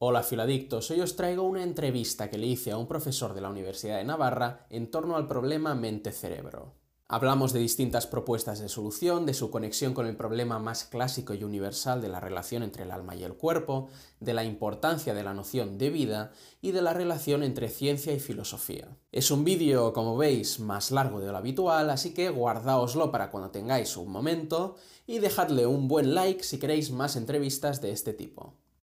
Hola 0.00 0.22
filadictos, 0.22 0.92
hoy 0.92 1.00
os 1.00 1.16
traigo 1.16 1.42
una 1.42 1.64
entrevista 1.64 2.30
que 2.30 2.38
le 2.38 2.46
hice 2.46 2.70
a 2.70 2.76
un 2.76 2.86
profesor 2.86 3.34
de 3.34 3.40
la 3.40 3.50
Universidad 3.50 3.96
de 3.96 4.04
Navarra 4.04 4.64
en 4.70 4.92
torno 4.92 5.16
al 5.16 5.26
problema 5.26 5.74
mente-cerebro. 5.74 6.76
Hablamos 7.08 7.52
de 7.52 7.58
distintas 7.58 8.06
propuestas 8.06 8.60
de 8.60 8.68
solución, 8.68 9.26
de 9.26 9.34
su 9.34 9.50
conexión 9.50 9.94
con 9.94 10.06
el 10.06 10.16
problema 10.16 10.60
más 10.60 10.84
clásico 10.84 11.34
y 11.34 11.42
universal 11.42 12.00
de 12.00 12.10
la 12.10 12.20
relación 12.20 12.62
entre 12.62 12.84
el 12.84 12.92
alma 12.92 13.16
y 13.16 13.24
el 13.24 13.34
cuerpo, 13.34 13.88
de 14.20 14.34
la 14.34 14.44
importancia 14.44 15.14
de 15.14 15.24
la 15.24 15.34
noción 15.34 15.78
de 15.78 15.90
vida 15.90 16.30
y 16.62 16.70
de 16.70 16.82
la 16.82 16.94
relación 16.94 17.42
entre 17.42 17.68
ciencia 17.68 18.12
y 18.12 18.20
filosofía. 18.20 18.96
Es 19.10 19.32
un 19.32 19.42
vídeo, 19.42 19.92
como 19.92 20.16
veis, 20.16 20.60
más 20.60 20.92
largo 20.92 21.18
de 21.18 21.32
lo 21.32 21.38
habitual, 21.38 21.90
así 21.90 22.14
que 22.14 22.30
guardaoslo 22.30 23.10
para 23.10 23.32
cuando 23.32 23.50
tengáis 23.50 23.96
un 23.96 24.12
momento 24.12 24.76
y 25.08 25.18
dejadle 25.18 25.66
un 25.66 25.88
buen 25.88 26.14
like 26.14 26.44
si 26.44 26.60
queréis 26.60 26.92
más 26.92 27.16
entrevistas 27.16 27.80
de 27.80 27.90
este 27.90 28.12
tipo. 28.12 28.54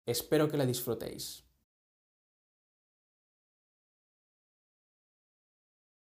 Espero 0.09 0.49
que 0.49 0.57
la 0.57 0.65
disfrutéis. 0.65 1.45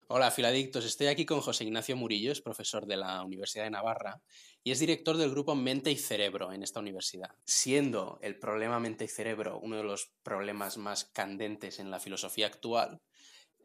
Hola, 0.08 0.32
filadictos. 0.32 0.86
Estoy 0.86 1.06
aquí 1.06 1.24
con 1.24 1.40
José 1.40 1.66
Ignacio 1.66 1.96
Murillo, 1.96 2.32
es 2.32 2.42
profesor 2.42 2.88
de 2.88 2.98
la 2.98 3.24
Universidad 3.24 3.66
de 3.66 3.70
Navarra 3.70 4.20
y 4.64 4.72
es 4.72 4.80
director 4.80 5.18
del 5.18 5.30
grupo 5.30 5.54
Mente 5.54 5.92
y 5.92 5.98
Cerebro 5.98 6.52
en 6.52 6.64
esta 6.64 6.80
universidad. 6.80 7.36
Siendo 7.46 8.18
el 8.24 8.40
problema 8.40 8.80
mente 8.80 9.06
y 9.06 9.08
cerebro 9.08 9.60
uno 9.60 9.78
de 9.78 9.84
los 9.84 10.12
problemas 10.24 10.78
más 10.78 11.06
candentes 11.06 11.78
en 11.78 11.92
la 11.92 12.00
filosofía 12.00 12.48
actual, 12.48 13.04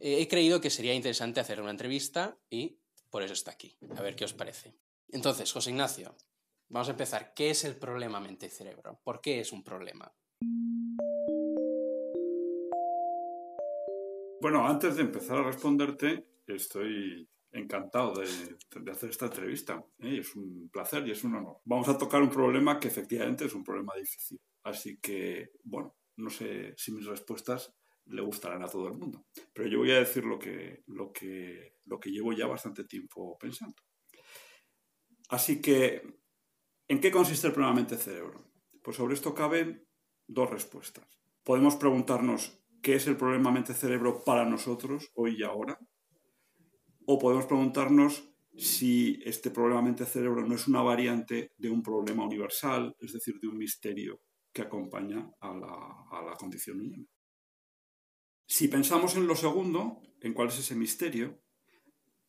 eh, 0.00 0.20
he 0.20 0.28
creído 0.28 0.60
que 0.60 0.68
sería 0.68 0.92
interesante 0.92 1.40
hacer 1.40 1.62
una 1.62 1.70
entrevista 1.70 2.36
y 2.50 2.78
por 3.08 3.22
eso 3.22 3.32
está 3.32 3.52
aquí. 3.52 3.78
A 3.96 4.02
ver 4.02 4.14
qué 4.14 4.26
os 4.26 4.34
parece. 4.34 4.74
Entonces, 5.08 5.50
José 5.50 5.70
Ignacio, 5.70 6.14
vamos 6.68 6.88
a 6.88 6.90
empezar. 6.90 7.32
¿Qué 7.32 7.48
es 7.48 7.64
el 7.64 7.76
problema 7.76 8.20
mente 8.20 8.46
y 8.46 8.50
cerebro? 8.50 9.00
¿Por 9.02 9.22
qué 9.22 9.40
es 9.40 9.50
un 9.50 9.64
problema? 9.64 10.14
Bueno, 14.40 14.66
antes 14.66 14.96
de 14.96 15.02
empezar 15.02 15.38
a 15.38 15.42
responderte, 15.42 16.24
estoy 16.46 17.28
encantado 17.52 18.14
de, 18.14 18.90
hacer 18.90 19.10
esta 19.10 19.26
entrevista. 19.26 19.84
¿eh? 19.98 20.18
Es 20.18 20.36
un 20.36 20.68
placer 20.70 21.06
y 21.08 21.10
es 21.10 21.24
un 21.24 21.34
honor. 21.36 21.58
Vamos 21.64 21.88
a 21.88 21.98
tocar 21.98 22.22
un 22.22 22.30
problema 22.30 22.78
que 22.78 22.88
efectivamente 22.88 23.46
es 23.46 23.54
un 23.54 23.64
problema 23.64 23.94
difícil. 23.96 24.38
Así 24.62 24.98
que, 24.98 25.52
bueno, 25.64 25.96
no 26.16 26.30
sé 26.30 26.74
si 26.76 26.92
mis 26.92 27.06
respuestas 27.06 27.74
le 28.06 28.22
gustarán 28.22 28.62
a 28.62 28.68
todo 28.68 28.88
el 28.88 28.94
mundo. 28.94 29.26
Pero 29.52 29.68
yo 29.68 29.78
voy 29.78 29.90
a 29.92 29.98
decir 29.98 30.24
lo 30.24 30.38
que, 30.38 30.82
lo 30.86 31.12
que, 31.12 31.78
lo 31.86 31.98
que 31.98 32.10
llevo 32.10 32.32
ya 32.32 32.46
bastante 32.46 32.84
tiempo 32.84 33.36
pensando. 33.38 33.82
Así 35.28 35.60
que, 35.60 36.02
¿en 36.88 37.00
qué 37.00 37.10
consiste 37.10 37.48
el 37.48 37.52
problema 37.52 37.74
mente-cerebro? 37.74 38.44
Pues 38.82 38.96
sobre 38.96 39.14
esto 39.14 39.34
caben 39.34 39.85
dos 40.26 40.50
respuestas. 40.50 41.06
Podemos 41.44 41.76
preguntarnos 41.76 42.58
qué 42.82 42.94
es 42.94 43.06
el 43.06 43.16
problema 43.16 43.50
mente-cerebro 43.50 44.22
para 44.24 44.44
nosotros 44.44 45.10
hoy 45.14 45.36
y 45.38 45.42
ahora. 45.42 45.78
O 47.06 47.18
podemos 47.18 47.46
preguntarnos 47.46 48.28
si 48.56 49.20
este 49.24 49.50
problema 49.50 49.82
mente-cerebro 49.82 50.46
no 50.46 50.54
es 50.54 50.66
una 50.66 50.82
variante 50.82 51.52
de 51.56 51.70
un 51.70 51.82
problema 51.82 52.24
universal, 52.24 52.94
es 53.00 53.12
decir, 53.12 53.38
de 53.40 53.48
un 53.48 53.58
misterio 53.58 54.20
que 54.52 54.62
acompaña 54.62 55.30
a 55.40 55.54
la, 55.54 56.34
condición 56.38 56.80
humana. 56.80 57.04
Si 58.46 58.68
pensamos 58.68 59.16
en 59.16 59.26
lo 59.26 59.36
segundo, 59.36 60.00
en 60.20 60.32
cuál 60.32 60.48
es 60.48 60.58
ese 60.58 60.74
misterio, 60.74 61.40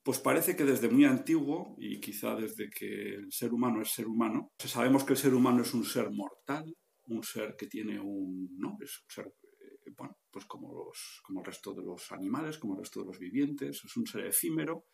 pues 0.04 0.20
parece 0.20 0.56
que 0.56 0.66
desde 0.66 0.90
muy 0.90 1.06
antiguo, 1.06 1.76
y 1.78 2.00
quizá 2.00 2.36
desde 2.36 2.70
que 2.70 3.16
el 3.16 3.32
ser 3.32 3.54
humano 3.54 3.82
es 3.82 3.92
ser 3.92 4.08
humano, 4.08 4.50
sabemos 4.58 5.04
que 5.04 5.14
el 5.14 5.20
ser 5.20 5.34
humano 5.34 5.62
es 5.62 5.74
un 5.74 5.86
ser 5.86 6.10
mortal, 6.12 6.76
un 7.08 7.24
ser 7.24 7.56
que 7.56 7.68
tiene 7.68 8.00
un, 8.00 8.58
¿no? 8.58 8.78
Es 8.82 9.00
un 9.02 9.10
ser, 9.10 9.26
eh, 9.28 9.92
bueno, 9.98 10.18
pues 10.32 10.46
como, 10.46 10.74
los, 10.74 11.22
como 11.24 11.40
el 11.40 11.46
resto 11.46 11.74
de 11.74 11.84
los 11.84 12.12
animales, 12.12 12.58
como 12.58 12.74
el 12.74 12.80
resto 12.80 13.02
de 13.02 13.08
los 13.08 13.20
vivientes, 13.20 13.84
es 13.84 13.98
un 13.98 14.06
ser 14.06 14.26
efímero, 14.26 14.86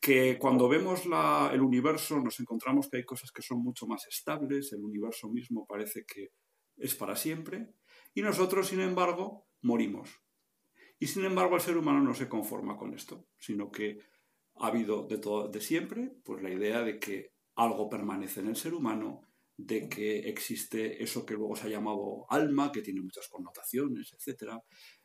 que 0.00 0.38
cuando 0.38 0.68
vemos 0.68 1.06
la, 1.06 1.50
el 1.52 1.60
universo 1.60 2.20
nos 2.20 2.40
encontramos 2.40 2.88
que 2.88 2.98
hay 2.98 3.04
cosas 3.04 3.30
que 3.30 3.42
son 3.42 3.62
mucho 3.62 3.86
más 3.86 4.06
estables, 4.06 4.72
el 4.72 4.82
universo 4.82 5.28
mismo 5.28 5.66
parece 5.66 6.04
que 6.04 6.30
es 6.76 6.94
para 6.94 7.16
siempre, 7.16 7.74
y 8.14 8.22
nosotros, 8.22 8.68
sin 8.68 8.80
embargo, 8.80 9.46
morimos. 9.62 10.10
Y 10.98 11.06
sin 11.06 11.24
embargo, 11.24 11.54
el 11.54 11.60
ser 11.60 11.76
humano 11.76 12.00
no 12.00 12.14
se 12.14 12.28
conforma 12.28 12.76
con 12.76 12.94
esto, 12.94 13.26
sino 13.38 13.70
que 13.70 13.98
ha 14.56 14.66
habido 14.66 15.06
de 15.06 15.18
todo 15.18 15.48
de 15.48 15.60
siempre, 15.60 16.12
pues 16.24 16.42
la 16.42 16.50
idea 16.50 16.82
de 16.82 16.98
que 16.98 17.32
algo 17.54 17.88
permanece 17.88 18.40
en 18.40 18.48
el 18.48 18.56
ser 18.56 18.74
humano, 18.74 19.22
de 19.66 19.88
que 19.88 20.20
existe 20.28 21.02
eso 21.02 21.24
que 21.24 21.34
luego 21.34 21.56
se 21.56 21.66
ha 21.66 21.70
llamado 21.70 22.26
alma, 22.28 22.72
que 22.72 22.82
tiene 22.82 23.00
muchas 23.00 23.28
connotaciones, 23.28 24.12
etc. 24.12 24.54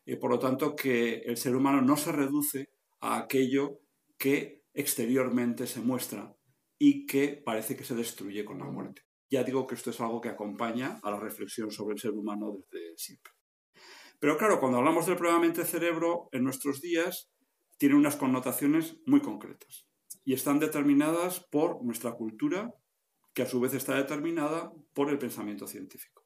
Eh, 0.06 0.18
por 0.18 0.32
lo 0.32 0.40
tanto, 0.40 0.76
que 0.76 1.20
el 1.26 1.38
ser 1.38 1.56
humano 1.56 1.82
no 1.82 1.98
se 1.98 2.12
reduce 2.12 2.70
a 3.02 3.18
aquello 3.18 3.80
que 4.18 4.64
exteriormente 4.74 5.68
se 5.68 5.82
muestra 5.82 6.36
y 6.78 7.06
que 7.06 7.42
parece 7.44 7.76
que 7.76 7.84
se 7.84 7.96
destruye 7.96 8.44
con 8.46 8.60
la 8.60 8.66
muerte. 8.66 9.04
Ya 9.30 9.44
digo 9.44 9.66
que 9.66 9.76
esto 9.76 9.90
es 9.90 10.00
algo 10.02 10.22
que 10.22 10.30
acompaña 10.30 11.00
a 11.04 11.12
la 11.12 11.20
reflexión 11.20 11.72
sobre 11.72 11.94
el 11.96 12.00
ser 12.00 12.12
humano 12.12 12.58
desde 12.72 12.98
siempre. 12.98 13.34
Pero 14.20 14.38
claro, 14.38 14.60
cuando 14.60 14.78
hablamos 14.78 15.06
del 15.06 15.18
problema 15.18 15.40
mente-cerebro 15.40 16.30
en 16.32 16.44
nuestros 16.44 16.82
días, 16.82 17.30
tiene 17.78 17.96
unas 17.96 18.16
connotaciones 18.16 18.98
muy 19.06 19.22
concretas 19.22 19.88
y 20.24 20.34
están 20.34 20.60
determinadas 20.60 21.40
por 21.52 21.84
nuestra 21.84 22.14
cultura, 22.14 22.74
que 23.36 23.44
a 23.44 23.46
su 23.46 23.60
vez 23.60 23.74
está 23.74 23.96
determinada 23.96 24.74
por 24.94 25.12
el 25.12 25.20
pensamiento 25.20 25.68
científico. 25.68 26.26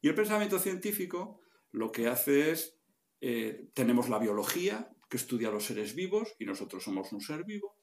Y 0.00 0.08
el 0.08 0.14
pensamiento 0.14 0.58
científico 0.58 1.40
lo 1.72 1.90
que 1.92 2.06
hace 2.06 2.52
es, 2.52 2.78
eh, 3.20 3.68
tenemos 3.74 4.08
la 4.08 4.20
biología, 4.20 4.90
que 5.10 5.16
estudia 5.16 5.50
los 5.50 5.66
seres 5.66 5.94
vivos, 5.94 6.36
y 6.38 6.46
nosotros 6.46 6.84
somos 6.84 7.12
un 7.12 7.20
ser 7.20 7.44
vivo, 7.44 7.76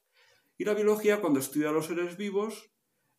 y 0.58 0.64
la 0.64 0.74
biología 0.74 1.20
cuando 1.20 1.40
estudia 1.40 1.72
los 1.72 1.88
seres 1.88 2.16
vivos, 2.16 2.72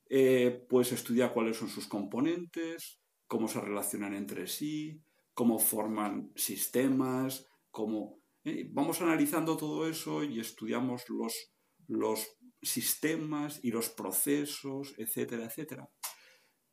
eh, 0.09 0.65
pues 0.71 0.93
estudia 0.93 1.33
cuáles 1.35 1.59
son 1.59 1.69
sus 1.69 1.87
componentes, 1.87 3.01
cómo 3.27 3.47
se 3.47 3.61
relacionan 3.61 4.15
entre 4.15 4.47
sí, 4.47 5.03
cómo 5.35 5.59
forman 5.59 6.33
sistemas, 6.35 7.47
cómo... 7.71 8.21
Eh, 8.45 8.71
vamos 8.73 9.03
analizando 9.03 9.57
todo 9.59 9.87
eso 9.87 10.25
y 10.25 10.41
estudiamos 10.41 11.11
los, 11.11 11.53
los 11.89 12.36
sistemas 12.67 13.61
y 13.63 13.71
los 13.71 13.89
procesos, 13.89 14.95
etcétera, 14.99 15.45
etcétera. 15.45 15.91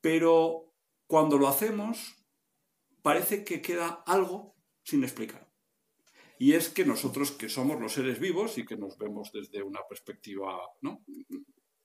Pero 0.02 0.74
cuando 1.08 1.38
lo 1.38 1.48
hacemos, 1.48 2.16
parece 3.02 3.44
que 3.44 3.62
queda 3.62 4.04
algo 4.06 4.56
sin 4.84 5.04
explicar. 5.04 5.50
Y 6.40 6.54
es 6.54 6.70
que 6.70 6.86
nosotros, 6.86 7.32
que 7.32 7.48
somos 7.48 7.80
los 7.80 7.94
seres 7.94 8.20
vivos 8.20 8.58
y 8.58 8.66
que 8.66 8.76
nos 8.76 8.98
vemos 8.98 9.32
desde 9.32 9.64
una 9.64 9.80
perspectiva 9.88 10.60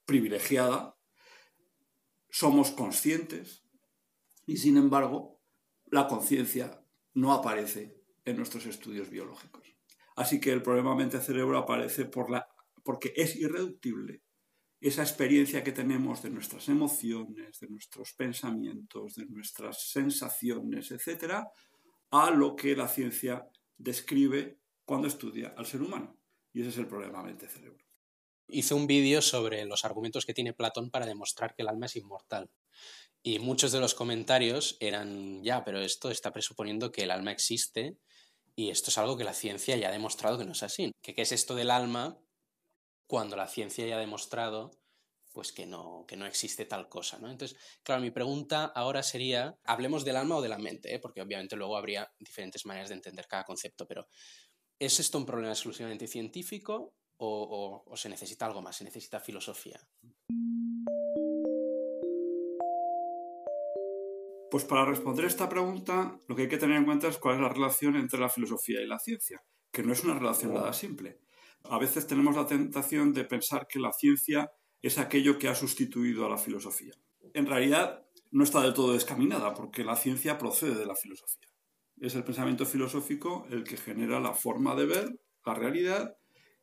privilegiada, 0.04 0.96
somos 2.30 2.70
conscientes 2.70 3.64
y 4.46 4.56
sin 4.56 4.76
embargo 4.76 5.40
la 5.86 6.08
conciencia 6.08 6.82
no 7.14 7.32
aparece 7.32 8.02
en 8.24 8.36
nuestros 8.36 8.66
estudios 8.66 9.10
biológicos. 9.10 9.66
Así 10.16 10.40
que 10.40 10.52
el 10.52 10.62
problema 10.62 10.94
mente-cerebro 10.94 11.58
aparece 11.58 12.04
por 12.04 12.30
la 12.30 12.48
porque 12.88 13.12
es 13.14 13.36
irreductible 13.36 14.22
esa 14.80 15.02
experiencia 15.02 15.62
que 15.62 15.72
tenemos 15.72 16.22
de 16.22 16.30
nuestras 16.30 16.70
emociones, 16.70 17.60
de 17.60 17.68
nuestros 17.68 18.14
pensamientos, 18.14 19.16
de 19.16 19.26
nuestras 19.26 19.90
sensaciones, 19.90 20.90
etc., 20.90 21.44
a 22.10 22.30
lo 22.30 22.56
que 22.56 22.74
la 22.74 22.88
ciencia 22.88 23.46
describe 23.76 24.56
cuando 24.86 25.06
estudia 25.06 25.52
al 25.58 25.66
ser 25.66 25.82
humano. 25.82 26.18
Y 26.54 26.62
ese 26.62 26.70
es 26.70 26.78
el 26.78 26.86
problema 26.86 27.22
mente-cerebro. 27.22 27.84
Hice 28.46 28.72
un 28.72 28.86
vídeo 28.86 29.20
sobre 29.20 29.66
los 29.66 29.84
argumentos 29.84 30.24
que 30.24 30.32
tiene 30.32 30.54
Platón 30.54 30.90
para 30.90 31.04
demostrar 31.04 31.54
que 31.54 31.64
el 31.64 31.68
alma 31.68 31.84
es 31.84 31.96
inmortal. 31.96 32.48
Y 33.22 33.38
muchos 33.38 33.70
de 33.70 33.80
los 33.80 33.94
comentarios 33.94 34.78
eran, 34.80 35.44
ya, 35.44 35.62
pero 35.62 35.80
esto 35.80 36.10
está 36.10 36.32
presuponiendo 36.32 36.90
que 36.90 37.02
el 37.02 37.10
alma 37.10 37.32
existe 37.32 37.98
y 38.56 38.70
esto 38.70 38.88
es 38.90 38.96
algo 38.96 39.18
que 39.18 39.24
la 39.24 39.34
ciencia 39.34 39.76
ya 39.76 39.90
ha 39.90 39.92
demostrado 39.92 40.38
que 40.38 40.46
no 40.46 40.52
es 40.52 40.62
así. 40.62 40.90
¿Qué, 41.02 41.12
qué 41.12 41.20
es 41.20 41.32
esto 41.32 41.54
del 41.54 41.70
alma? 41.70 42.18
Cuando 43.08 43.36
la 43.36 43.48
ciencia 43.48 43.86
ya 43.86 43.96
ha 43.96 44.00
demostrado 44.00 44.70
pues 45.32 45.52
que 45.52 45.66
no, 45.66 46.04
que 46.06 46.16
no 46.16 46.26
existe 46.26 46.64
tal 46.64 46.88
cosa, 46.88 47.18
¿no? 47.18 47.30
Entonces, 47.30 47.56
claro, 47.82 48.02
mi 48.02 48.10
pregunta 48.10 48.64
ahora 48.64 49.02
sería, 49.02 49.58
hablemos 49.64 50.04
del 50.04 50.16
alma 50.16 50.36
o 50.36 50.42
de 50.42 50.48
la 50.48 50.58
mente, 50.58 50.94
¿eh? 50.94 50.98
porque 50.98 51.22
obviamente 51.22 51.56
luego 51.56 51.76
habría 51.76 52.12
diferentes 52.18 52.66
maneras 52.66 52.88
de 52.88 52.96
entender 52.96 53.26
cada 53.28 53.44
concepto, 53.44 53.86
pero 53.86 54.08
¿es 54.78 54.98
esto 55.00 55.16
un 55.16 55.26
problema 55.26 55.52
exclusivamente 55.52 56.06
científico 56.06 56.94
o, 57.18 57.84
o 57.86 57.96
se 57.96 58.08
necesita 58.08 58.46
algo 58.46 58.62
más, 58.62 58.76
se 58.76 58.84
necesita 58.84 59.20
filosofía? 59.20 59.80
Pues 64.50 64.64
para 64.64 64.86
responder 64.86 65.26
esta 65.26 65.48
pregunta, 65.48 66.18
lo 66.26 66.34
que 66.34 66.42
hay 66.42 66.48
que 66.48 66.58
tener 66.58 66.76
en 66.76 66.84
cuenta 66.84 67.08
es 67.08 67.18
cuál 67.18 67.36
es 67.36 67.40
la 67.42 67.50
relación 67.50 67.96
entre 67.96 68.18
la 68.18 68.30
filosofía 68.30 68.80
y 68.80 68.86
la 68.86 68.98
ciencia, 68.98 69.44
que 69.70 69.82
no 69.82 69.92
es 69.92 70.02
una 70.02 70.18
relación 70.18 70.54
nada 70.54 70.72
simple 70.72 71.20
a 71.64 71.78
veces 71.78 72.06
tenemos 72.06 72.36
la 72.36 72.46
tentación 72.46 73.12
de 73.12 73.24
pensar 73.24 73.66
que 73.66 73.78
la 73.78 73.92
ciencia 73.92 74.50
es 74.82 74.98
aquello 74.98 75.38
que 75.38 75.48
ha 75.48 75.54
sustituido 75.54 76.26
a 76.26 76.30
la 76.30 76.38
filosofía. 76.38 76.94
En 77.34 77.46
realidad, 77.46 78.06
no 78.30 78.44
está 78.44 78.62
del 78.62 78.74
todo 78.74 78.92
descaminada, 78.92 79.54
porque 79.54 79.84
la 79.84 79.96
ciencia 79.96 80.38
procede 80.38 80.74
de 80.74 80.86
la 80.86 80.94
filosofía. 80.94 81.48
Es 82.00 82.14
el 82.14 82.24
pensamiento 82.24 82.64
filosófico 82.64 83.46
el 83.50 83.64
que 83.64 83.76
genera 83.76 84.20
la 84.20 84.34
forma 84.34 84.74
de 84.74 84.86
ver 84.86 85.20
la 85.44 85.54
realidad 85.54 86.16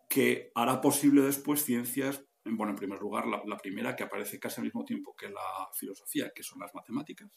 que 0.09 0.51
hará 0.55 0.81
posible 0.81 1.21
después 1.21 1.63
ciencias, 1.63 2.23
bueno, 2.45 2.71
en 2.71 2.77
primer 2.77 2.99
lugar, 2.99 3.25
la, 3.25 3.57
primera 3.57 3.95
que 3.95 4.03
aparece 4.03 4.39
casi 4.39 4.61
al 4.61 4.65
mismo 4.65 4.85
tiempo 4.85 5.15
que 5.15 5.29
la 5.29 5.67
filosofía, 5.73 6.31
que 6.33 6.43
son 6.43 6.59
las 6.59 6.73
matemáticas, 6.75 7.31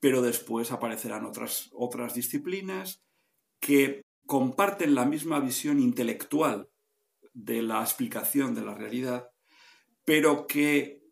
pero 0.00 0.20
después 0.20 0.72
aparecerán 0.72 1.24
otras, 1.24 1.70
otras 1.72 2.14
disciplinas 2.14 3.02
que 3.60 4.02
comparten 4.26 4.94
la 4.94 5.04
misma 5.04 5.40
visión 5.40 5.80
intelectual 5.80 6.68
de 7.32 7.62
la 7.62 7.80
explicación 7.80 8.54
de 8.54 8.62
la 8.62 8.74
realidad, 8.74 9.30
pero 10.04 10.46
que 10.46 11.02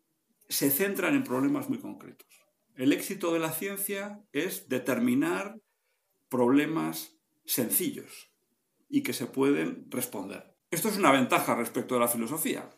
se 0.49 0.69
centran 0.69 1.15
en 1.15 1.23
problemas 1.23 1.69
muy 1.69 1.79
concretos. 1.79 2.27
El 2.75 2.91
éxito 2.91 3.33
de 3.33 3.39
la 3.39 3.51
ciencia 3.51 4.21
es 4.33 4.67
determinar 4.67 5.59
problemas 6.29 7.17
sencillos 7.45 8.31
y 8.89 9.01
que 9.01 9.13
se 9.13 9.27
pueden 9.27 9.85
responder. 9.89 10.55
Esto 10.71 10.89
es 10.89 10.97
una 10.97 11.11
ventaja 11.11 11.55
respecto 11.55 11.93
de 11.95 12.01
la 12.01 12.07
filosofía, 12.07 12.69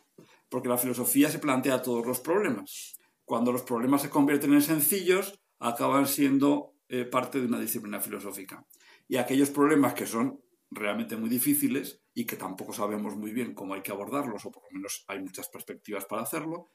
porque 0.49 0.69
la 0.69 0.77
filosofía 0.77 1.29
se 1.29 1.39
plantea 1.39 1.81
todos 1.81 2.05
los 2.05 2.19
problemas. 2.19 2.99
Cuando 3.25 3.51
los 3.51 3.63
problemas 3.63 4.03
se 4.03 4.09
convierten 4.09 4.53
en 4.53 4.61
sencillos, 4.61 5.39
acaban 5.59 6.07
siendo 6.07 6.75
eh, 6.89 7.05
parte 7.05 7.39
de 7.39 7.47
una 7.47 7.59
disciplina 7.59 7.99
filosófica. 7.99 8.65
Y 9.07 9.17
aquellos 9.17 9.49
problemas 9.49 9.93
que 9.93 10.05
son 10.05 10.41
realmente 10.69 11.15
muy 11.15 11.29
difíciles 11.29 12.01
y 12.13 12.25
que 12.25 12.35
tampoco 12.35 12.73
sabemos 12.73 13.15
muy 13.15 13.31
bien 13.31 13.53
cómo 13.53 13.73
hay 13.73 13.81
que 13.81 13.91
abordarlos, 13.91 14.45
o 14.45 14.51
por 14.51 14.63
lo 14.63 14.69
menos 14.71 15.05
hay 15.07 15.19
muchas 15.19 15.49
perspectivas 15.49 16.05
para 16.05 16.23
hacerlo, 16.23 16.71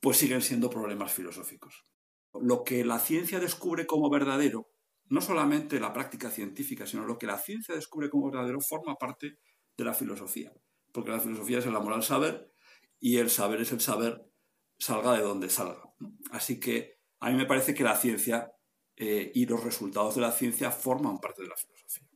pues 0.00 0.16
siguen 0.16 0.42
siendo 0.42 0.68
problemas 0.68 1.12
filosóficos. 1.12 1.84
Lo 2.34 2.64
que 2.64 2.84
la 2.84 2.98
ciencia 2.98 3.38
descubre 3.38 3.86
como 3.86 4.10
verdadero, 4.10 4.68
no 5.08 5.20
solamente 5.20 5.80
la 5.80 5.92
práctica 5.92 6.30
científica, 6.30 6.86
sino 6.86 7.04
lo 7.04 7.18
que 7.18 7.26
la 7.26 7.38
ciencia 7.38 7.74
descubre 7.74 8.10
como 8.10 8.30
verdadero 8.30 8.60
forma 8.60 8.96
parte 8.96 9.38
de 9.76 9.84
la 9.84 9.94
filosofía, 9.94 10.52
porque 10.92 11.10
la 11.10 11.20
filosofía 11.20 11.58
es 11.58 11.66
el 11.66 11.76
amor 11.76 11.92
al 11.92 12.02
saber 12.02 12.52
y 12.98 13.18
el 13.18 13.30
saber 13.30 13.60
es 13.60 13.72
el 13.72 13.80
saber 13.80 14.24
salga 14.78 15.12
de 15.12 15.22
donde 15.22 15.48
salga. 15.48 15.82
Así 16.32 16.58
que 16.58 16.98
a 17.20 17.30
mí 17.30 17.36
me 17.36 17.46
parece 17.46 17.74
que 17.74 17.84
la 17.84 17.96
ciencia 17.96 18.52
eh, 18.96 19.32
y 19.34 19.46
los 19.46 19.62
resultados 19.62 20.14
de 20.14 20.20
la 20.20 20.32
ciencia 20.32 20.70
forman 20.70 21.18
parte 21.18 21.42
de 21.42 21.48
la 21.48 21.56
filosofía. 21.56 22.08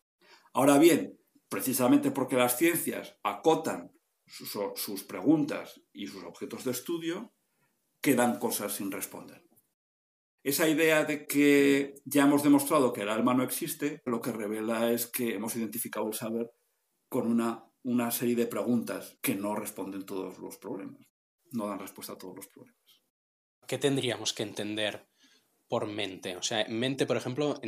Ahora 0.52 0.78
bien, 0.78 1.18
precisamente 1.48 2.10
porque 2.10 2.36
las 2.36 2.56
ciencias 2.56 3.16
acotan 3.22 3.92
sus, 4.26 5.04
preguntas 5.04 5.80
y 5.92 6.06
sus 6.06 6.24
objetos 6.24 6.64
de 6.64 6.72
estudio, 6.72 7.32
quedan 8.00 8.38
cosas 8.38 8.74
sin 8.74 8.90
responder. 8.90 9.44
Esa 10.42 10.68
idea 10.68 11.04
de 11.04 11.26
que 11.26 11.94
ya 12.04 12.24
hemos 12.24 12.42
demostrado 12.42 12.92
que 12.92 13.02
el 13.02 13.08
alma 13.08 13.34
no 13.34 13.42
existe, 13.42 14.02
lo 14.04 14.20
que 14.20 14.32
revela 14.32 14.92
es 14.92 15.06
que 15.06 15.34
hemos 15.34 15.56
identificado 15.56 16.06
el 16.06 16.14
saber 16.14 16.52
con 17.08 17.26
una, 17.26 17.64
una 17.82 18.10
serie 18.10 18.36
de 18.36 18.46
preguntas 18.46 19.18
que 19.20 19.34
no 19.34 19.56
responden 19.56 20.06
todos 20.06 20.38
los 20.38 20.56
problemas, 20.56 21.02
no 21.52 21.66
dan 21.66 21.80
respuesta 21.80 22.12
a 22.12 22.18
todos 22.18 22.36
los 22.36 22.46
problemas. 22.46 22.86
¿qué 23.66 23.78
tendríamos 23.78 24.32
que 24.32 24.42
entender 24.42 25.08
por 25.68 25.86
mente? 25.86 26.36
O 26.36 26.42
sea, 26.42 26.66
mente, 26.68 27.06
por 27.06 27.16
ejemplo, 27.16 27.60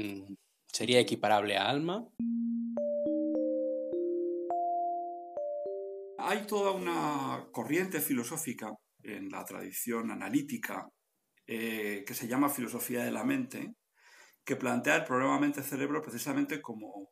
sería 0.66 1.00
equiparable 1.00 1.56
a 1.56 1.68
alma. 1.68 2.06
Hay 6.18 6.46
toda 6.46 6.72
una 6.72 7.48
corriente 7.52 8.00
filosófica 8.00 8.72
en 9.02 9.30
la 9.30 9.44
tradición 9.44 10.10
analítica 10.10 10.88
eh, 11.46 12.04
que 12.06 12.14
se 12.14 12.28
llama 12.28 12.50
filosofía 12.50 13.04
de 13.04 13.12
la 13.12 13.24
mente, 13.24 13.74
que 14.44 14.56
plantea 14.56 14.96
el 14.96 15.04
problema 15.04 15.40
mente-cerebro 15.40 16.02
precisamente 16.02 16.60
como, 16.60 17.08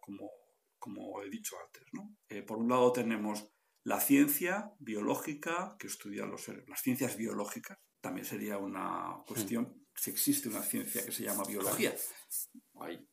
como, 0.78 1.22
he 1.22 1.30
dicho 1.30 1.56
antes. 1.64 1.84
Eh, 2.28 2.42
por 2.42 2.58
un 2.58 2.68
lado 2.68 2.92
tenemos 2.92 3.48
la 3.84 4.00
ciencia 4.00 4.72
biológica 4.78 5.76
que 5.78 5.86
estudia 5.86 6.26
los 6.26 6.42
seres, 6.42 6.68
las 6.68 6.80
ciencias 6.80 7.16
biológicas, 7.16 7.78
también 8.00 8.26
sería 8.26 8.58
una 8.58 9.22
cuestión 9.26 9.66
si 9.66 9.85
existe 10.06 10.48
una 10.48 10.62
ciencia 10.62 11.04
que 11.04 11.12
se 11.12 11.24
llama 11.24 11.44
biología. 11.44 11.94
Hay 12.80 13.06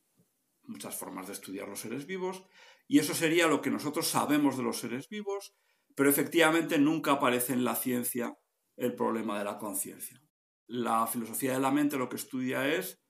muchas 0.64 0.96
formas 0.96 1.26
de 1.26 1.32
estudiar 1.32 1.68
los 1.68 1.80
seres 1.80 2.06
vivos 2.06 2.44
y 2.86 2.98
eso 2.98 3.14
sería 3.14 3.46
lo 3.46 3.60
que 3.60 3.70
nosotros 3.70 4.08
sabemos 4.08 4.56
de 4.56 4.62
los 4.62 4.78
seres 4.78 5.08
vivos, 5.08 5.54
pero 5.94 6.10
efectivamente 6.10 6.78
nunca 6.78 7.12
aparece 7.12 7.52
en 7.52 7.64
la 7.64 7.74
ciencia 7.74 8.36
el 8.76 8.94
problema 8.94 9.38
de 9.38 9.44
la 9.44 9.58
conciencia. 9.58 10.20
La 10.66 11.06
filosofía 11.06 11.52
de 11.54 11.60
la 11.60 11.70
mente 11.70 11.96
lo 11.96 12.08
que 12.08 12.16
estudia 12.16 12.68
es 12.68 13.00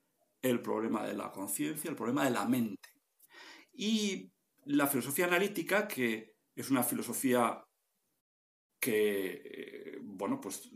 el 0.41 0.61
problema 0.61 1.05
de 1.05 1.13
la 1.13 1.31
conciencia, 1.31 1.89
el 1.89 1.95
problema 1.95 2.25
de 2.25 2.31
la 2.31 2.45
mente. 2.45 2.89
Y 3.73 4.31
la 4.65 4.87
filosofía 4.87 5.25
analítica, 5.25 5.87
que 5.87 6.35
es 6.55 6.69
una 6.69 6.83
filosofía 6.83 7.63
que, 8.79 9.41
eh, 9.43 9.99
bueno, 10.01 10.39
pues 10.39 10.69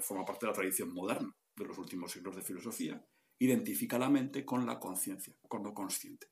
forma 0.00 0.24
parte 0.24 0.46
de 0.46 0.50
la 0.50 0.56
tradición 0.56 0.92
moderna 0.92 1.34
de 1.56 1.64
los 1.64 1.78
últimos 1.78 2.12
siglos 2.12 2.36
de 2.36 2.42
filosofía, 2.42 3.04
identifica 3.38 3.98
la 3.98 4.08
mente 4.08 4.44
con 4.44 4.66
la 4.66 4.78
conciencia, 4.78 5.34
con 5.48 5.62
lo 5.62 5.72
consciente. 5.72 6.28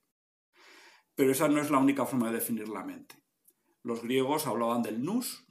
Pero 1.14 1.32
esa 1.32 1.48
no 1.48 1.60
es 1.60 1.70
la 1.70 1.78
única 1.78 2.06
forma 2.06 2.28
de 2.28 2.38
definir 2.38 2.68
la 2.68 2.84
mente. 2.84 3.22
Los 3.82 4.02
griegos 4.02 4.46
hablaban 4.46 4.82
del 4.82 5.02
nous, 5.02 5.46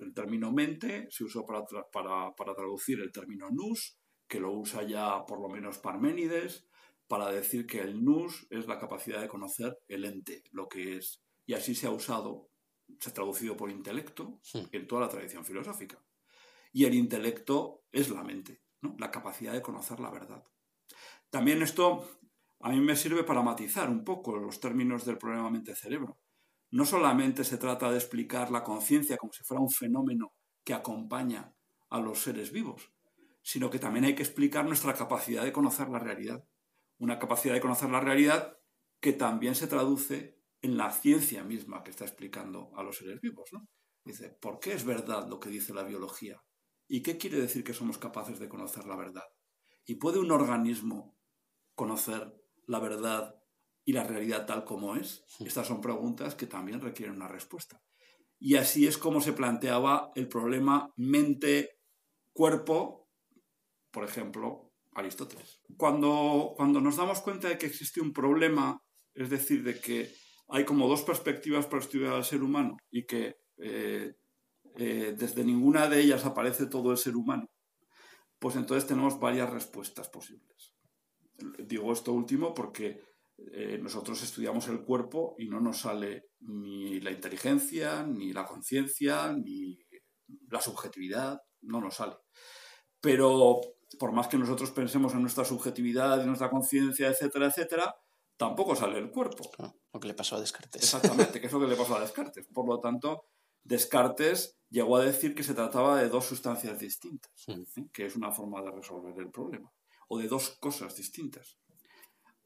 el 0.00 0.14
término 0.14 0.52
mente 0.52 1.08
se 1.10 1.24
usó 1.24 1.44
para, 1.44 1.64
para, 1.90 2.34
para 2.34 2.54
traducir 2.54 3.00
el 3.00 3.10
término 3.10 3.48
nous, 3.50 3.98
que 4.28 4.40
lo 4.40 4.52
usa 4.52 4.82
ya 4.82 5.24
por 5.26 5.40
lo 5.40 5.48
menos 5.48 5.78
Parménides, 5.78 6.68
para 7.08 7.30
decir 7.30 7.66
que 7.66 7.80
el 7.80 8.04
nous 8.04 8.46
es 8.50 8.66
la 8.66 8.78
capacidad 8.78 9.20
de 9.20 9.28
conocer 9.28 9.78
el 9.88 10.04
ente, 10.04 10.44
lo 10.52 10.68
que 10.68 10.98
es. 10.98 11.22
Y 11.46 11.54
así 11.54 11.74
se 11.74 11.86
ha 11.86 11.90
usado 11.90 12.50
se 13.00 13.10
ha 13.10 13.14
traducido 13.14 13.56
por 13.56 13.70
intelecto 13.70 14.40
en 14.72 14.86
toda 14.86 15.02
la 15.02 15.08
tradición 15.08 15.44
filosófica. 15.44 16.02
Y 16.72 16.84
el 16.84 16.94
intelecto 16.94 17.84
es 17.92 18.10
la 18.10 18.22
mente, 18.22 18.62
la 18.98 19.10
capacidad 19.10 19.52
de 19.52 19.62
conocer 19.62 20.00
la 20.00 20.10
verdad. 20.10 20.44
También 21.30 21.62
esto 21.62 22.04
a 22.60 22.70
mí 22.70 22.80
me 22.80 22.96
sirve 22.96 23.24
para 23.24 23.42
matizar 23.42 23.88
un 23.88 24.04
poco 24.04 24.36
los 24.36 24.60
términos 24.60 25.04
del 25.04 25.18
problema 25.18 25.50
mente-cerebro. 25.50 26.18
No 26.70 26.84
solamente 26.84 27.44
se 27.44 27.56
trata 27.56 27.90
de 27.90 27.96
explicar 27.96 28.50
la 28.50 28.64
conciencia 28.64 29.16
como 29.16 29.32
si 29.32 29.42
fuera 29.44 29.62
un 29.62 29.70
fenómeno 29.70 30.32
que 30.64 30.74
acompaña 30.74 31.54
a 31.88 32.00
los 32.00 32.20
seres 32.20 32.52
vivos, 32.52 32.92
sino 33.42 33.70
que 33.70 33.78
también 33.78 34.04
hay 34.04 34.14
que 34.14 34.22
explicar 34.22 34.64
nuestra 34.66 34.94
capacidad 34.94 35.44
de 35.44 35.52
conocer 35.52 35.88
la 35.88 35.98
realidad. 35.98 36.44
Una 36.98 37.18
capacidad 37.18 37.54
de 37.54 37.60
conocer 37.60 37.90
la 37.90 38.00
realidad 38.00 38.58
que 39.00 39.12
también 39.12 39.54
se 39.54 39.68
traduce 39.68 40.38
en 40.60 40.76
la 40.76 40.90
ciencia 40.90 41.44
misma 41.44 41.84
que 41.84 41.90
está 41.90 42.04
explicando 42.04 42.72
a 42.76 42.82
los 42.82 42.98
seres 42.98 43.20
vivos. 43.20 43.48
¿no? 43.52 43.68
Dice, 44.04 44.30
¿por 44.30 44.58
qué 44.58 44.72
es 44.72 44.84
verdad 44.84 45.28
lo 45.28 45.38
que 45.38 45.50
dice 45.50 45.72
la 45.72 45.84
biología? 45.84 46.42
¿Y 46.88 47.02
qué 47.02 47.18
quiere 47.18 47.38
decir 47.38 47.62
que 47.62 47.74
somos 47.74 47.98
capaces 47.98 48.38
de 48.38 48.48
conocer 48.48 48.86
la 48.86 48.96
verdad? 48.96 49.24
¿Y 49.84 49.96
puede 49.96 50.18
un 50.18 50.32
organismo 50.32 51.18
conocer 51.74 52.34
la 52.66 52.78
verdad 52.78 53.34
y 53.84 53.92
la 53.92 54.04
realidad 54.04 54.46
tal 54.46 54.64
como 54.64 54.96
es? 54.96 55.22
Estas 55.40 55.66
son 55.66 55.82
preguntas 55.82 56.34
que 56.34 56.46
también 56.46 56.80
requieren 56.80 57.16
una 57.16 57.28
respuesta. 57.28 57.82
Y 58.38 58.56
así 58.56 58.86
es 58.86 58.96
como 58.96 59.20
se 59.20 59.34
planteaba 59.34 60.12
el 60.14 60.28
problema 60.28 60.94
mente-cuerpo, 60.96 63.10
por 63.90 64.04
ejemplo, 64.04 64.72
Aristóteles. 64.92 65.60
Cuando, 65.76 66.54
cuando 66.56 66.80
nos 66.80 66.96
damos 66.96 67.20
cuenta 67.20 67.48
de 67.48 67.58
que 67.58 67.66
existe 67.66 68.00
un 68.00 68.12
problema, 68.12 68.82
es 69.14 69.30
decir, 69.30 69.62
de 69.62 69.80
que 69.80 70.12
hay 70.48 70.64
como 70.64 70.88
dos 70.88 71.02
perspectivas 71.02 71.66
para 71.66 71.82
estudiar 71.82 72.14
al 72.14 72.24
ser 72.24 72.42
humano 72.42 72.76
y 72.90 73.06
que 73.06 73.36
eh, 73.58 74.16
eh, 74.76 75.14
desde 75.16 75.44
ninguna 75.44 75.88
de 75.88 76.00
ellas 76.00 76.24
aparece 76.24 76.66
todo 76.66 76.90
el 76.90 76.98
ser 76.98 77.16
humano, 77.16 77.50
pues 78.38 78.56
entonces 78.56 78.86
tenemos 78.86 79.18
varias 79.18 79.50
respuestas 79.50 80.08
posibles. 80.08 80.74
Digo 81.58 81.92
esto 81.92 82.12
último 82.12 82.54
porque 82.54 83.00
eh, 83.38 83.78
nosotros 83.80 84.22
estudiamos 84.22 84.66
el 84.68 84.84
cuerpo 84.84 85.36
y 85.38 85.48
no 85.48 85.60
nos 85.60 85.80
sale 85.80 86.30
ni 86.40 87.00
la 87.00 87.10
inteligencia, 87.10 88.02
ni 88.02 88.32
la 88.32 88.44
conciencia, 88.44 89.32
ni 89.32 89.78
la 90.48 90.60
subjetividad, 90.60 91.40
no 91.62 91.80
nos 91.80 91.96
sale. 91.96 92.16
Pero 93.00 93.60
por 93.98 94.12
más 94.12 94.28
que 94.28 94.36
nosotros 94.36 94.70
pensemos 94.72 95.14
en 95.14 95.22
nuestra 95.22 95.44
subjetividad, 95.44 96.20
en 96.20 96.26
nuestra 96.26 96.50
conciencia, 96.50 97.08
etcétera, 97.08 97.46
etcétera, 97.46 97.94
tampoco 98.36 98.74
sale 98.74 98.98
el 98.98 99.10
cuerpo. 99.10 99.50
lo 99.92 100.00
que 100.00 100.08
le 100.08 100.14
pasó 100.14 100.36
a 100.36 100.40
Descartes. 100.40 100.82
Exactamente, 100.82 101.40
que 101.40 101.46
es 101.46 101.52
lo 101.52 101.60
que 101.60 101.66
le 101.66 101.76
pasó 101.76 101.96
a 101.96 102.00
Descartes. 102.02 102.46
Por 102.52 102.66
lo 102.66 102.80
tanto, 102.80 103.26
Descartes 103.62 104.57
llegó 104.70 104.96
a 104.96 105.04
decir 105.04 105.34
que 105.34 105.42
se 105.42 105.54
trataba 105.54 106.00
de 106.00 106.08
dos 106.08 106.26
sustancias 106.26 106.78
distintas, 106.78 107.32
¿eh? 107.48 107.64
que 107.92 108.06
es 108.06 108.16
una 108.16 108.30
forma 108.32 108.62
de 108.62 108.70
resolver 108.70 109.14
el 109.18 109.30
problema, 109.30 109.70
o 110.08 110.18
de 110.18 110.28
dos 110.28 110.56
cosas 110.60 110.96
distintas. 110.96 111.58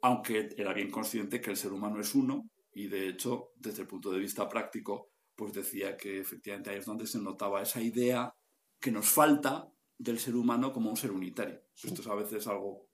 Aunque 0.02 0.50
era 0.57 0.73
bien 0.73 0.91
consciente 0.91 1.41
que 1.41 1.50
el 1.50 1.57
ser 1.57 1.73
humano 1.73 2.00
es 2.00 2.14
uno, 2.14 2.49
y 2.75 2.88
de 2.88 3.09
hecho, 3.09 3.52
desde 3.57 3.83
el 3.83 3.88
punto 3.88 4.11
de 4.11 4.19
vista 4.19 4.49
práctico, 4.49 5.11
pues 5.35 5.52
decía 5.52 5.97
que 5.97 6.21
efectivamente 6.21 6.71
ahí 6.71 6.79
es 6.79 6.87
donde 6.87 7.07
se 7.07 7.19
notaba 7.19 7.62
esa 7.62 7.81
idea 7.81 8.35
que 8.81 8.91
nos 8.91 9.09
falta 9.09 9.69
del 9.99 10.19
ser 10.19 10.35
humano 10.35 10.73
como 10.73 10.91
un 10.91 10.97
ser 10.97 11.12
unitario. 11.12 11.62
Esto 11.83 12.02
es 12.02 12.09
a 12.09 12.14
veces 12.14 12.47
algo 12.47 12.88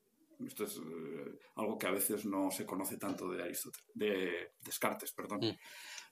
Esto 0.46 0.64
es 0.64 0.76
eh, 0.76 1.38
algo 1.56 1.78
que 1.78 1.86
a 1.86 1.92
veces 1.92 2.24
no 2.24 2.50
se 2.50 2.64
conoce 2.64 2.96
tanto 2.96 3.30
de 3.30 3.42
Aristóteles, 3.42 3.90
de 3.94 4.52
Descartes, 4.60 5.12
perdón. 5.12 5.40
Mm. 5.42 5.56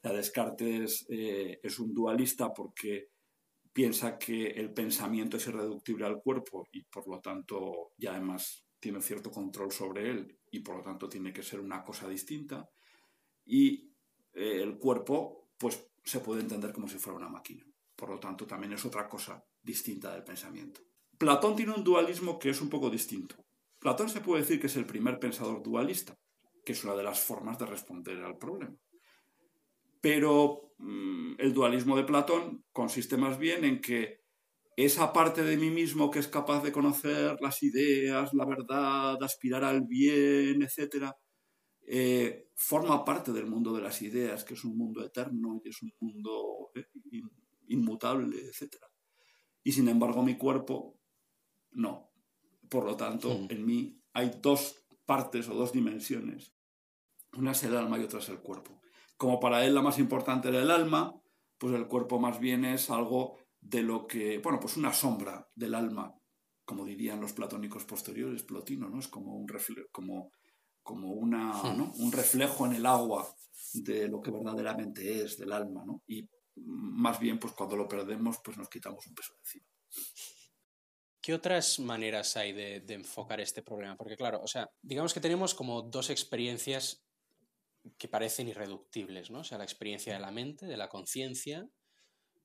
La 0.03 0.13
Descartes 0.13 1.07
eh, 1.09 1.61
es 1.63 1.79
un 1.79 1.95
dualista 1.95 2.53
porque 2.53 3.11
piensa 3.73 4.19
que 4.19 4.47
el 4.47 4.73
pensamiento 4.73 5.37
es 5.37 5.47
irreductible 5.47 6.07
al 6.07 6.23
cuerpo 6.23 6.67
y 6.73 6.83
por 6.85 7.07
lo 7.09 7.21
tanto 7.21 7.93
ya 7.97 8.13
además 8.13 8.65
tiene 8.81 9.01
cierto 9.03 9.31
control 9.31 9.71
sobre 9.71 10.11
él 10.11 10.39
y 10.51 10.61
por 10.61 10.77
lo 10.77 10.83
tanto 10.83 11.09
tiene 11.09 11.33
que 11.33 11.43
ser 11.43 11.61
una 11.61 11.83
cosa 11.85 12.09
distinta. 12.09 12.69
Y 13.45 13.93
eh, 14.33 14.61
el 14.63 14.79
cuerpo 14.79 15.51
pues 15.59 15.89
se 16.05 16.21
puede 16.21 16.41
entender 16.41 16.73
como 16.73 16.89
si 16.89 16.99
fuera 16.99 17.19
una 17.19 17.29
máquina. 17.29 17.65
Por 17.95 18.11
lo 18.11 18.19
tanto 18.19 18.47
también 18.47 18.73
es 18.73 18.85
otra 18.85 19.09
cosa 19.09 19.43
distinta 19.63 20.13
del 20.13 20.25
pensamiento. 20.25 20.81
Platón 21.19 21.57
tiene 21.57 21.73
un 21.73 21.83
dualismo 21.83 22.39
que 22.39 22.51
es 22.51 22.61
un 22.61 22.69
poco 22.69 22.91
distinto. 22.91 23.46
Platón 23.87 24.09
se 24.09 24.21
puede 24.21 24.43
decir 24.43 24.59
que 24.59 24.67
es 24.67 24.75
el 24.75 24.85
primer 24.85 25.21
pensador 25.21 25.63
dualista, 25.63 26.19
que 26.65 26.73
es 26.73 26.83
una 26.83 26.97
de 26.97 27.05
las 27.05 27.21
formas 27.21 27.57
de 27.57 27.67
responder 27.67 28.21
al 28.25 28.37
problema. 28.37 28.77
Pero 30.01 30.73
mm, 30.79 31.35
el 31.39 31.55
dualismo 31.55 31.97
de 31.97 32.03
Platón 32.03 32.65
consiste 32.73 33.17
más 33.17 33.39
bien 33.39 33.65
en 33.65 33.81
que 33.81 34.25
esa 34.77 35.13
parte 35.13 35.45
de 35.45 35.57
mí 35.57 35.71
mismo 35.71 36.11
que 36.11 36.19
es 36.19 36.27
capaz 36.27 36.65
de 36.65 36.73
conocer 36.73 37.37
las 37.41 37.63
ideas, 37.63 38.35
la 38.35 38.45
verdad, 38.45 39.23
aspirar 39.23 39.63
al 39.63 39.83
bien, 39.83 40.63
etc., 40.63 41.13
eh, 41.87 42.49
forma 42.57 43.05
parte 43.05 43.31
del 43.31 43.47
mundo 43.47 43.73
de 43.73 43.83
las 43.83 44.03
ideas, 44.03 44.43
que 44.43 44.55
es 44.55 44.65
un 44.65 44.77
mundo 44.77 45.05
eterno 45.05 45.61
y 45.65 45.69
es 45.69 45.81
un 45.81 45.93
mundo 46.01 46.73
eh, 46.75 46.87
inmutable, 47.69 48.37
etc. 48.47 48.79
Y 49.63 49.71
sin 49.71 49.87
embargo 49.87 50.25
mi 50.25 50.37
cuerpo 50.37 50.99
no. 51.71 52.06
Por 52.69 52.85
lo 52.85 52.97
tanto, 52.97 53.47
en 53.49 53.65
mí 53.65 54.01
hay 54.13 54.31
dos 54.43 54.77
partes 55.05 55.49
o 55.49 55.55
dos 55.55 55.73
dimensiones. 55.73 56.53
Una 57.33 57.53
es 57.53 57.63
el 57.65 57.77
alma 57.77 57.99
y 57.99 58.03
otra 58.03 58.19
es 58.19 58.29
el 58.29 58.41
cuerpo. 58.41 58.81
Como 59.17 59.41
para 59.41 59.65
él 59.65 59.75
la 59.75 59.83
más 59.83 59.99
importante 59.99 60.49
era 60.49 60.63
el 60.63 60.71
alma, 60.71 61.15
pues 61.59 61.75
el 61.75 61.87
cuerpo 61.87 62.19
más 62.19 62.39
bien 62.39 62.65
es 62.65 62.91
algo 62.91 63.39
de 63.61 63.83
lo 63.83 64.07
que, 64.07 64.39
bueno, 64.39 64.61
pues 64.61 64.77
una 64.77 64.93
sombra 64.93 65.49
del 65.55 65.75
alma, 65.75 66.15
como 66.65 66.85
dirían 66.85 67.21
los 67.21 67.33
platónicos 67.33 67.85
posteriores, 67.85 68.43
Plotino, 68.43 68.89
¿no? 68.89 68.99
Es 68.99 69.09
como 69.09 69.37
un 69.37 69.49
reflejo, 69.49 69.89
como, 69.93 70.33
como 70.83 71.13
una, 71.13 71.63
un 71.63 72.13
reflejo 72.13 72.67
en 72.67 72.75
el 72.75 72.87
agua 72.87 73.27
de 73.73 74.09
lo 74.09 74.21
que 74.21 74.31
verdaderamente 74.31 75.23
es 75.23 75.39
del 75.39 75.53
alma, 75.53 75.85
¿no? 75.85 76.03
Y 76.07 76.29
más 76.57 77.19
bien, 77.19 77.39
pues 77.39 77.53
cuando 77.55 77.77
lo 77.77 77.89
perdemos, 77.89 78.39
pues 78.45 78.57
nos 78.57 78.69
quitamos 78.69 79.07
un 79.07 79.15
peso 79.15 79.35
de 79.35 79.41
encima. 79.41 79.67
¿Qué 81.27 81.35
otras 81.35 81.81
maneras 81.81 82.37
hay 82.37 82.53
de, 82.53 82.77
enfocar 82.95 83.41
este 83.41 83.61
problema? 83.61 83.97
Porque 83.97 84.17
claro, 84.17 84.41
o 84.45 84.47
sea, 84.47 84.71
digamos 84.81 85.13
que 85.13 85.19
tenemos 85.19 85.57
como 85.57 85.83
dos 85.83 86.09
experiencias 86.09 87.05
que 87.99 88.07
parecen 88.07 88.47
irreductibles, 88.47 89.33
¿no? 89.33 89.41
O 89.41 89.43
sea, 89.43 89.59
la 89.59 89.65
experiencia 89.65 90.13
de 90.13 90.21
la 90.21 90.31
mente, 90.31 90.67
de 90.67 90.77
la 90.77 90.89
conciencia, 90.89 91.67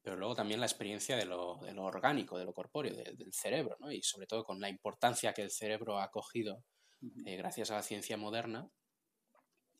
pero 0.02 0.16
luego 0.16 0.34
también 0.34 0.60
la 0.60 0.66
experiencia 0.66 1.16
de 1.16 1.26
lo, 1.26 1.60
orgánico, 1.60 2.40
de 2.40 2.46
lo 2.46 2.56
corpóreo, 2.56 2.96
del 2.96 3.32
cerebro, 3.32 3.78
¿no? 3.80 3.92
Y 3.92 4.02
sobre 4.02 4.26
todo 4.26 4.44
con 4.44 4.60
la 4.60 4.70
importancia 4.70 5.32
que 5.32 5.44
el 5.44 5.52
cerebro 5.52 6.00
ha 6.00 6.10
cogido 6.10 6.64
eh, 7.28 7.38
gracias 7.38 7.70
a 7.70 7.76
la 7.76 7.84
ciencia 7.84 8.18
moderna, 8.18 8.68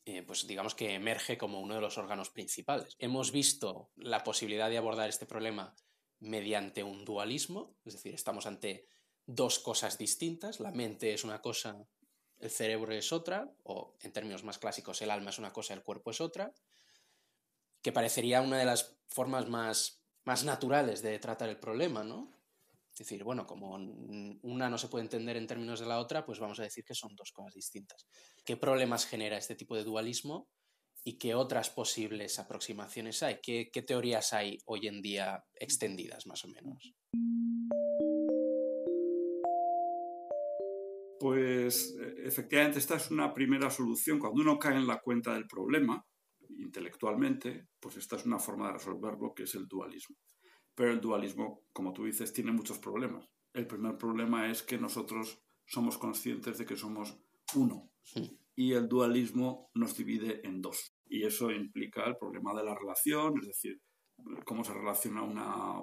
eh, 0.04 0.22
pues 0.22 0.46
digamos 0.46 0.76
que 0.76 0.94
emerge 0.94 1.36
como 1.36 1.60
uno 1.60 1.74
de 1.74 1.80
los 1.80 1.98
órganos 1.98 2.30
principales. 2.30 2.94
Hemos 3.00 3.32
visto 3.32 3.90
la 3.96 4.22
posibilidad 4.22 4.70
de 4.70 4.78
abordar 4.78 5.08
este 5.08 5.26
problema 5.26 5.74
mediante 6.22 6.82
un 6.82 7.04
dualismo, 7.04 7.76
es 7.84 7.94
decir, 7.94 8.14
estamos 8.14 8.46
ante 8.46 8.86
dos 9.26 9.58
cosas 9.58 9.98
distintas, 9.98 10.60
la 10.60 10.70
mente 10.70 11.12
es 11.12 11.24
una 11.24 11.40
cosa, 11.40 11.84
el 12.38 12.50
cerebro 12.50 12.92
es 12.92 13.12
otra, 13.12 13.52
o 13.64 13.96
en 14.00 14.12
términos 14.12 14.44
más 14.44 14.58
clásicos, 14.58 15.02
el 15.02 15.10
alma 15.10 15.30
es 15.30 15.38
una 15.38 15.52
cosa, 15.52 15.74
el 15.74 15.82
cuerpo 15.82 16.10
es 16.10 16.20
otra, 16.20 16.52
que 17.82 17.92
parecería 17.92 18.40
una 18.40 18.58
de 18.58 18.64
las 18.64 18.96
formas 19.08 19.48
más, 19.48 20.02
más 20.24 20.44
naturales 20.44 21.02
de 21.02 21.18
tratar 21.18 21.48
el 21.48 21.58
problema, 21.58 22.04
¿no? 22.04 22.32
Es 22.92 22.98
decir, 22.98 23.24
bueno, 23.24 23.46
como 23.46 23.74
una 24.42 24.68
no 24.68 24.78
se 24.78 24.88
puede 24.88 25.04
entender 25.04 25.36
en 25.36 25.46
términos 25.46 25.80
de 25.80 25.86
la 25.86 25.98
otra, 25.98 26.24
pues 26.24 26.38
vamos 26.38 26.60
a 26.60 26.64
decir 26.64 26.84
que 26.84 26.94
son 26.94 27.16
dos 27.16 27.32
cosas 27.32 27.54
distintas. 27.54 28.06
¿Qué 28.44 28.56
problemas 28.56 29.06
genera 29.06 29.38
este 29.38 29.56
tipo 29.56 29.74
de 29.74 29.82
dualismo? 29.82 30.48
Y 31.04 31.18
qué 31.18 31.34
otras 31.34 31.70
posibles 31.70 32.38
aproximaciones 32.38 33.22
hay, 33.22 33.38
qué, 33.42 33.70
teorías 33.86 34.32
hay 34.32 34.58
hoy 34.66 34.86
en 34.86 35.02
día 35.02 35.44
extendidas 35.54 36.26
más 36.26 36.44
o 36.44 36.48
menos. 36.48 36.94
Pues 41.18 41.96
e, 41.98 42.26
efectivamente 42.26 42.78
esta 42.78 42.96
es 42.96 43.10
una 43.10 43.32
primera 43.32 43.70
solución. 43.70 44.18
Cuando 44.18 44.42
uno 44.42 44.58
cae 44.58 44.76
en 44.76 44.86
la 44.86 45.00
cuenta 45.00 45.34
del 45.34 45.46
problema, 45.46 46.04
intelectualmente, 46.58 47.68
pues 47.80 47.96
esta 47.96 48.16
es 48.16 48.26
una 48.26 48.38
forma 48.38 48.68
de 48.68 48.74
resolverlo 48.74 49.34
que 49.34 49.44
es 49.44 49.54
el 49.54 49.66
dualismo. 49.66 50.16
Pero 50.74 50.92
el 50.92 51.00
dualismo, 51.00 51.64
como 51.72 51.92
tú 51.92 52.04
dices, 52.04 52.32
tiene 52.32 52.52
muchos 52.52 52.78
problemas. 52.78 53.28
El 53.52 53.66
primer 53.66 53.98
problema 53.98 54.50
es 54.50 54.62
que 54.62 54.78
nosotros 54.78 55.42
somos 55.66 55.98
conscientes 55.98 56.58
de 56.58 56.66
que 56.66 56.76
somos 56.76 57.18
uno. 57.54 57.90
Y 58.54 58.72
el 58.72 58.88
dualismo 58.88 59.70
nos 59.74 59.96
divide 59.96 60.46
en 60.46 60.62
dos. 60.62 60.91
Y 61.12 61.26
eso 61.26 61.50
implica 61.50 62.04
el 62.04 62.16
problema 62.16 62.54
de 62.54 62.64
la 62.64 62.74
relación, 62.74 63.38
es 63.38 63.48
decir, 63.48 63.78
cómo 64.46 64.64
se 64.64 64.72
relaciona 64.72 65.22
una, 65.22 65.78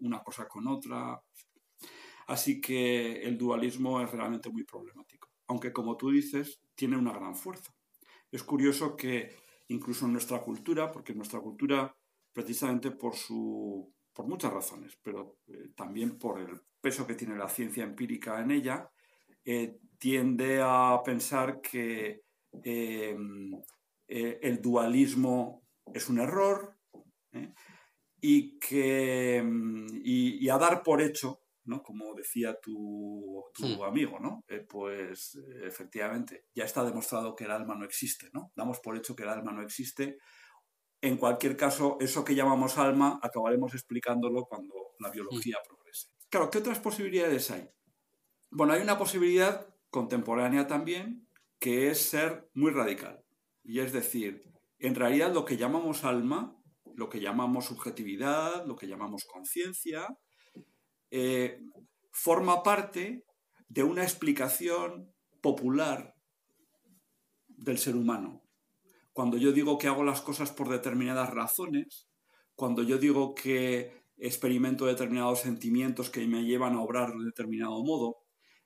una, 0.00 0.22
cosa 0.22 0.48
con 0.48 0.66
otra. 0.68 1.20
Así 2.28 2.58
que 2.58 3.20
el 3.24 3.36
dualismo 3.36 4.00
es 4.00 4.10
realmente 4.10 4.48
muy 4.48 4.64
problemático, 4.64 5.28
aunque 5.48 5.70
como 5.70 5.98
tú 5.98 6.10
dices, 6.10 6.62
tiene 6.74 6.96
una 6.96 7.12
gran 7.12 7.36
fuerza. 7.36 7.74
Es 8.30 8.42
curioso 8.42 8.96
que 8.96 9.36
incluso 9.68 10.06
en 10.06 10.12
nuestra 10.12 10.40
cultura, 10.40 10.90
porque 10.90 11.14
nuestra 11.14 11.40
cultura, 11.40 11.94
precisamente 12.32 12.90
por, 12.90 13.14
su, 13.14 13.92
por 14.14 14.26
muchas 14.26 14.50
razones, 14.50 14.98
pero 15.02 15.36
eh, 15.48 15.72
también 15.76 16.18
por 16.18 16.40
el 16.40 16.58
peso 16.80 17.06
que 17.06 17.16
tiene 17.16 17.36
la 17.36 17.50
ciencia 17.50 17.84
empírica 17.84 18.40
en 18.40 18.50
ella, 18.50 18.90
eh, 19.44 19.76
tiende 19.98 20.62
a 20.62 21.02
pensar 21.04 21.60
que 21.60 22.22
eh, 22.64 23.14
eh, 24.14 24.40
el 24.42 24.60
dualismo 24.60 25.66
es 25.94 26.10
un 26.10 26.18
error 26.18 26.76
¿eh? 27.32 27.54
y, 28.20 28.58
que, 28.58 29.42
y, 30.04 30.48
a 30.50 30.58
dar 30.58 30.82
por 30.82 31.00
hecho, 31.00 31.40
¿no? 31.64 31.82
como 31.82 32.14
decía 32.14 32.60
tu, 32.60 33.42
hmm. 33.58 33.80
amigo, 33.82 34.20
¿no? 34.20 34.44
pues 34.68 35.40
efectivamente 35.64 36.44
ya 36.54 36.64
está 36.64 36.84
demostrado 36.84 37.34
que 37.34 37.44
el 37.44 37.52
alma 37.52 37.74
no 37.74 37.86
existe. 37.86 38.28
¿no? 38.34 38.52
Damos 38.54 38.80
por 38.80 38.98
hecho 38.98 39.16
que 39.16 39.22
el 39.22 39.30
alma 39.30 39.50
no 39.50 39.62
existe. 39.62 40.18
En 41.00 41.16
cualquier 41.16 41.56
caso, 41.56 41.96
eso 41.98 42.22
que 42.22 42.34
llamamos 42.34 42.76
alma 42.76 43.18
acabaremos 43.22 43.72
explicándolo 43.72 44.44
cuando 44.44 44.74
la 44.98 45.08
biología 45.08 45.56
hmm. 45.56 45.66
progrese. 45.66 46.08
Claro, 46.28 46.50
¿qué 46.50 46.58
otras 46.58 46.80
posibilidades 46.80 47.50
hay? 47.50 47.66
Bueno, 48.50 48.74
hay 48.74 48.82
una 48.82 48.98
posibilidad 48.98 49.74
contemporánea 49.88 50.66
también, 50.66 51.26
que 51.58 51.88
es 51.88 52.10
ser 52.10 52.50
muy 52.52 52.72
radical. 52.72 53.22
Y 53.64 53.80
es 53.80 53.92
decir, 53.92 54.42
en 54.78 54.94
realidad 54.94 55.32
lo 55.32 55.44
que 55.44 55.56
llamamos 55.56 56.04
alma, 56.04 56.56
lo 56.96 57.08
que 57.08 57.20
llamamos 57.20 57.66
subjetividad, 57.66 58.66
lo 58.66 58.76
que 58.76 58.88
llamamos 58.88 59.24
conciencia, 59.24 60.08
eh, 61.10 61.60
forma 62.10 62.62
parte 62.62 63.24
de 63.68 63.82
una 63.82 64.02
explicación 64.02 65.12
popular 65.40 66.14
del 67.48 67.78
ser 67.78 67.96
humano. 67.96 68.42
Cuando 69.12 69.36
yo 69.36 69.52
digo 69.52 69.78
que 69.78 69.88
hago 69.88 70.04
las 70.04 70.20
cosas 70.20 70.50
por 70.50 70.68
determinadas 70.68 71.30
razones, 71.30 72.08
cuando 72.54 72.82
yo 72.82 72.98
digo 72.98 73.34
que 73.34 74.02
experimento 74.16 74.86
determinados 74.86 75.40
sentimientos 75.40 76.10
que 76.10 76.26
me 76.26 76.44
llevan 76.44 76.74
a 76.74 76.82
obrar 76.82 77.12
de 77.12 77.24
determinado 77.24 77.82
modo, 77.84 78.18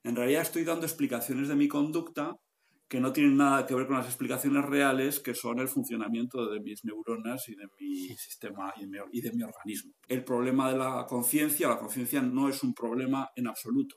en 0.03 0.17
realidad 0.17 0.43
estoy 0.43 0.65
dando 0.65 0.87
explicaciones 0.87 1.49
de 1.49 1.57
mi 1.57 1.69
conducta 1.69 2.37
que 2.89 3.01
no 3.01 3.13
tienen 3.13 3.37
nada 3.37 3.67
que 3.67 3.75
ver 3.75 3.87
con 3.87 3.97
las 3.97 4.07
explicaciones 4.07 4.65
reales, 4.65 5.19
que 5.19 5.35
son 5.35 5.59
el 5.59 5.69
funcionamiento 5.69 6.49
de 6.49 6.61
mis 6.61 6.85
neuronas 6.85 7.49
y 7.49 7.57
de 7.57 7.69
mi 7.81 8.09
sistema 8.17 8.73
y 8.77 9.21
de 9.21 9.33
mi, 9.33 9.43
organismo. 9.43 9.93
El 10.07 10.25
problema 10.25 10.71
de 10.71 10.79
la 10.79 11.07
conciencia, 11.07 11.69
la 11.69 11.79
conciencia 11.79 12.23
no 12.23 12.49
es 12.49 12.63
un 12.63 12.75
problema 12.75 13.31
en 13.35 13.49
absoluto, 13.49 13.97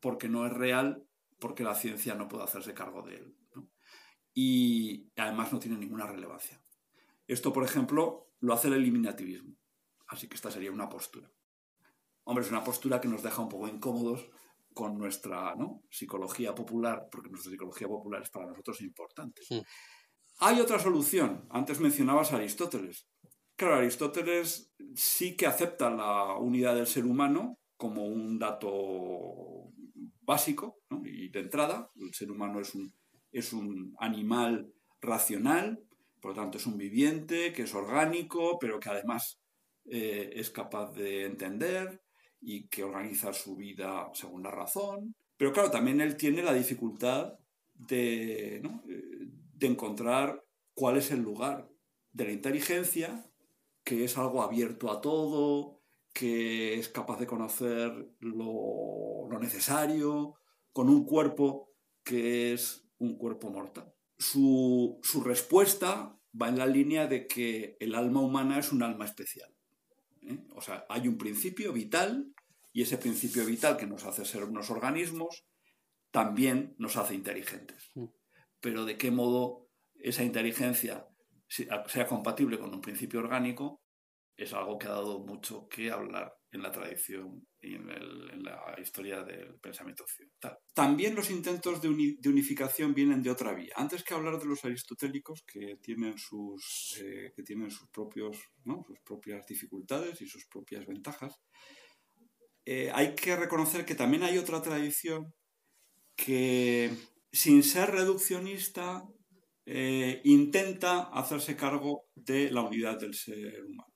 porque 0.00 0.28
no 0.28 0.46
es 0.46 0.52
real, 0.52 1.06
porque 1.38 1.64
la 1.64 1.74
ciencia 1.74 2.14
no 2.14 2.28
puede 2.28 2.44
hacerse 2.44 2.72
cargo 2.72 3.02
de 3.02 3.16
él. 3.16 3.36
Y 4.32 5.12
además 5.16 5.52
no 5.52 5.58
tiene 5.58 5.76
ninguna 5.76 6.06
relevancia. 6.06 6.60
Esto, 7.26 7.52
por 7.52 7.64
ejemplo, 7.64 8.32
lo 8.40 8.54
hace 8.54 8.68
el 8.68 8.74
eliminativismo. 8.74 9.54
Así 10.08 10.28
que 10.28 10.34
esta 10.34 10.50
sería 10.50 10.72
una 10.72 10.88
postura. 10.88 11.30
Hombre, 12.24 12.44
es 12.44 12.50
una 12.50 12.64
postura 12.64 13.00
que 13.00 13.08
nos 13.08 13.22
deja 13.22 13.42
un 13.42 13.48
poco 13.50 13.68
incómodos 13.68 14.28
con 14.74 14.98
nuestra 14.98 15.54
psicología 15.88 16.54
popular, 16.54 17.08
porque 17.10 17.30
nuestra 17.30 17.50
psicología 17.50 17.86
popular 17.86 18.22
es 18.22 18.30
para 18.30 18.46
nosotros 18.46 18.80
importante. 18.82 19.42
Hay 20.38 20.60
otra 20.60 20.78
solución. 20.78 21.46
Antes 21.50 21.80
mencionabas 21.80 22.32
a 22.32 22.36
Aristóteles. 22.36 23.08
Claro, 23.56 23.76
Aristóteles 23.76 24.74
sí 24.96 25.36
que 25.36 25.46
acepta 25.46 25.88
la 25.90 26.36
unidad 26.36 26.74
del 26.74 26.88
ser 26.88 27.06
humano 27.06 27.60
como 27.76 28.04
un 28.04 28.38
dato 28.38 29.70
básico 30.22 30.80
y 31.04 31.28
de 31.28 31.40
entrada. 31.40 31.90
El 31.94 32.12
ser 32.12 32.32
humano 32.32 32.60
es 32.60 32.74
un, 32.74 32.92
es 33.30 33.52
un 33.52 33.94
animal 34.00 34.72
racional, 35.00 35.84
por 36.20 36.32
lo 36.32 36.42
tanto 36.42 36.58
es 36.58 36.66
un 36.66 36.76
viviente 36.76 37.52
que 37.52 37.62
es 37.62 37.74
orgánico, 37.74 38.58
pero 38.58 38.80
que 38.80 38.88
además 38.88 39.40
eh, 39.84 40.32
es 40.34 40.50
capaz 40.50 40.92
de 40.92 41.26
entender 41.26 42.03
y 42.44 42.68
que 42.68 42.84
organiza 42.84 43.32
su 43.32 43.56
vida 43.56 44.10
según 44.14 44.42
la 44.42 44.50
razón. 44.50 45.14
Pero 45.36 45.52
claro, 45.52 45.70
también 45.70 46.00
él 46.00 46.16
tiene 46.16 46.42
la 46.42 46.52
dificultad 46.52 47.34
de, 47.74 48.56
eh, 48.56 48.62
de 49.54 49.66
encontrar 49.66 50.44
cuál 50.74 50.96
es 50.96 51.10
el 51.10 51.20
lugar 51.20 51.68
de 52.12 52.24
la 52.24 52.32
inteligencia, 52.32 53.30
que 53.82 54.04
es 54.04 54.16
algo 54.18 54.42
abierto 54.42 54.90
a 54.90 55.00
todo, 55.00 55.84
que 56.14 56.78
es 56.78 56.88
capaz 56.88 57.18
de 57.18 57.26
conocer 57.26 58.08
lo, 58.20 59.28
necesario, 59.40 60.36
con 60.72 60.88
un 60.88 61.04
cuerpo 61.04 61.72
que 62.04 62.52
es 62.52 62.86
un 62.98 63.18
cuerpo 63.18 63.50
mortal. 63.50 63.92
Su, 64.16 65.00
respuesta 65.24 66.16
va 66.40 66.48
en 66.48 66.58
la 66.58 66.66
línea 66.66 67.08
de 67.08 67.26
que 67.26 67.76
el 67.80 67.96
alma 67.96 68.20
humana 68.20 68.58
es 68.60 68.72
un 68.72 68.82
alma 68.82 69.04
especial. 69.04 69.52
¿eh? 70.22 70.38
O 70.54 70.60
sea, 70.62 70.86
hay 70.88 71.08
un 71.08 71.18
principio 71.18 71.72
vital 71.72 72.32
y 72.74 72.82
ese 72.82 72.98
principio 72.98 73.46
vital 73.46 73.76
que 73.76 73.86
nos 73.86 74.04
hace 74.04 74.24
ser 74.24 74.42
unos 74.44 74.68
organismos 74.68 75.46
también 76.10 76.74
nos 76.78 76.96
hace 76.96 77.14
inteligentes. 77.14 77.90
Mm. 77.94 78.06
Pero 78.60 78.84
de 78.84 78.98
qué 78.98 79.10
modo 79.10 79.70
esa 79.94 80.24
inteligencia 80.24 81.06
sea 81.48 82.06
compatible 82.08 82.58
con 82.58 82.74
un 82.74 82.80
principio 82.80 83.20
orgánico 83.20 83.80
es 84.36 84.52
algo 84.52 84.76
que 84.76 84.88
ha 84.88 84.90
dado 84.90 85.20
mucho 85.20 85.68
que 85.68 85.92
hablar 85.92 86.34
en 86.50 86.62
la 86.62 86.72
tradición 86.72 87.46
y 87.60 87.74
en, 87.74 88.42
la 88.42 88.74
historia 88.80 89.22
del 89.22 89.54
pensamiento 89.60 90.02
occidental. 90.02 90.58
También 90.74 91.14
los 91.14 91.30
intentos 91.30 91.80
de, 91.80 91.88
unificación 92.28 92.92
vienen 92.92 93.22
de 93.22 93.30
otra 93.30 93.54
vía. 93.54 93.74
Antes 93.76 94.02
que 94.02 94.14
hablar 94.14 94.38
de 94.40 94.46
los 94.46 94.64
aristotélicos, 94.64 95.44
que 95.46 95.76
tienen 95.80 96.18
sus, 96.18 97.00
eh, 97.00 97.32
que 97.34 97.42
tienen 97.44 97.70
sus, 97.70 97.88
propios, 97.90 98.36
sus 98.64 98.98
propias 99.04 99.46
dificultades 99.46 100.20
y 100.20 100.26
sus 100.26 100.46
propias 100.46 100.84
ventajas, 100.86 101.40
eh, 102.66 102.90
hay 102.94 103.14
que 103.14 103.36
reconocer 103.36 103.84
que 103.84 103.94
también 103.94 104.22
hay 104.22 104.38
otra 104.38 104.62
tradición 104.62 105.34
que, 106.16 106.90
sin 107.32 107.62
ser 107.62 107.90
reduccionista, 107.90 109.04
eh, 109.66 110.20
intenta 110.24 111.04
hacerse 111.04 111.56
cargo 111.56 112.04
de 112.14 112.50
la 112.50 112.62
unidad 112.62 113.00
del 113.00 113.14
ser 113.14 113.64
humano 113.64 113.94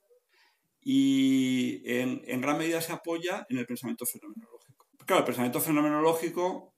y 0.81 1.81
en, 1.85 2.41
gran 2.41 2.57
medida 2.57 2.81
se 2.81 2.93
apoya 2.93 3.45
en 3.49 3.57
el 3.57 3.65
pensamiento 3.65 4.05
fenomenológico. 4.05 4.87
Claro, 5.05 5.19
el 5.19 5.25
pensamiento 5.25 5.59
fenomenológico 5.59 6.73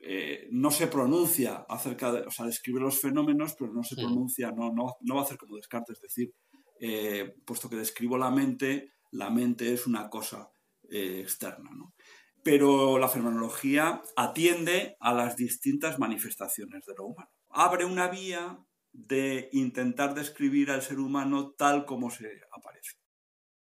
eh, 0.00 0.48
no 0.50 0.70
se 0.70 0.86
pronuncia 0.86 1.64
acerca 1.68 2.12
de, 2.12 2.20
o 2.20 2.30
sea, 2.30 2.46
describe 2.46 2.80
los 2.80 3.00
fenómenos, 3.00 3.54
pero 3.58 3.72
no 3.72 3.82
se 3.82 3.96
pronuncia, 3.96 4.52
no, 4.52 4.72
no, 4.72 4.96
no 5.00 5.14
va 5.14 5.22
a 5.22 5.24
hacer 5.24 5.38
como 5.38 5.56
Descartes, 5.56 5.96
es 5.96 6.02
decir, 6.02 6.32
eh, 6.80 7.34
puesto 7.44 7.70
que 7.70 7.76
describo 7.76 8.18
la 8.18 8.30
mente, 8.30 8.92
la 9.12 9.30
mente 9.30 9.72
es 9.72 9.86
una 9.86 10.08
cosa 10.08 10.50
eh, 10.90 11.20
externa. 11.20 11.70
¿no? 11.74 11.94
Pero 12.42 12.98
la 12.98 13.08
fenomenología 13.08 14.02
atiende 14.16 14.96
a 15.00 15.14
las 15.14 15.36
distintas 15.36 15.98
manifestaciones 15.98 16.84
de 16.84 16.94
lo 16.96 17.06
humano. 17.06 17.30
Abre 17.48 17.84
una 17.84 18.08
vía 18.08 18.58
de 18.92 19.48
intentar 19.52 20.14
describir 20.14 20.70
al 20.70 20.82
ser 20.82 21.00
humano 21.00 21.52
tal 21.56 21.84
como 21.84 22.10
se 22.10 22.40
aparece. 22.52 22.98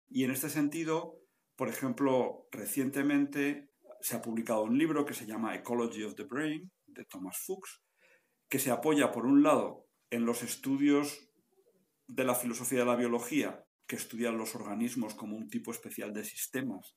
Y 0.09 0.23
en 0.25 0.31
este 0.31 0.49
sentido, 0.49 1.19
por 1.55 1.69
ejemplo, 1.69 2.47
recientemente 2.51 3.69
se 4.01 4.15
ha 4.15 4.21
publicado 4.21 4.63
un 4.63 4.77
libro 4.77 5.05
que 5.05 5.13
se 5.13 5.25
llama 5.25 5.55
Ecology 5.55 6.03
of 6.03 6.15
the 6.15 6.23
Brain, 6.23 6.71
de 6.87 7.05
Thomas 7.05 7.37
Fuchs, 7.45 7.81
que 8.49 8.59
se 8.59 8.69
apoya, 8.69 9.11
por 9.11 9.25
un 9.25 9.43
lado, 9.43 9.87
en 10.09 10.25
los 10.25 10.43
estudios 10.43 11.29
de 12.07 12.25
la 12.25 12.35
filosofía 12.35 12.79
de 12.79 12.85
la 12.85 12.95
biología, 12.95 13.65
que 13.87 13.95
estudian 13.95 14.37
los 14.37 14.55
organismos 14.55 15.15
como 15.15 15.35
un 15.35 15.49
tipo 15.49 15.71
especial 15.71 16.13
de 16.13 16.23
sistemas, 16.23 16.95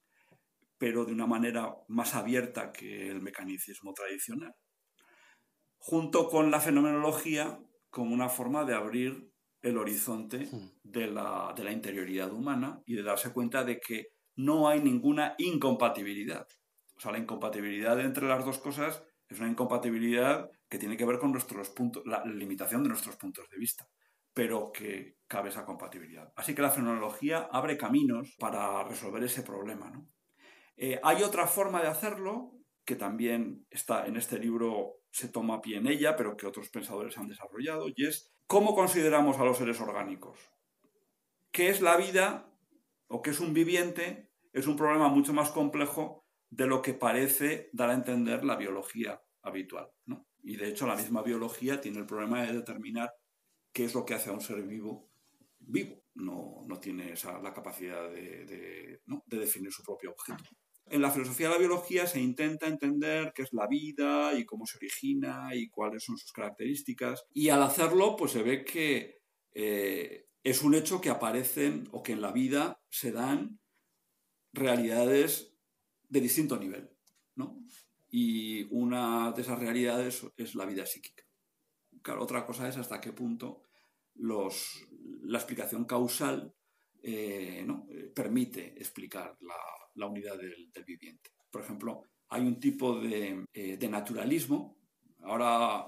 pero 0.78 1.04
de 1.04 1.12
una 1.12 1.26
manera 1.26 1.74
más 1.88 2.14
abierta 2.14 2.72
que 2.72 3.08
el 3.08 3.22
mecanicismo 3.22 3.92
tradicional, 3.94 4.54
junto 5.78 6.28
con 6.28 6.50
la 6.50 6.60
fenomenología 6.60 7.58
como 7.90 8.12
una 8.12 8.28
forma 8.28 8.64
de 8.64 8.74
abrir 8.74 9.30
el 9.62 9.78
horizonte 9.78 10.48
hmm. 10.50 10.70
de 10.84 11.06
la, 11.08 11.54
interioridad 11.72 12.32
humana 12.32 12.82
y 12.86 12.94
de 12.94 13.02
darse 13.02 13.32
cuenta 13.32 13.64
de 13.64 13.80
que 13.80 14.08
no 14.36 14.68
hay 14.68 14.80
ninguna 14.80 15.34
incompatibilidad. 15.38 16.46
O 16.96 17.00
sea, 17.00 17.12
la 17.12 17.18
incompatibilidad 17.18 17.98
entre 18.00 18.26
las 18.26 18.44
dos 18.44 18.58
cosas 18.58 19.02
es 19.28 19.40
una 19.40 19.48
incompatibilidad 19.48 20.50
que 20.68 20.78
tiene 20.78 20.96
que 20.96 21.04
ver 21.04 21.18
con 21.18 21.32
nuestros 21.32 21.70
puntos, 21.70 22.02
la 22.06 22.24
limitación 22.24 22.82
de 22.82 22.90
nuestros 22.90 23.16
puntos 23.16 23.48
de 23.50 23.58
vista, 23.58 23.88
pero 24.32 24.70
que 24.72 25.16
cabe 25.26 25.48
esa 25.48 25.64
compatibilidad. 25.64 26.32
Así 26.36 26.54
que 26.54 26.62
la 26.62 26.70
fenomenología 26.70 27.48
abre 27.50 27.76
caminos 27.76 28.36
para 28.38 28.84
resolver 28.84 29.22
ese 29.24 29.42
problema. 29.42 29.90
Eh, 30.76 31.00
hay 31.02 31.22
otra 31.22 31.46
forma 31.46 31.80
de 31.82 31.88
hacerlo 31.88 32.52
que 32.84 32.96
también 32.96 33.66
está 33.70 34.06
en 34.06 34.16
este 34.16 34.38
libro, 34.38 35.00
se 35.10 35.28
toma 35.28 35.60
pie 35.60 35.78
en 35.78 35.86
ella, 35.86 36.16
pero 36.16 36.36
que 36.36 36.46
otros 36.46 36.68
pensadores 36.70 37.18
han 37.18 37.28
desarrollado, 37.28 37.88
y 37.88 38.06
es 38.06 38.36
¿Cómo 38.46 38.76
consideramos 38.76 39.38
a 39.38 39.44
los 39.44 39.58
seres 39.58 39.80
orgánicos? 39.80 40.38
¿Qué 41.50 41.68
es 41.68 41.80
la 41.80 41.96
vida 41.96 42.48
o 43.08 43.20
qué 43.20 43.30
es 43.30 43.40
un 43.40 43.52
viviente? 43.52 44.30
Es 44.52 44.68
un 44.68 44.76
problema 44.76 45.08
mucho 45.08 45.32
más 45.32 45.50
complejo 45.50 46.24
de 46.48 46.68
lo 46.68 46.80
que 46.80 46.94
parece 46.94 47.70
dar 47.72 47.90
a 47.90 47.94
entender 47.94 48.44
la 48.44 48.54
biología 48.54 49.20
habitual. 49.42 49.90
Y 50.44 50.56
de 50.56 50.68
hecho 50.68 50.86
la 50.86 50.94
misma 50.94 51.22
biología 51.22 51.80
tiene 51.80 51.98
el 51.98 52.06
problema 52.06 52.42
de 52.42 52.52
determinar 52.52 53.12
qué 53.72 53.84
es 53.84 53.94
lo 53.94 54.04
que 54.04 54.14
hace 54.14 54.30
a 54.30 54.34
un 54.34 54.40
ser 54.40 54.62
vivo 54.62 55.10
vivo. 55.58 56.04
No, 56.14 56.64
tiene 56.80 57.14
la 57.42 57.52
capacidad 57.52 58.08
de 58.10 59.00
definir 59.26 59.72
su 59.72 59.82
propio 59.82 60.12
objeto. 60.12 60.44
En 60.88 61.02
la 61.02 61.10
filosofía 61.10 61.48
de 61.48 61.54
la 61.54 61.58
biología 61.58 62.06
se 62.06 62.20
intenta 62.20 62.68
entender 62.68 63.32
qué 63.34 63.42
es 63.42 63.52
la 63.52 63.66
vida 63.66 64.34
y 64.34 64.44
cómo 64.44 64.66
se 64.66 64.76
origina 64.76 65.50
y 65.54 65.68
cuáles 65.68 66.04
son 66.04 66.16
sus 66.16 66.32
características. 66.32 67.24
Y 67.32 67.48
al 67.48 67.62
hacerlo, 67.62 68.14
pues 68.16 68.32
se 68.32 68.42
ve 68.42 68.64
que 68.64 69.20
eh, 69.52 70.28
es 70.44 70.62
un 70.62 70.74
hecho 70.74 71.00
que 71.00 71.10
aparecen 71.10 71.88
o 71.90 72.02
que 72.02 72.12
en 72.12 72.20
la 72.20 72.30
vida 72.30 72.80
se 72.88 73.10
dan 73.10 73.58
realidades 74.52 75.56
de 76.08 76.20
distinto 76.20 76.56
nivel. 76.56 76.88
¿no? 77.34 77.64
Y 78.08 78.64
una 78.70 79.32
de 79.32 79.42
esas 79.42 79.58
realidades 79.58 80.24
es 80.36 80.54
la 80.54 80.66
vida 80.66 80.86
psíquica. 80.86 81.24
Otra 82.20 82.46
cosa 82.46 82.68
es 82.68 82.76
hasta 82.76 83.00
qué 83.00 83.12
punto 83.12 83.62
los, 84.14 84.86
la 85.22 85.38
explicación 85.38 85.84
causal 85.84 86.54
eh, 87.02 87.64
¿no? 87.66 87.86
Eh, 87.90 88.10
permite 88.14 88.74
explicar 88.78 89.36
la, 89.40 89.54
la 89.96 90.06
unidad 90.06 90.36
del, 90.38 90.70
viviente. 90.86 91.30
Por 91.50 91.62
ejemplo, 91.62 92.02
hay 92.28 92.42
un 92.42 92.60
tipo 92.60 92.98
de, 92.98 93.44
eh, 93.52 93.88
naturalismo. 93.88 94.76
Ahora, 95.22 95.86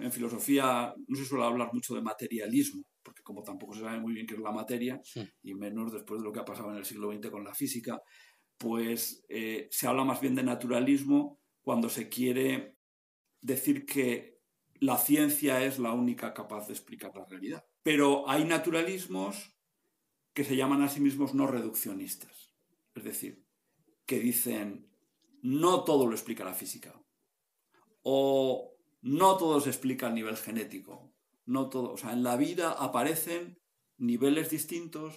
en 0.00 0.12
filosofía 0.12 0.94
no 1.06 1.16
se 1.16 1.24
suele 1.24 1.44
hablar 1.44 1.70
mucho 1.72 1.94
de 1.94 2.02
materialismo, 2.02 2.82
porque 3.02 3.22
como 3.22 3.42
tampoco 3.42 3.74
se 3.74 3.80
sabe 3.80 4.00
muy 4.00 4.12
bien 4.12 4.26
qué 4.26 4.34
es 4.34 4.40
la 4.40 4.52
materia, 4.52 5.00
y 5.42 5.54
menos 5.54 5.92
después 5.92 6.20
de 6.20 6.24
lo 6.24 6.32
que 6.32 6.40
ha 6.40 6.44
pasado 6.44 6.70
en 6.70 6.76
el 6.76 6.84
siglo 6.84 7.10
XX 7.10 7.30
con 7.30 7.44
la 7.44 7.54
física, 7.54 8.00
pues 8.58 9.24
eh, 9.28 9.68
se 9.70 9.86
habla 9.86 10.04
más 10.04 10.20
bien 10.20 10.34
de 10.34 10.42
naturalismo 10.42 11.38
cuando 11.62 11.88
se 11.88 12.08
quiere 12.08 12.76
decir 13.40 13.86
que 13.86 14.40
la 14.80 14.98
ciencia 14.98 15.64
es 15.64 15.78
la 15.78 15.92
única 15.92 16.34
capaz 16.34 16.66
de 16.66 16.74
explicar 16.74 17.12
la 17.14 17.24
realidad. 17.24 17.64
Pero 17.82 18.28
hay 18.28 18.44
naturalismos 18.44 19.54
que 20.34 20.44
se 20.44 20.56
llaman 20.56 20.82
a 20.82 20.88
sí 20.88 21.00
mismos 21.00 21.34
no 21.34 21.46
reduccionistas. 21.46 22.53
Es 22.94 23.04
decir, 23.04 23.44
que 24.06 24.20
dicen, 24.20 24.90
no 25.42 25.84
todo 25.84 26.06
lo 26.06 26.12
explica 26.12 26.44
la 26.44 26.54
física. 26.54 26.94
O 28.02 28.76
no 29.02 29.36
todo 29.36 29.60
se 29.60 29.70
explica 29.70 30.06
a 30.06 30.10
nivel 30.10 30.36
genético. 30.36 31.12
No 31.46 31.68
todo, 31.68 31.92
o 31.92 31.96
sea, 31.96 32.12
en 32.12 32.22
la 32.22 32.36
vida 32.36 32.72
aparecen 32.72 33.60
niveles 33.98 34.50
distintos, 34.50 35.14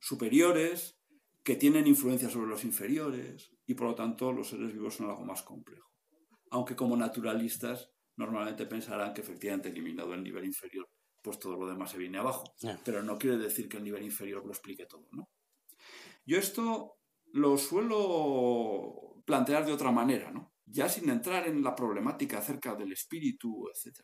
superiores, 0.00 0.98
que 1.42 1.56
tienen 1.56 1.86
influencia 1.86 2.30
sobre 2.30 2.48
los 2.48 2.64
inferiores 2.64 3.52
y 3.66 3.74
por 3.74 3.88
lo 3.88 3.94
tanto 3.94 4.32
los 4.32 4.48
seres 4.48 4.72
vivos 4.72 4.94
son 4.94 5.10
algo 5.10 5.24
más 5.24 5.42
complejo. 5.42 5.90
Aunque 6.50 6.74
como 6.74 6.96
naturalistas 6.96 7.90
normalmente 8.16 8.66
pensarán 8.66 9.12
que 9.12 9.20
efectivamente 9.20 9.68
eliminado 9.68 10.14
el 10.14 10.22
nivel 10.22 10.44
inferior, 10.44 10.88
pues 11.22 11.38
todo 11.38 11.56
lo 11.56 11.66
demás 11.66 11.90
se 11.90 11.98
viene 11.98 12.18
abajo. 12.18 12.44
Pero 12.84 13.02
no 13.02 13.18
quiere 13.18 13.36
decir 13.36 13.68
que 13.68 13.76
el 13.76 13.84
nivel 13.84 14.04
inferior 14.04 14.44
lo 14.44 14.52
explique 14.52 14.86
todo, 14.86 15.06
¿no? 15.12 15.28
Yo 16.24 16.38
esto 16.38 16.98
lo 17.34 17.58
suelo 17.58 19.22
plantear 19.24 19.66
de 19.66 19.72
otra 19.72 19.90
manera, 19.90 20.30
¿no? 20.30 20.52
Ya 20.66 20.88
sin 20.88 21.10
entrar 21.10 21.48
en 21.48 21.64
la 21.64 21.74
problemática 21.74 22.38
acerca 22.38 22.76
del 22.76 22.92
espíritu, 22.92 23.68
etc. 23.68 24.02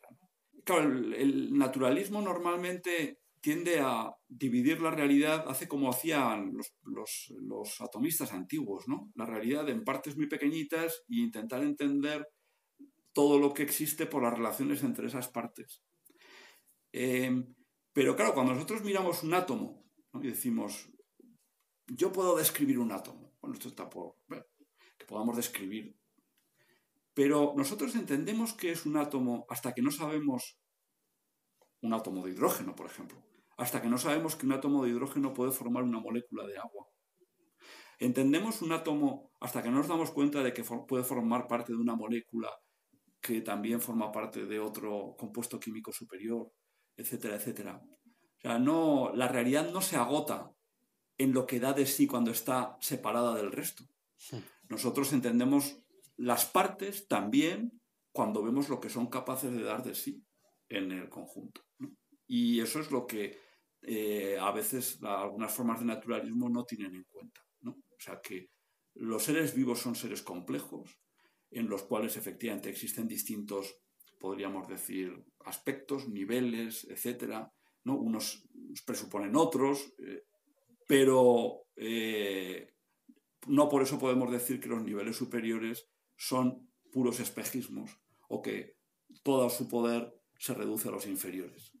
Claro, 0.65 0.91
el, 0.91 1.57
naturalismo 1.57 2.21
normalmente 2.21 3.19
tiende 3.39 3.79
a 3.79 4.13
dividir 4.27 4.81
la 4.81 4.91
realidad, 4.91 5.45
hace 5.47 5.67
como 5.69 5.89
hacían 5.89 6.51
los, 6.83 7.81
atomistas 7.81 8.33
antiguos, 8.33 8.87
¿no? 8.89 9.11
La 9.15 9.25
realidad 9.25 9.69
en 9.69 9.85
partes 9.85 10.17
muy 10.17 10.27
pequeñitas 10.27 11.03
e 11.09 11.21
intentar 11.21 11.63
entender 11.63 12.27
todo 13.13 13.39
lo 13.39 13.53
que 13.53 13.63
existe 13.63 14.07
por 14.07 14.23
las 14.23 14.33
relaciones 14.33 14.83
entre 14.83 15.07
esas 15.07 15.29
partes. 15.29 15.81
Em, 16.91 17.55
pero 17.93 18.13
claro, 18.17 18.33
cuando 18.33 18.53
nosotros 18.53 18.83
miramos 18.83 19.23
un 19.23 19.33
átomo 19.33 19.85
y 20.21 20.27
decimos, 20.27 20.91
yo 21.93 22.11
puedo 22.11 22.37
describir 22.37 22.79
un 22.79 22.91
átomo, 22.91 23.33
bueno, 23.41 23.55
esto 23.55 23.67
está 23.67 23.89
por 23.89 24.15
que 24.97 25.05
podamos 25.05 25.35
describir, 25.35 25.97
pero 27.13 27.53
nosotros 27.57 27.95
entendemos 27.95 28.53
que 28.53 28.71
es 28.71 28.85
un 28.85 28.97
átomo 28.97 29.45
hasta 29.49 29.73
que 29.73 29.81
no 29.81 29.91
sabemos 29.91 30.57
un 31.81 31.93
átomo 31.93 32.23
de 32.23 32.31
hidrógeno, 32.31 32.75
por 32.75 32.85
ejemplo, 32.85 33.21
hasta 33.57 33.81
que 33.81 33.89
no 33.89 33.97
sabemos 33.97 34.35
que 34.35 34.45
un 34.45 34.53
átomo 34.53 34.83
de 34.83 34.91
hidrógeno 34.91 35.33
puede 35.33 35.51
formar 35.51 35.83
una 35.83 35.99
molécula 35.99 36.45
de 36.45 36.57
agua. 36.57 36.87
Entendemos 37.99 38.61
un 38.61 38.71
átomo 38.71 39.31
hasta 39.39 39.61
que 39.61 39.69
no 39.69 39.77
nos 39.77 39.87
damos 39.87 40.11
cuenta 40.11 40.41
de 40.41 40.53
que 40.53 40.63
puede 40.63 41.03
formar 41.03 41.47
parte 41.47 41.73
de 41.73 41.79
una 41.79 41.95
molécula 41.95 42.49
que 43.19 43.41
también 43.41 43.81
forma 43.81 44.11
parte 44.11 44.45
de 44.45 44.59
otro 44.59 45.15
compuesto 45.17 45.59
químico 45.59 45.91
superior, 45.91 46.51
etcétera, 46.95 47.35
etcétera. 47.35 47.81
O 47.83 48.41
sea, 48.41 48.57
no, 48.57 49.11
la 49.13 49.27
realidad 49.27 49.71
no 49.71 49.81
se 49.81 49.97
agota 49.97 50.51
en 51.21 51.33
lo 51.33 51.45
que 51.45 51.59
da 51.59 51.73
de 51.73 51.85
sí 51.85 52.07
cuando 52.07 52.31
está 52.31 52.77
separada 52.81 53.35
del 53.35 53.51
resto. 53.51 53.83
Nosotros 54.69 55.13
entendemos 55.13 55.77
las 56.17 56.45
partes 56.45 57.07
también 57.07 57.79
cuando 58.11 58.43
vemos 58.43 58.69
lo 58.69 58.79
que 58.79 58.89
son 58.89 59.07
capaces 59.07 59.51
de 59.51 59.63
dar 59.63 59.83
de 59.83 59.93
sí 59.93 60.23
en 60.69 60.91
el 60.91 61.09
conjunto. 61.09 61.61
Y 62.27 62.59
eso 62.59 62.79
es 62.79 62.89
lo 62.91 63.05
que 63.05 63.37
eh, 63.83 64.37
a 64.39 64.51
veces 64.51 64.99
algunas 65.03 65.53
formas 65.53 65.79
de 65.79 65.85
naturalismo 65.85 66.49
no 66.49 66.65
tienen 66.65 66.95
en 66.95 67.03
cuenta. 67.03 67.41
O 67.65 68.03
sea 68.03 68.19
que 68.19 68.49
los 68.95 69.23
seres 69.23 69.53
vivos 69.53 69.79
son 69.79 69.93
seres 69.93 70.23
complejos, 70.23 70.97
en 71.51 71.69
los 71.69 71.83
cuales 71.83 72.17
efectivamente 72.17 72.69
existen 72.69 73.07
distintos, 73.07 73.77
podríamos 74.19 74.67
decir, 74.67 75.23
aspectos, 75.45 76.07
niveles, 76.07 76.87
etcétera. 76.89 77.53
¿no? 77.83 77.95
Unos 77.95 78.47
presuponen 78.85 79.35
otros, 79.35 79.93
eh, 79.99 80.23
pero 80.91 81.67
eh, 81.77 82.75
no 83.47 83.69
por 83.69 83.81
eso 83.81 83.97
podemos 83.97 84.29
decir 84.29 84.59
que 84.59 84.67
los 84.67 84.83
niveles 84.83 85.15
superiores 85.15 85.87
son 86.17 86.69
puros 86.91 87.21
espejismos 87.21 87.97
o 88.27 88.41
que 88.41 88.75
todo 89.23 89.49
su 89.49 89.69
poder 89.69 90.13
se 90.37 90.53
reduce 90.53 90.89
a 90.89 90.91
los 90.91 91.07
inferiores 91.07 91.71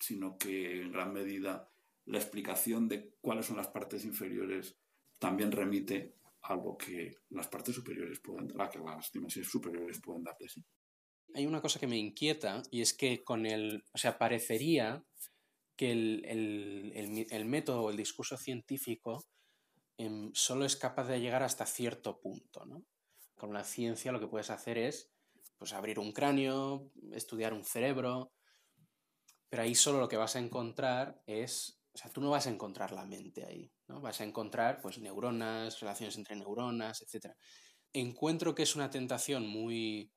sino 0.00 0.38
que 0.38 0.80
en 0.80 0.92
gran 0.92 1.12
medida 1.12 1.70
la 2.06 2.16
explicación 2.16 2.88
de 2.88 3.14
cuáles 3.20 3.44
son 3.44 3.58
las 3.58 3.68
partes 3.68 4.06
inferiores 4.06 4.78
también 5.18 5.52
remite 5.52 6.16
a 6.40 6.56
lo 6.56 6.78
que 6.78 7.16
las 7.28 7.48
partes 7.48 7.74
superiores 7.74 8.18
pueden 8.20 8.48
dar, 8.48 8.62
a 8.62 8.70
que 8.70 8.78
las 8.78 9.12
dimensiones 9.12 9.50
superiores 9.50 10.00
pueden 10.00 10.24
dar 10.24 10.38
de 10.38 10.48
sí. 10.48 10.64
Hay 11.34 11.44
una 11.44 11.60
cosa 11.60 11.78
que 11.78 11.86
me 11.86 11.98
inquieta 11.98 12.62
y 12.70 12.80
es 12.80 12.94
que 12.94 13.22
con 13.24 13.44
el, 13.44 13.84
o 13.92 13.98
sea, 13.98 14.16
parecería 14.16 15.04
que 15.76 15.90
el, 15.90 17.44
método 17.46 17.82
o 17.82 17.90
el 17.90 17.96
discurso 17.96 18.36
científico 18.36 19.24
em, 19.98 20.30
solo 20.34 20.64
es 20.64 20.76
capaz 20.76 21.08
de 21.08 21.20
llegar 21.20 21.42
hasta 21.42 21.66
cierto 21.66 22.20
punto, 22.20 22.64
¿no? 22.66 22.84
Con 23.36 23.52
la 23.52 23.64
ciencia 23.64 24.12
lo 24.12 24.20
que 24.20 24.28
puedes 24.28 24.50
hacer 24.50 24.78
es 24.78 25.10
pues, 25.58 25.72
abrir 25.72 25.98
un 25.98 26.12
cráneo, 26.12 26.90
estudiar 27.12 27.52
un 27.52 27.64
cerebro, 27.64 28.32
pero 29.48 29.62
ahí 29.62 29.74
solo 29.74 30.00
lo 30.00 30.08
que 30.08 30.16
vas 30.16 30.36
a 30.36 30.40
encontrar 30.40 31.22
es, 31.26 31.80
o 31.92 31.98
sea, 31.98 32.10
tú 32.10 32.20
no 32.20 32.30
vas 32.30 32.46
a 32.46 32.50
encontrar 32.50 32.92
la 32.92 33.06
mente 33.06 33.44
ahí, 33.44 33.72
¿no? 33.88 34.00
Vas 34.00 34.20
a 34.20 34.24
encontrar 34.24 34.80
pues 34.80 34.98
neuronas, 34.98 35.80
relaciones 35.80 36.16
entre 36.16 36.36
neuronas, 36.36 37.02
etc. 37.02 37.34
Encuentro 37.92 38.54
que 38.54 38.64
es 38.64 38.74
una 38.76 38.90
tentación 38.90 39.46
muy, 39.46 40.12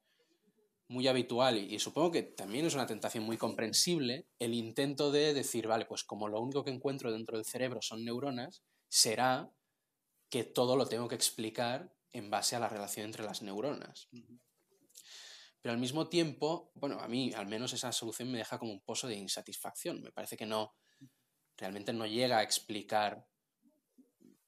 muy 0.89 1.08
habitual 1.08 1.58
y, 1.58 1.80
supongo 1.80 2.12
que 2.12 2.23
también 2.23 2.65
es 2.65 2.73
una 2.73 2.88
tentación 2.88 3.23
muy 3.23 3.38
comprensible 3.38 4.28
el 4.39 4.54
intento 4.54 5.12
de 5.12 5.34
decir, 5.34 5.67
vale, 5.67 5.86
pues 5.86 6.04
como 6.04 6.28
lo 6.30 6.39
único 6.39 6.63
que 6.63 6.71
encuentro 6.71 7.12
dentro 7.12 7.38
del 7.38 7.45
cerebro 7.45 7.82
son 7.82 8.06
neuronas, 8.06 8.63
será 8.88 9.52
que 10.30 10.43
todo 10.43 10.76
lo 10.76 10.88
tengo 10.88 11.08
que 11.08 11.15
explicar 11.15 11.93
en 12.12 12.30
base 12.30 12.56
a 12.56 12.60
la 12.60 12.69
relación 12.69 13.06
entre 13.06 13.23
las 13.23 13.41
neuronas. 13.41 14.10
Pero 15.62 15.73
al 15.73 15.80
mismo 15.80 16.08
tiempo, 16.08 16.71
bueno, 16.76 17.00
a 17.00 17.08
mí 17.08 17.34
al 17.34 17.47
menos 17.47 17.73
esa 17.73 17.91
solución 17.91 18.32
me 18.32 18.38
deja 18.38 18.58
como 18.58 18.71
un 18.71 18.82
pozo 18.82 19.08
de 19.08 19.15
insatisfacción. 19.15 20.02
Me 20.02 20.12
parece 20.12 20.38
que 20.38 20.45
no, 20.45 20.73
realmente 21.58 21.91
no 21.91 22.06
llega 22.06 22.38
a 22.38 22.43
explicar 22.43 23.28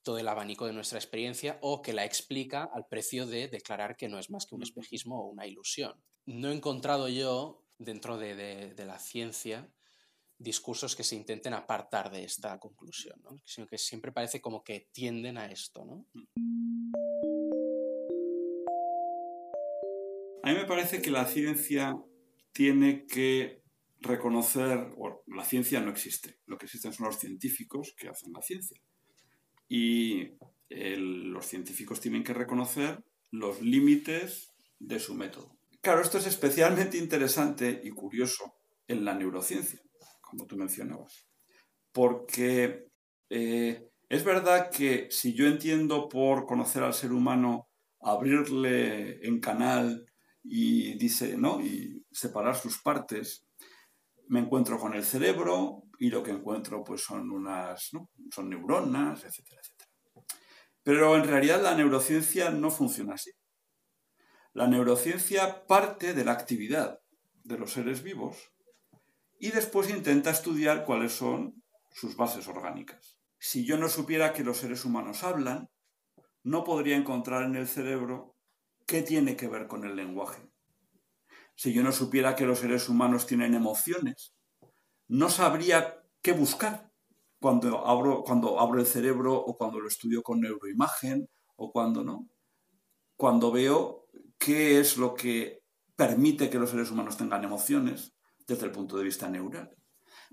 todo 0.02 0.18
el 0.18 0.28
abanico 0.28 0.66
de 0.66 0.74
nuestra 0.74 0.98
experiencia 0.98 1.60
o 1.62 1.82
que 1.82 1.94
la 1.94 2.06
explica 2.06 2.70
al 2.74 2.88
precio 2.88 3.26
de 3.28 3.48
declarar 3.48 3.98
que 3.98 4.08
no 4.08 4.18
es 4.18 4.30
más 4.30 4.46
que 4.46 4.56
un 4.56 4.64
espejismo 4.64 5.22
o 5.22 5.30
una 5.30 5.46
ilusión. 5.46 6.02
No 6.32 6.52
he 6.52 6.56
encontrado 6.56 7.10
yo, 7.10 7.66
dentro 7.80 8.20
de, 8.20 8.76
la 8.78 9.00
ciencia, 9.00 9.68
discursos 10.38 10.96
que 10.96 11.04
se 11.04 11.16
intenten 11.16 11.56
apartar 11.56 12.12
de 12.12 12.24
esta 12.24 12.60
conclusión, 12.60 13.20
sino 13.44 13.66
que 13.66 13.80
siempre 13.80 14.12
parece 14.12 14.40
como 14.40 14.64
que 14.64 14.92
tienden 14.92 15.40
a 15.40 15.48
esto. 15.48 16.06
A 20.44 20.50
mí 20.52 20.54
me 20.54 20.66
parece 20.68 21.02
que 21.02 21.10
la 21.10 21.26
ciencia 21.26 21.98
tiene 22.54 23.08
que 23.08 23.64
reconocer, 24.00 24.92
bueno, 24.96 25.24
la 25.26 25.44
ciencia 25.44 25.82
no 25.82 25.90
existe, 25.90 26.38
lo 26.46 26.60
que 26.60 26.68
existen 26.68 26.94
son 26.94 27.08
los 27.08 27.18
científicos 27.18 27.96
que 27.98 28.08
hacen 28.08 28.34
la 28.34 28.44
ciencia. 28.44 28.80
Y 29.68 30.38
los 30.70 31.48
científicos 31.48 32.00
tienen 32.00 32.24
que 32.24 32.36
reconocer 32.36 33.04
los 33.32 33.64
límites 33.64 34.54
de 34.78 35.00
su 35.00 35.16
método. 35.16 35.59
Claro, 35.82 36.02
esto 36.02 36.18
es 36.18 36.28
especialmente 36.28 36.98
interesante 36.98 37.82
y 37.84 37.92
curioso 37.92 38.56
en 38.88 39.06
la 39.06 39.14
neurociencia, 39.14 39.80
como 40.22 40.46
tú 40.46 40.58
mencionabas, 40.58 41.26
porque 41.94 42.88
eh, 43.30 43.90
es 44.10 44.24
verdad 44.26 44.72
que 44.72 45.08
si 45.12 45.34
yo 45.34 45.48
entiendo 45.48 46.10
por 46.10 46.46
conocer 46.46 46.84
al 46.84 46.94
ser 46.94 47.14
humano 47.14 47.70
abrirle 48.02 49.26
en 49.28 49.40
canal 49.40 50.06
y 50.44 50.98
dice, 50.98 51.38
¿no? 51.38 51.62
Y 51.62 52.06
separar 52.12 52.56
sus 52.56 52.82
partes. 52.82 53.46
Me 54.28 54.40
encuentro 54.42 54.80
con 54.80 54.94
el 54.96 55.04
cerebro 55.04 55.84
y 56.00 56.10
lo 56.10 56.24
que 56.24 56.32
encuentro 56.32 56.84
pues 56.84 57.02
son 57.04 57.32
unas, 57.32 57.92
Son 58.34 58.50
neuronas, 58.50 59.24
etcétera, 59.26 59.62
etcétera. 59.62 59.90
Pero 60.84 61.16
en 61.18 61.26
realidad 61.26 61.62
la 61.62 61.76
neurociencia 61.76 62.52
no 62.52 62.72
funciona 62.72 63.16
así. 63.16 63.32
La 64.54 64.68
neurociencia 64.68 65.68
parte 65.68 66.14
de 66.14 66.26
la 66.26 66.32
actividad 66.32 67.02
de 67.44 67.58
los 67.58 67.74
seres 67.74 68.04
vivos 68.04 68.52
y 69.40 69.52
después 69.52 69.90
intenta 69.90 70.32
estudiar 70.32 70.86
cuáles 70.86 71.14
son 71.14 71.64
sus 71.92 72.16
bases 72.16 72.48
orgánicas. 72.48 73.20
Si 73.38 73.66
yo 73.66 73.78
no 73.78 73.88
supiera 73.88 74.34
que 74.34 74.44
los 74.44 74.58
seres 74.58 74.86
humanos 74.86 75.24
hablan, 75.24 75.70
no 76.44 76.64
podría 76.64 76.98
encontrar 76.98 77.44
en 77.44 77.56
el 77.56 77.68
cerebro 77.68 78.36
¿qué 78.86 79.04
tiene 79.04 79.36
que 79.36 79.48
ver 79.48 79.68
con 79.68 79.86
el 79.86 79.96
lenguaje? 79.96 80.42
Si 81.56 81.74
yo 81.74 81.84
no 81.84 81.92
supiera 81.92 82.36
que 82.36 82.46
los 82.46 82.60
seres 82.60 82.90
humanos 82.90 83.28
tienen 83.28 83.54
emociones, 83.54 84.34
no 85.08 85.30
sabría 85.30 86.04
qué 86.22 86.32
buscar 86.32 86.92
cuando 87.40 87.86
abro, 87.88 88.24
cuando 88.24 88.60
abro 88.60 88.80
el 88.80 88.86
cerebro 88.86 89.36
o 89.36 89.58
cuando 89.58 89.80
lo 89.80 89.88
estudio 89.88 90.24
con 90.24 90.42
neuroimagen 90.42 91.30
o 91.56 91.72
cuando 91.72 92.04
no. 92.04 92.28
Cuando 93.16 93.52
veo 93.52 93.99
qué 94.40 94.80
es 94.80 94.98
lo 94.98 95.14
que 95.14 95.60
permite 95.96 96.50
que 96.50 96.58
los 96.58 96.72
seres 96.72 96.90
humanos 96.90 97.18
tengan 97.18 97.44
emociones 97.44 98.14
desde 98.48 98.66
el 98.66 98.72
punto 98.72 98.98
de 98.98 99.04
vista 99.04 99.30
neural. 99.30 99.70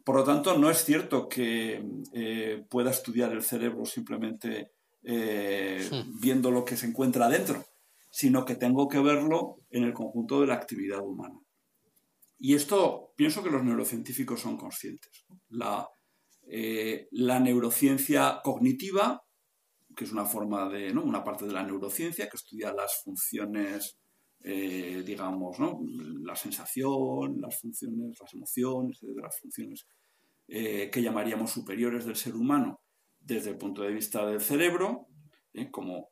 Por 0.05 0.17
lo 0.17 0.25
tanto, 0.25 0.57
no 0.57 0.71
es 0.71 0.85
cierto 0.85 1.29
que 1.29 1.85
eh, 2.15 2.65
pueda 2.71 2.91
estudiar 2.91 3.33
el 3.33 3.43
cerebro 3.43 3.85
simplemente 3.85 4.73
eh, 5.03 5.91
viendo 6.21 6.51
lo 6.51 6.65
que 6.65 6.77
se 6.77 6.87
encuentra 6.87 7.29
dentro 7.29 7.65
sino 8.17 8.47
que 8.47 8.55
tengo 8.55 8.89
que 8.89 8.99
verlo 8.99 9.59
en 9.69 9.85
el 9.85 9.93
conjunto 9.93 10.41
de 10.41 10.47
la 10.47 10.55
actividad 10.55 11.01
humana. 11.01 11.39
Y 12.39 12.55
esto 12.55 13.13
pienso 13.15 13.43
que 13.43 13.51
los 13.51 13.63
neurocientíficos 13.63 14.41
son 14.41 14.57
conscientes. 14.57 15.27
La, 15.51 15.87
eh, 16.49 17.09
la 17.11 17.41
neurociencia 17.41 18.41
cognitiva, 18.43 19.23
que 19.97 20.05
es 20.05 20.13
una 20.13 20.27
forma 20.27 20.69
de, 20.69 20.93
¿no? 20.93 21.03
una 21.03 21.25
parte 21.25 21.47
de 21.47 21.55
la 21.55 21.63
neurociencia 21.63 22.29
que 22.29 22.37
estudia 22.37 22.71
las 22.73 23.03
funciones, 23.03 23.97
eh, 24.43 25.03
digamos, 25.05 25.59
¿no? 25.59 25.81
la 26.23 26.37
sensación, 26.37 27.41
las 27.41 27.59
funciones, 27.59 28.19
las 28.21 28.35
emociones, 28.35 28.99
las 29.03 29.41
funciones 29.41 29.87
eh, 30.49 30.91
que 30.93 31.01
llamaríamos 31.03 31.51
superiores 31.51 32.05
del 32.05 32.15
ser 32.15 32.37
humano 32.37 32.83
desde 33.19 33.51
el 33.51 33.57
punto 33.57 33.83
de 33.83 33.91
vista 33.91 34.27
del 34.27 34.43
cerebro, 34.43 35.09
como 35.71 36.11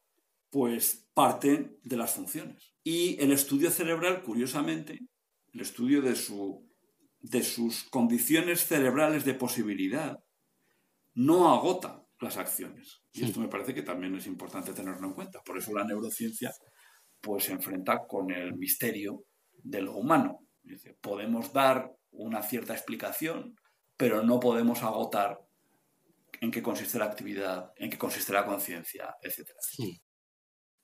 pues 0.50 1.06
parten 1.12 1.78
de 1.82 1.96
las 1.98 2.14
funciones. 2.14 2.74
Y 2.82 3.20
el 3.22 3.32
estudio 3.32 3.70
cerebral, 3.70 4.22
curiosamente, 4.22 4.98
el 5.52 5.60
estudio 5.60 6.00
de 6.00 6.16
su, 6.16 6.66
de 7.20 7.42
sus 7.42 7.84
condiciones 7.84 8.64
cerebrales 8.66 9.24
de 9.26 9.34
posibilidad, 9.34 10.24
no 11.12 11.52
agota 11.52 12.03
las 12.20 12.36
acciones. 12.36 13.02
Y 13.12 13.24
esto 13.24 13.40
me 13.40 13.48
parece 13.48 13.74
que 13.74 13.82
también 13.82 14.14
es 14.14 14.26
importante 14.26 14.72
tenerlo 14.72 15.08
en 15.08 15.14
cuenta. 15.14 15.42
Por 15.42 15.58
eso 15.58 15.72
la 15.72 15.84
neurociencia 15.84 16.52
pues, 17.20 17.44
se 17.44 17.52
enfrenta 17.52 18.06
con 18.06 18.30
el 18.30 18.54
misterio 18.56 19.24
de 19.62 19.82
lo 19.82 19.96
humano. 19.96 20.40
podemos 21.00 21.52
dar 21.52 21.90
una 22.10 22.42
cierta 22.42 22.74
explicación, 22.74 23.56
pero 23.96 24.22
no 24.22 24.40
podemos 24.40 24.82
agotar 24.82 25.40
en 26.40 26.50
qué 26.50 26.62
consiste 26.62 26.98
la 26.98 27.06
actividad, 27.06 27.72
en 27.76 27.90
qué 27.90 27.98
consiste 27.98 28.32
la 28.32 28.44
conciencia, 28.44 29.14
etc. 29.22 29.50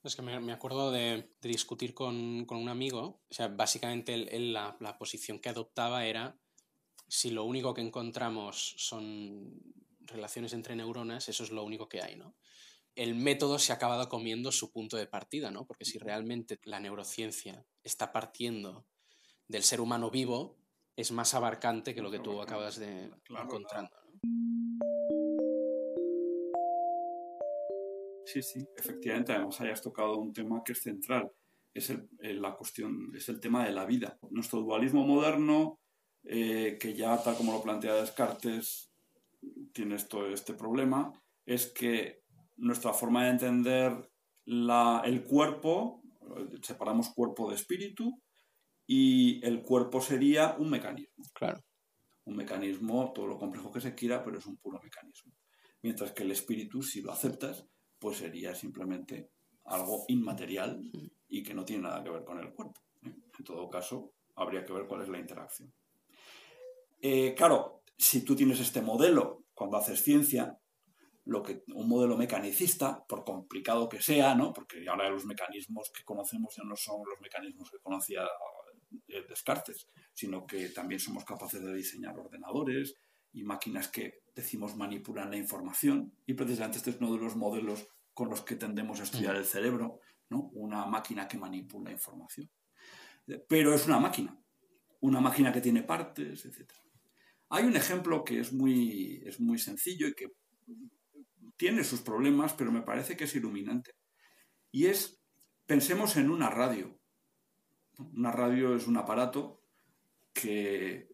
Es 0.03 0.17
que 0.17 0.23
me, 0.23 0.53
acuerdo 0.53 0.91
de, 0.91 1.31
discutir 1.43 1.93
con, 1.93 2.47
un 2.49 2.69
amigo, 2.69 3.23
o 3.29 3.35
sea, 3.35 3.49
básicamente 3.49 4.15
él, 4.15 4.53
la, 4.53 4.77
la, 4.81 4.97
posición 4.97 5.39
que 5.39 5.51
adoptaba 5.51 6.07
era, 6.07 6.39
si 7.07 7.31
lo 7.31 7.45
único 7.45 7.75
que 7.75 7.83
encontramos 7.83 8.75
son 8.79 9.53
relaciones 10.13 10.53
entre 10.53 10.77
neuronas, 10.77 11.29
eso 11.29 11.45
es 11.45 11.51
lo 11.51 11.65
único 11.65 11.89
que 11.89 12.03
hay, 12.03 12.17
¿no? 12.17 12.37
El 12.95 13.15
método 13.15 13.59
se 13.59 13.73
ha 13.73 13.77
acabado 13.77 14.09
comiendo 14.09 14.51
su 14.53 14.73
punto 14.73 14.97
de 14.97 15.07
partida, 15.07 15.51
¿no? 15.51 15.67
Porque 15.67 15.85
si 15.85 15.99
realmente 15.99 16.59
la 16.65 16.81
neurociencia 16.81 17.65
está 17.85 18.13
partiendo 18.13 18.87
del 19.47 19.63
ser 19.63 19.81
humano 19.81 20.11
vivo, 20.11 20.59
es 20.97 21.13
más 21.13 21.35
abarcante 21.35 21.95
que 21.95 22.03
lo 22.03 22.11
que 22.11 22.19
tú 22.19 22.41
acabas 22.41 22.77
de 22.77 23.11
encontrar. 23.29 23.91
Sí, 28.27 28.43
sí, 28.43 28.69
efectivamente, 28.77 29.33
además 29.33 29.61
hayas 29.61 29.83
tocado 29.83 30.19
un 30.19 30.33
tema 30.33 30.63
que 30.65 30.73
es 30.73 30.83
central, 30.83 31.33
es 31.75 31.91
el, 31.91 32.09
la 32.41 32.55
cuestión, 32.55 33.13
es 33.17 33.29
el 33.29 33.41
tema 33.41 33.65
de 33.65 33.73
la 33.73 33.85
vida. 33.85 34.19
Nuestro 34.31 34.61
dualismo 34.61 35.05
moderno, 35.05 35.81
eh, 36.25 36.79
que 36.81 36.95
ya 36.95 37.21
tal 37.23 37.37
como 37.37 37.53
lo 37.53 37.63
plantea 37.63 37.95
Descartes, 37.95 38.90
tiene 39.73 39.97
esto, 39.97 40.27
este 40.27 40.55
problema, 40.55 41.13
es 41.47 41.67
que 41.67 42.23
nuestra 42.57 42.93
forma 42.93 43.25
de 43.25 43.31
entender 43.31 44.11
el 44.47 45.25
cuerpo, 45.25 46.03
separamos 46.63 47.11
cuerpo 47.15 47.49
de 47.49 47.57
espíritu, 47.57 48.21
y 48.87 49.45
el 49.47 49.63
cuerpo 49.63 50.01
sería 50.01 50.57
un 50.59 50.69
mecanismo. 50.69 51.25
Claro. 51.33 51.63
Un 52.25 52.35
mecanismo, 52.35 53.13
todo 53.13 53.29
lo 53.29 53.39
complejo 53.39 53.71
que 53.71 53.81
se 53.81 53.95
quiera, 53.95 54.25
pero 54.25 54.39
es 54.39 54.47
un 54.47 54.57
puro 54.57 54.81
mecanismo. 54.83 55.33
Mientras 55.83 56.11
que 56.11 56.25
el 56.25 56.33
espíritu, 56.33 56.83
si 56.83 57.01
lo 57.01 57.13
aceptas, 57.13 57.67
pues 58.01 58.19
sería 58.19 58.55
simplemente 58.55 59.31
algo 59.67 60.05
inmaterial 60.09 60.83
y 61.29 61.43
que 61.43 61.55
no 61.55 61.65
tiene 61.65 61.85
nada 61.85 62.03
que 62.03 62.11
ver 62.11 62.25
con 62.25 62.41
el 62.41 62.53
cuerpo. 62.53 62.81
¿eh? 63.05 63.15
En 63.39 63.45
todo 63.45 63.71
caso, 63.71 64.15
habría 64.35 64.65
que 64.65 64.73
ver 64.73 64.87
cuál 64.89 65.03
es 65.03 65.09
la 65.09 65.19
interacción. 65.19 65.73
Eh, 67.01 67.35
claro, 67.37 67.85
si 67.97 68.25
tú 68.25 68.35
tienes 68.35 68.59
este 68.59 68.83
modelo 68.83 69.45
cuando 69.61 69.77
haces 69.77 70.03
ciencia, 70.03 70.59
lo 71.27 71.43
que, 71.43 71.65
un 71.75 71.87
modelo 71.87 72.17
mecanicista, 72.17 73.05
por 73.07 73.27
complicado 73.27 73.91
que 73.91 74.01
sea, 74.01 74.35
¿no? 74.35 74.55
porque 74.55 74.89
ahora 74.89 75.11
los 75.11 75.27
mecanismos 75.27 75.93
que 75.95 76.03
conocemos 76.03 76.57
ya 76.57 76.65
no 76.65 76.75
son 76.77 77.03
los 77.07 77.21
mecanismos 77.21 77.71
que 77.71 77.77
conocía 77.81 78.23
eh, 79.09 79.23
Descartes, 79.29 79.87
sino 80.15 80.47
que 80.47 80.71
también 80.71 80.99
somos 80.99 81.27
capaces 81.27 81.63
de 81.63 81.75
diseñar 81.75 82.19
ordenadores 82.19 82.97
y 83.35 83.43
máquinas 83.43 83.89
que 83.89 84.23
decimos 84.35 84.77
manipulan 84.77 85.31
la 85.31 85.37
información 85.37 86.15
y 86.25 86.33
precisamente 86.33 86.79
este 86.79 86.89
es 86.89 86.97
uno 86.97 87.13
de 87.13 87.19
los 87.19 87.37
modelos 87.37 87.87
con 88.15 88.31
los 88.31 88.41
que 88.41 88.57
tendemos 88.57 88.99
a 89.01 89.03
estudiar 89.03 89.37
el 89.37 89.45
cerebro, 89.45 90.01
¿no? 90.31 90.49
una 90.55 90.87
máquina 90.87 91.29
que 91.29 91.37
manipula 91.37 91.93
información. 91.93 92.49
Pero 93.47 93.75
es 93.75 93.87
una 93.87 94.01
máquina, 94.01 94.43
una 95.01 95.21
máquina 95.21 95.53
que 95.53 95.61
tiene 95.61 95.83
partes, 95.83 96.47
etc. 96.47 96.73
Hay 97.51 97.65
un 97.65 97.77
ejemplo 97.77 98.25
que 98.25 98.41
es 98.41 98.53
muy, 98.53 99.23
es 99.27 99.41
muy 99.41 99.59
sencillo 99.59 100.09
y 100.09 100.15
que 100.15 100.33
tiene 101.57 101.85
sus 101.85 102.01
problemas, 102.01 102.55
pero 102.55 102.73
me 102.73 102.83
parece 102.83 103.17
que 103.17 103.25
es 103.25 103.35
iluminante. 103.35 103.95
Y 104.71 104.87
es, 104.87 105.21
pensemos 105.67 106.17
en 106.17 106.31
una 106.31 106.49
radio. 106.49 106.99
Una 107.99 108.33
radio 108.33 108.75
es 108.75 108.87
un 108.87 108.97
aparato 108.97 109.63
que 110.33 111.11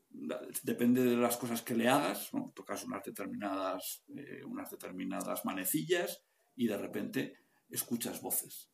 depende 0.62 1.02
de 1.02 1.16
las 1.16 1.36
cosas 1.36 1.62
que 1.62 1.74
le 1.74 1.88
hagas, 1.88 2.30
tocas 2.54 2.84
unas 2.84 3.02
determinadas, 3.02 4.04
eh, 4.14 4.42
unas 4.44 4.70
determinadas 4.70 5.44
manecillas 5.44 6.22
y 6.54 6.66
de 6.66 6.76
repente 6.76 7.38
escuchas 7.68 8.20
voces. 8.20 8.70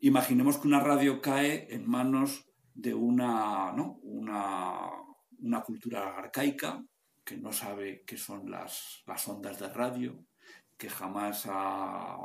Imaginemos 0.00 0.58
que 0.58 0.68
una 0.68 0.80
radio 0.80 1.20
cae 1.20 1.66
en 1.74 1.88
manos 1.88 2.46
de 2.74 2.94
una, 2.94 3.72
una, 4.02 4.90
una 5.44 5.62
cultura 5.62 6.16
arcaica 6.16 6.82
que 7.24 7.36
no 7.36 7.52
sabe 7.52 8.02
qué 8.06 8.16
son 8.16 8.50
las, 8.50 9.02
las 9.06 9.26
ondas 9.28 9.58
de 9.58 9.68
radio, 9.68 10.26
que 10.76 10.90
jamás 10.90 11.44
ha, 11.48 12.16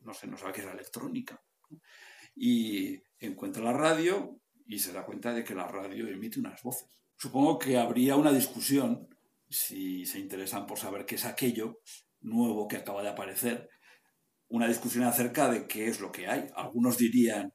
no 0.00 0.14
sé, 0.14 0.26
no 0.26 0.36
sabe 0.36 0.52
qué 0.52 0.60
es 0.60 0.66
la 0.66 0.72
electrónica. 0.72 1.42
Y 2.34 3.02
encuentra 3.18 3.62
la 3.62 3.72
radio 3.72 4.38
y 4.66 4.78
se 4.78 4.92
da 4.92 5.04
cuenta 5.04 5.32
de 5.32 5.44
que 5.44 5.54
la 5.54 5.66
radio 5.66 6.06
emite 6.08 6.40
unas 6.40 6.62
voces. 6.62 7.00
Supongo 7.16 7.58
que 7.58 7.78
habría 7.78 8.16
una 8.16 8.32
discusión, 8.32 9.08
si 9.48 10.04
se 10.06 10.18
interesan 10.18 10.66
por 10.66 10.78
saber 10.78 11.04
qué 11.04 11.16
es 11.16 11.24
aquello 11.24 11.80
nuevo 12.20 12.68
que 12.68 12.76
acaba 12.76 13.02
de 13.02 13.10
aparecer, 13.10 13.68
una 14.48 14.68
discusión 14.68 15.04
acerca 15.04 15.50
de 15.50 15.66
qué 15.66 15.86
es 15.86 16.00
lo 16.00 16.12
que 16.12 16.28
hay. 16.28 16.48
Algunos 16.54 16.98
dirían, 16.98 17.52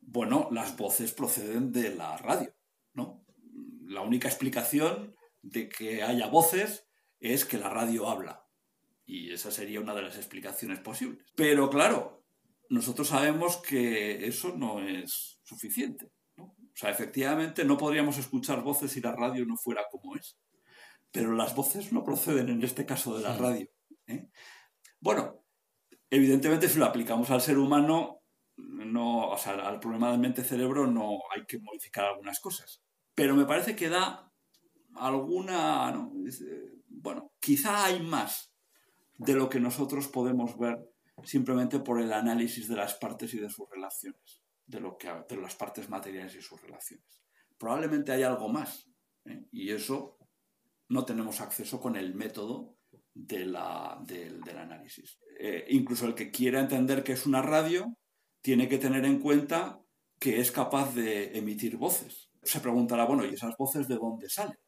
bueno, 0.00 0.48
las 0.52 0.76
voces 0.76 1.12
proceden 1.12 1.72
de 1.72 1.94
la 1.94 2.16
radio. 2.16 2.52
La 3.90 4.02
única 4.02 4.28
explicación 4.28 5.16
de 5.42 5.68
que 5.68 6.04
haya 6.04 6.28
voces 6.28 6.88
es 7.18 7.44
que 7.44 7.58
la 7.58 7.70
radio 7.70 8.08
habla. 8.08 8.46
Y 9.04 9.32
esa 9.32 9.50
sería 9.50 9.80
una 9.80 9.96
de 9.96 10.02
las 10.02 10.16
explicaciones 10.16 10.78
posibles. 10.78 11.26
Pero 11.34 11.68
claro, 11.68 12.24
nosotros 12.68 13.08
sabemos 13.08 13.56
que 13.56 14.28
eso 14.28 14.54
no 14.56 14.80
es 14.80 15.40
suficiente. 15.42 16.12
O 16.36 16.54
sea, 16.72 16.90
efectivamente 16.90 17.64
no 17.64 17.76
podríamos 17.76 18.16
escuchar 18.16 18.62
voces 18.62 18.92
si 18.92 19.00
la 19.00 19.10
radio 19.10 19.44
no 19.44 19.56
fuera 19.56 19.82
como 19.90 20.14
es. 20.14 20.38
Pero 21.10 21.34
las 21.34 21.56
voces 21.56 21.92
no 21.92 22.04
proceden 22.04 22.48
en 22.48 22.62
este 22.62 22.86
caso 22.86 23.18
de 23.18 23.24
la 23.24 23.36
radio. 23.36 23.68
¿eh? 24.06 24.28
Bueno, 25.00 25.42
evidentemente 26.08 26.68
si 26.68 26.78
lo 26.78 26.84
aplicamos 26.84 27.28
al 27.30 27.40
ser 27.40 27.58
humano, 27.58 28.22
no, 28.56 29.30
o 29.30 29.36
sea, 29.36 29.54
al 29.54 29.80
problema 29.80 30.12
de 30.12 30.18
mente-cerebro 30.18 30.86
no 30.86 31.18
hay 31.34 31.44
que 31.44 31.58
modificar 31.58 32.04
algunas 32.04 32.38
cosas. 32.38 32.84
Pero 33.14 33.34
me 33.34 33.44
parece 33.44 33.76
que 33.76 33.88
da 33.88 34.32
alguna, 34.94 35.92
bueno, 36.88 37.32
quizá 37.40 37.84
hay 37.84 38.02
más 38.02 38.52
de 39.18 39.34
lo 39.34 39.48
que 39.48 39.60
nosotros 39.60 40.08
podemos 40.08 40.58
ver 40.58 40.78
simplemente 41.24 41.80
por 41.80 42.00
el 42.00 42.12
análisis 42.12 42.68
de 42.68 42.76
las 42.76 42.94
partes 42.94 43.34
y 43.34 43.38
de 43.38 43.50
sus 43.50 43.68
relaciones, 43.68 44.42
de, 44.66 44.80
lo 44.80 44.96
que, 44.96 45.12
de 45.28 45.36
las 45.36 45.54
partes 45.54 45.88
materiales 45.88 46.34
y 46.36 46.42
sus 46.42 46.60
relaciones. 46.60 47.22
Probablemente 47.58 48.12
hay 48.12 48.22
algo 48.22 48.48
más, 48.48 48.88
¿eh? 49.26 49.44
y 49.52 49.70
eso 49.70 50.18
no 50.88 51.04
tenemos 51.04 51.40
acceso 51.40 51.80
con 51.80 51.96
el 51.96 52.14
método 52.14 52.76
de 53.12 53.44
la, 53.44 54.02
del, 54.06 54.42
análisis. 54.56 55.18
Eh, 55.38 55.66
incluso 55.68 56.06
el 56.06 56.14
que 56.14 56.30
quiera 56.30 56.60
entender 56.60 57.04
que 57.04 57.12
es 57.12 57.26
una 57.26 57.42
radio 57.42 57.96
tiene 58.40 58.68
que 58.68 58.78
tener 58.78 59.04
en 59.04 59.20
cuenta 59.20 59.82
que 60.18 60.40
es 60.40 60.50
capaz 60.50 60.94
de 60.94 61.36
emitir 61.36 61.76
voces 61.76 62.29
se 62.42 62.60
preguntará, 62.60 63.04
bueno, 63.04 63.24
¿y 63.24 63.34
esas 63.34 63.56
voces 63.56 63.86
de 63.88 63.96
dónde 63.96 64.28
salen? 64.28 64.58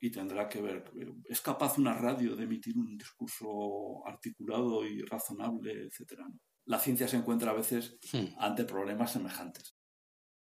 Y 0.00 0.10
tendrá 0.10 0.48
que 0.48 0.60
ver, 0.60 0.90
¿es 1.28 1.40
capaz 1.40 1.78
una 1.78 1.94
radio 1.94 2.34
de 2.34 2.44
emitir 2.44 2.76
un 2.76 2.96
discurso 2.96 4.06
articulado 4.06 4.84
y 4.84 5.02
razonable, 5.02 5.84
etcétera? 5.84 6.26
La 6.64 6.78
ciencia 6.78 7.06
se 7.06 7.16
encuentra 7.16 7.52
a 7.52 7.54
veces 7.54 7.98
hmm. 8.12 8.34
ante 8.38 8.64
problemas 8.64 9.12
semejantes. 9.12 9.76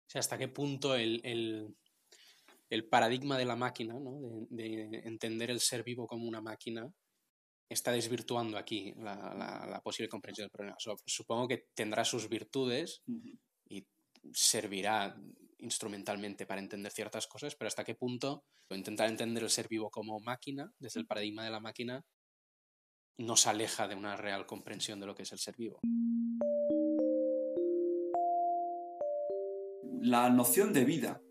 O 0.06 0.10
sea, 0.10 0.20
¿hasta 0.20 0.38
qué 0.38 0.48
punto 0.48 0.94
el, 0.96 1.76
paradigma 2.90 3.38
de 3.38 3.44
la 3.44 3.56
máquina, 3.56 3.94
de, 4.50 5.02
entender 5.04 5.50
el 5.50 5.60
ser 5.60 5.84
vivo 5.84 6.06
como 6.06 6.26
una 6.26 6.40
máquina, 6.40 6.92
está 7.68 7.92
desvirtuando 7.92 8.58
aquí 8.58 8.92
la, 8.96 9.80
posible 9.84 10.08
comprensión 10.08 10.46
del 10.46 10.50
problema? 10.50 10.76
supongo 11.06 11.46
que 11.46 11.68
tendrá 11.74 12.04
sus 12.04 12.28
virtudes 12.28 13.02
y 13.68 13.86
servirá 14.32 15.16
instrumentalmente 15.58 16.46
para 16.46 16.60
entender 16.60 16.92
ciertas 16.92 17.26
cosas, 17.26 17.54
pero 17.54 17.68
hasta 17.68 17.84
qué 17.84 17.94
punto 17.94 18.44
intentar 18.76 19.08
entender 19.08 19.42
el 19.42 19.50
ser 19.50 19.68
vivo 19.68 19.90
como 19.90 20.20
máquina, 20.20 20.72
desde 20.78 21.00
el 21.00 21.06
paradigma 21.06 21.44
de 21.44 21.50
la 21.50 21.60
máquina, 21.60 22.04
nos 23.18 23.46
aleja 23.46 23.86
de 23.86 23.94
una 23.94 24.16
real 24.16 24.46
comprensión 24.46 25.00
de 25.00 25.06
lo 25.06 25.14
que 25.14 25.22
es 25.22 25.32
el 25.32 25.38
ser 25.38 25.56
vivo. 25.56 25.80
La 30.00 30.28
noción 30.30 30.72
de 30.72 30.84
vida 30.84 31.22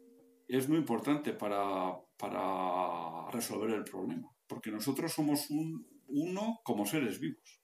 es 0.48 0.68
muy 0.68 0.78
importante 0.78 1.34
para, 1.34 1.96
para 2.18 3.30
resolver 3.32 3.72
el 3.72 3.84
problema, 3.84 4.30
porque 4.48 4.72
nosotros 4.72 5.12
somos 5.12 5.50
un, 5.50 5.86
uno 6.08 6.62
como 6.64 6.86
seres 6.86 7.20
vivos. 7.20 7.62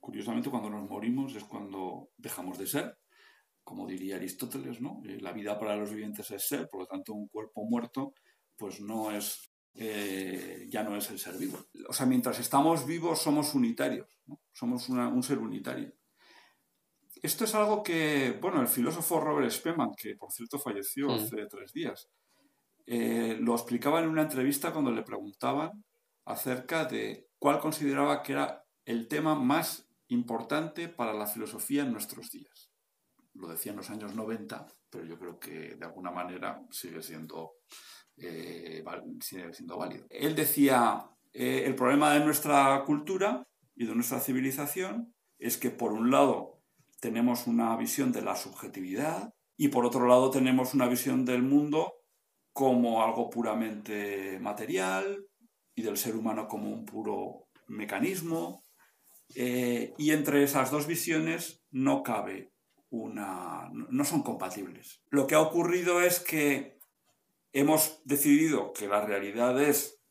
Curiosamente, 0.00 0.50
cuando 0.50 0.70
nos 0.70 0.88
morimos 0.88 1.34
es 1.34 1.44
cuando 1.44 2.10
dejamos 2.16 2.58
de 2.58 2.66
ser 2.66 2.98
como 3.66 3.84
diría 3.84 4.14
Aristóteles, 4.14 4.80
¿no? 4.80 5.02
Eh, 5.04 5.18
la 5.20 5.32
vida 5.32 5.58
para 5.58 5.74
los 5.74 5.90
vivientes 5.90 6.30
es 6.30 6.46
ser, 6.46 6.68
por 6.70 6.82
lo 6.82 6.86
tanto 6.86 7.12
un 7.12 7.26
cuerpo 7.26 7.64
muerto 7.64 8.14
pues 8.56 8.80
no 8.80 9.10
es, 9.10 9.50
eh, 9.74 10.68
ya 10.70 10.84
no 10.84 10.96
es 10.96 11.10
el 11.10 11.18
ser 11.18 11.36
vivo. 11.36 11.58
O 11.88 11.92
sea, 11.92 12.06
mientras 12.06 12.38
estamos 12.38 12.86
vivos 12.86 13.20
somos 13.20 13.54
unitarios, 13.54 14.08
somos 14.52 14.88
un 14.88 15.22
ser 15.24 15.38
unitario. 15.38 15.92
Esto 17.20 17.44
es 17.44 17.54
algo 17.56 17.82
que, 17.82 18.38
bueno, 18.40 18.60
el 18.60 18.68
filósofo 18.68 19.18
Robert 19.18 19.50
Spemann, 19.50 19.96
que 19.96 20.14
por 20.14 20.30
cierto 20.30 20.60
falleció 20.60 21.12
hace 21.12 21.46
tres 21.46 21.72
días, 21.72 22.08
eh, 22.86 23.36
lo 23.40 23.52
explicaba 23.54 24.00
en 24.00 24.08
una 24.08 24.22
entrevista 24.22 24.72
cuando 24.72 24.92
le 24.92 25.02
preguntaban 25.02 25.84
acerca 26.24 26.84
de 26.84 27.28
cuál 27.40 27.58
consideraba 27.58 28.22
que 28.22 28.32
era 28.32 28.64
el 28.84 29.08
tema 29.08 29.34
más 29.34 29.88
importante 30.06 30.88
para 30.88 31.12
la 31.12 31.26
filosofía 31.26 31.82
en 31.82 31.92
nuestros 31.92 32.30
días. 32.30 32.70
Lo 33.38 33.48
decía 33.48 33.72
en 33.72 33.78
los 33.78 33.90
años 33.90 34.14
90, 34.14 34.66
pero 34.90 35.04
yo 35.04 35.18
creo 35.18 35.38
que 35.38 35.74
de 35.74 35.84
alguna 35.84 36.10
manera 36.10 36.62
sigue 36.70 37.02
siendo, 37.02 37.56
eh, 38.16 38.82
sigue 39.20 39.52
siendo 39.52 39.76
válido. 39.76 40.06
Él 40.10 40.34
decía, 40.34 41.04
eh, 41.32 41.64
el 41.66 41.74
problema 41.74 42.12
de 42.12 42.24
nuestra 42.24 42.82
cultura 42.84 43.46
y 43.74 43.86
de 43.86 43.94
nuestra 43.94 44.20
civilización 44.20 45.14
es 45.38 45.58
que 45.58 45.70
por 45.70 45.92
un 45.92 46.10
lado 46.10 46.62
tenemos 47.00 47.46
una 47.46 47.76
visión 47.76 48.10
de 48.10 48.22
la 48.22 48.36
subjetividad 48.36 49.34
y 49.56 49.68
por 49.68 49.84
otro 49.84 50.06
lado 50.06 50.30
tenemos 50.30 50.74
una 50.74 50.88
visión 50.88 51.24
del 51.24 51.42
mundo 51.42 51.92
como 52.52 53.04
algo 53.04 53.28
puramente 53.28 54.38
material 54.40 55.26
y 55.74 55.82
del 55.82 55.98
ser 55.98 56.16
humano 56.16 56.48
como 56.48 56.70
un 56.70 56.86
puro 56.86 57.48
mecanismo. 57.68 58.64
Eh, 59.34 59.92
y 59.98 60.12
entre 60.12 60.42
esas 60.42 60.70
dos 60.70 60.86
visiones 60.86 61.62
no 61.70 62.02
cabe 62.02 62.52
una... 62.90 63.70
no 63.72 64.04
son 64.04 64.22
compatibles. 64.22 65.02
Lo 65.10 65.26
que 65.26 65.34
ha 65.34 65.40
ocurrido 65.40 66.00
es 66.00 66.20
que 66.20 66.78
hemos 67.52 68.02
decidido 68.04 68.72
que 68.72 68.86
la 68.86 69.04
realidad 69.04 69.60
es 69.62 70.02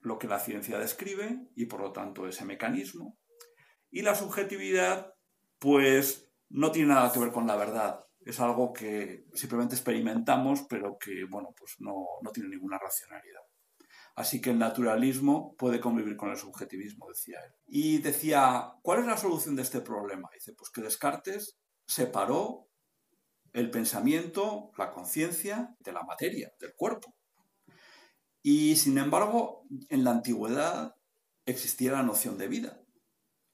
lo 0.00 0.18
que 0.18 0.28
la 0.28 0.38
ciencia 0.38 0.78
describe 0.78 1.48
y 1.54 1.66
por 1.66 1.80
lo 1.80 1.92
tanto 1.92 2.26
ese 2.26 2.44
mecanismo. 2.44 3.18
Y 3.90 4.02
la 4.02 4.14
subjetividad 4.14 5.14
pues 5.58 6.30
no 6.50 6.70
tiene 6.70 6.94
nada 6.94 7.12
que 7.12 7.18
ver 7.18 7.32
con 7.32 7.46
la 7.46 7.56
verdad. 7.56 8.04
Es 8.20 8.40
algo 8.40 8.72
que 8.72 9.26
simplemente 9.34 9.74
experimentamos, 9.74 10.66
pero 10.68 10.98
que, 10.98 11.24
bueno, 11.28 11.48
pues 11.58 11.76
no, 11.78 12.06
tiene 12.32 12.50
ninguna 12.50 12.78
racionalidad. 12.78 13.40
Así 14.16 14.40
que 14.40 14.50
el 14.50 14.58
naturalismo 14.58 15.54
puede 15.56 15.80
convivir 15.80 16.16
con 16.16 16.30
el 16.30 16.36
subjetivismo, 16.36 17.08
decía 17.08 17.38
él. 17.44 17.52
Y 17.66 17.98
decía, 17.98 18.72
¿cuál 18.82 19.00
es 19.00 19.06
la 19.06 19.16
solución 19.16 19.56
de 19.56 19.62
este 19.62 19.80
problema? 19.80 20.28
Dice, 20.34 20.52
pues 20.54 20.70
que 20.70 20.82
Descartes 20.82 21.58
separó 21.88 22.68
el 23.52 23.70
pensamiento, 23.70 24.70
la 24.76 24.92
conciencia, 24.92 25.74
de 25.80 25.92
la 25.92 26.02
materia, 26.02 26.52
del 26.60 26.74
cuerpo. 26.74 27.16
Y 28.42 28.76
sin 28.76 28.98
embargo, 28.98 29.66
en 29.88 30.04
la 30.04 30.12
antigüedad 30.12 30.94
existía 31.46 31.92
la 31.92 32.02
noción 32.02 32.38
de 32.38 32.46
vida. 32.46 32.80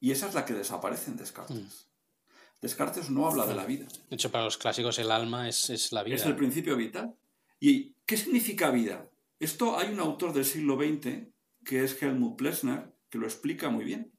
Y 0.01 0.11
esa 0.11 0.29
es 0.29 0.35
la 0.35 0.44
que 0.44 0.53
desaparece 0.53 1.11
en 1.11 1.16
Descartes. 1.16 1.57
Mm. 1.57 2.61
Descartes 2.61 3.09
no 3.09 3.27
habla 3.27 3.47
de 3.47 3.55
la 3.55 3.66
vida. 3.66 3.87
De 4.11 4.16
hecho, 4.16 4.31
para 4.31 4.44
los 4.44 4.59
clásicos 4.59 4.99
el 4.99 5.11
alma 5.11 5.49
es, 5.49 5.92
la 5.92 6.03
vida. 6.03 6.16
Es 6.16 6.27
el 6.27 6.37
principio 6.37 6.77
vital. 6.77 7.16
¿Y 7.61 7.94
qué 8.05 8.16
significa 8.16 8.70
vida? 8.70 9.09
Esto 9.38 9.79
hay 9.79 9.92
un 9.92 10.01
autor 10.01 10.33
del 10.33 10.44
siglo 10.44 10.77
XX, 10.77 11.29
que 11.64 11.85
es 11.85 12.03
Helmut 12.03 12.37
Plessner, 12.37 12.94
que 13.11 13.18
lo 13.18 13.27
explica 13.27 13.70
muy 13.70 13.85
bien. 13.85 14.12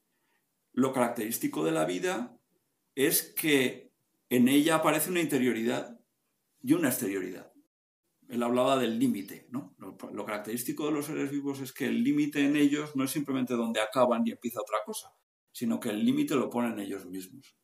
Lo 0.74 0.94
característico 0.94 1.64
de 1.64 1.72
la 1.72 1.86
vida 1.86 2.38
es 2.96 3.34
que 3.36 3.85
en 4.30 4.48
ella 4.48 4.76
aparece 4.76 5.10
una 5.10 5.22
interioridad 5.22 6.00
y 6.62 6.74
una 6.74 6.90
exterioridad. 6.90 7.52
Él 8.28 8.42
hablaba 8.42 8.78
del 8.78 8.98
límite, 8.98 9.48
¿no? 9.52 9.76
Lo, 9.78 10.26
característico 10.26 10.88
de 10.88 10.94
los 10.94 11.06
seres 11.06 11.30
vivos 11.30 11.60
es 11.60 11.72
que 11.72 11.86
el 11.86 12.04
límite 12.04 12.44
en 12.44 12.56
ellos 12.56 12.96
no 12.96 13.04
es 13.04 13.12
simplemente 13.12 13.54
donde 13.54 13.82
acaban 13.82 14.24
y 14.26 14.32
empieza 14.32 14.62
otra 14.62 14.80
cosa, 14.84 15.10
sino 15.52 15.80
que 15.80 15.90
el 15.90 16.04
límite 16.04 16.36
lo 16.36 16.50
ponen 16.50 16.80
ellos 16.80 17.06
mismos. 17.06 17.56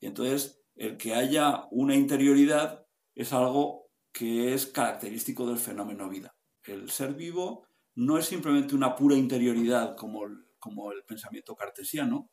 Y 0.00 0.06
entonces, 0.06 0.60
el 0.74 0.96
que 0.96 1.14
haya 1.14 1.66
una 1.70 1.94
interioridad 1.94 2.84
es 3.14 3.32
algo 3.32 3.90
que 4.12 4.54
es 4.54 4.66
característico 4.66 5.46
del 5.46 5.58
fenómeno 5.58 6.08
vida. 6.08 6.36
El 6.64 6.90
ser 6.90 7.14
vivo 7.14 7.66
no 7.94 8.18
es 8.18 8.26
simplemente 8.26 8.74
una 8.74 8.96
pura 8.96 9.16
interioridad 9.16 9.96
como 9.96 10.24
como 10.58 10.92
el 10.92 11.04
pensamiento 11.04 11.54
cartesiano, 11.54 12.30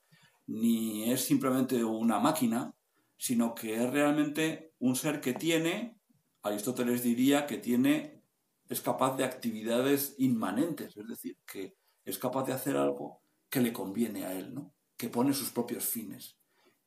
ni 0.48 1.12
es 1.12 1.26
simplemente 1.26 1.84
una 1.84 2.19
máquina, 2.19 2.74
sino 3.17 3.56
que 3.56 3.75
es 3.75 3.89
realmente 3.91 4.73
un 4.80 4.95
ser 4.95 5.21
que 5.21 5.34
tiene, 5.34 5.97
Aristóteles 6.41 7.04
diría 7.04 7.45
que 7.45 7.58
tiene, 7.58 8.21
es 8.69 8.82
capaz 8.82 9.15
de 9.17 9.23
actividades 9.23 10.15
inmanentes, 10.17 10.95
es 10.97 11.08
decir, 11.08 11.38
que 11.45 11.75
es 12.04 12.17
capaz 12.17 12.43
de 12.45 12.54
hacer 12.54 12.78
algo 12.78 13.21
que 13.49 13.62
le 13.62 13.73
conviene 13.73 14.25
a 14.25 14.34
él, 14.34 14.54
¿no? 14.54 14.73
que 14.97 15.10
pone 15.10 15.34
sus 15.34 15.49
propios 15.49 15.86
fines 15.86 16.38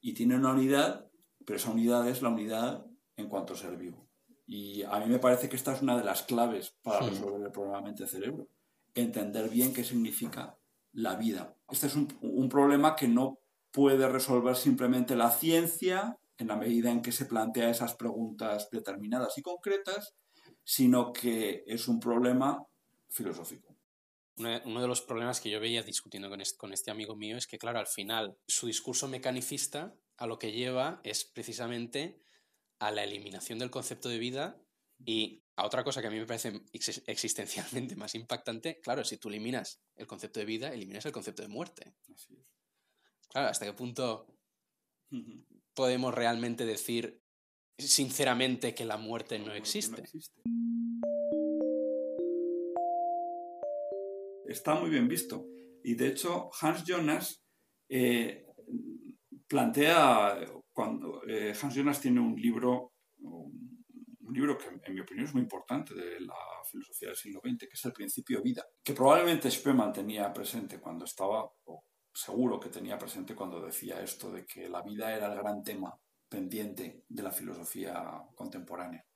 y 0.01 0.15
tiene 0.15 0.37
una 0.37 0.53
unidad, 0.53 1.11
pero 1.45 1.57
esa 1.57 1.71
unidad 1.71 2.09
es 2.09 2.23
la 2.23 2.31
unidad 2.31 2.87
en 3.17 3.29
cuanto 3.29 3.55
a 3.55 3.57
ser 3.57 3.77
vivo. 3.77 4.09
Y 4.47 4.83
a 4.83 4.99
mí 5.01 5.07
me 5.07 5.19
parece 5.19 5.49
que 5.49 5.57
esta 5.57 5.75
es 5.75 5.83
una 5.83 5.97
de 5.97 6.05
las 6.05 6.23
claves 6.23 6.75
para 6.83 7.01
resolver 7.01 7.43
el 7.45 7.53
problema 7.53 7.83
mente-cerebro. 7.83 8.49
Entender 8.95 9.51
bien 9.51 9.75
qué 9.75 9.85
significa 9.85 10.59
la 10.93 11.17
vida. 11.17 11.55
Este 11.69 11.89
es 11.89 11.97
un, 11.97 12.09
un 12.23 12.49
problema 12.49 12.97
que 12.97 13.09
no 13.09 13.38
puede 13.71 14.09
resolver 14.09 14.57
simplemente 14.57 15.17
la 15.17 15.31
ciencia 15.31 16.17
en 16.37 16.49
la 16.49 16.57
medida 16.57 16.91
en 16.91 17.03
que 17.03 17.13
se 17.13 17.27
plantea 17.27 17.71
esas 17.71 17.95
preguntas 17.97 18.69
determinadas 18.71 19.37
y 19.39 19.43
concretas, 19.43 20.15
sino 20.65 21.13
que 21.13 21.65
es 21.67 21.89
un 21.89 21.99
problema 21.99 22.65
filosófico 23.09 23.79
uno 24.39 24.81
de 24.81 24.89
los 24.89 25.03
problemas 25.03 25.41
que 25.41 25.51
yo 25.51 25.61
veía 25.61 25.83
discutiendo 25.83 26.31
con 26.57 26.73
este, 26.73 26.91
amigo 26.91 27.17
mío 27.17 27.37
es 27.37 27.47
que, 27.47 27.59
claro, 27.59 27.79
al 27.79 27.87
final 27.87 28.37
su 28.47 28.67
discurso 28.67 29.09
mecanicista 29.09 29.95
a 30.17 30.27
lo 30.27 30.39
que 30.39 30.53
lleva 30.53 31.01
es 31.05 31.25
precisamente 31.25 32.21
a 32.79 32.91
la 32.91 33.05
eliminación 33.05 33.59
del 33.59 33.71
concepto 33.71 34.09
de 34.09 34.19
vida 34.19 34.61
y 35.05 35.43
a 35.57 35.67
otra 35.67 35.83
cosa 35.83 36.01
que 36.01 36.07
a 36.07 36.11
mí 36.11 36.19
me 36.19 36.27
parece 36.27 36.63
existencialmente 37.07 37.97
más 37.97 38.15
impactante, 38.15 38.81
claro, 38.81 39.05
si 39.05 39.17
tú 39.17 39.29
eliminas 39.29 39.81
el 39.97 40.07
concepto 40.07 40.41
de 40.41 40.47
vida, 40.47 40.73
eliminas 40.73 41.05
el 41.07 41.13
concepto 41.13 41.43
de 41.43 41.49
muerte. 41.49 41.95
Claro, 43.29 43.49
¿hasta 43.49 43.67
qué 43.67 43.73
punto 43.73 44.27
podemos 45.75 46.15
realmente 46.15 46.65
decir 46.67 47.21
sinceramente 47.79 48.75
que 48.75 48.85
la 48.85 48.97
muerte 48.97 49.39
no 49.39 49.55
existe? 49.55 50.03
está 54.49 54.75
muy 54.75 54.91
bien 54.91 55.07
visto. 55.07 55.47
Y 55.85 55.95
de 55.95 56.09
hecho, 56.09 56.51
Hans 56.61 56.85
Jonas 56.85 57.45
eh, 57.89 58.47
plantea, 59.47 60.39
cuando 60.73 61.23
eh, 61.27 61.55
Hans 61.61 61.75
Jonas 61.75 62.01
tiene 62.01 62.21
un 62.21 62.35
libro, 62.35 62.95
un 63.21 64.35
libro 64.35 64.59
que 64.59 64.69
en 64.69 64.95
mi 64.95 65.01
opinión 65.01 65.27
es 65.27 65.35
muy 65.35 65.43
importante 65.43 65.95
de 65.95 66.21
la 66.21 66.35
filosofía 66.71 67.09
del 67.09 67.17
siglo 67.17 67.41
XX, 67.43 67.59
que 67.61 67.75
es 67.75 67.85
El 67.85 67.93
principio 67.93 68.43
vida, 68.43 68.65
que 68.83 68.93
probablemente 68.93 69.51
Spemann 69.51 69.93
tenía 69.93 70.33
presente 70.33 70.81
cuando 70.81 71.05
estaba, 71.05 71.51
o 71.65 71.85
seguro 72.19 72.59
que 72.59 72.69
tenía 72.69 72.99
presente 72.99 73.37
cuando 73.37 73.61
decía 73.61 74.03
esto 74.03 74.33
de 74.33 74.45
que 74.45 74.69
la 74.69 74.83
vida 74.83 75.15
era 75.15 75.33
el 75.33 75.39
gran 75.39 75.63
tema 75.63 75.95
pendiente 76.29 77.05
de 77.09 77.23
la 77.23 77.31
filosofía 77.31 78.25
contemporánea. 78.35 79.07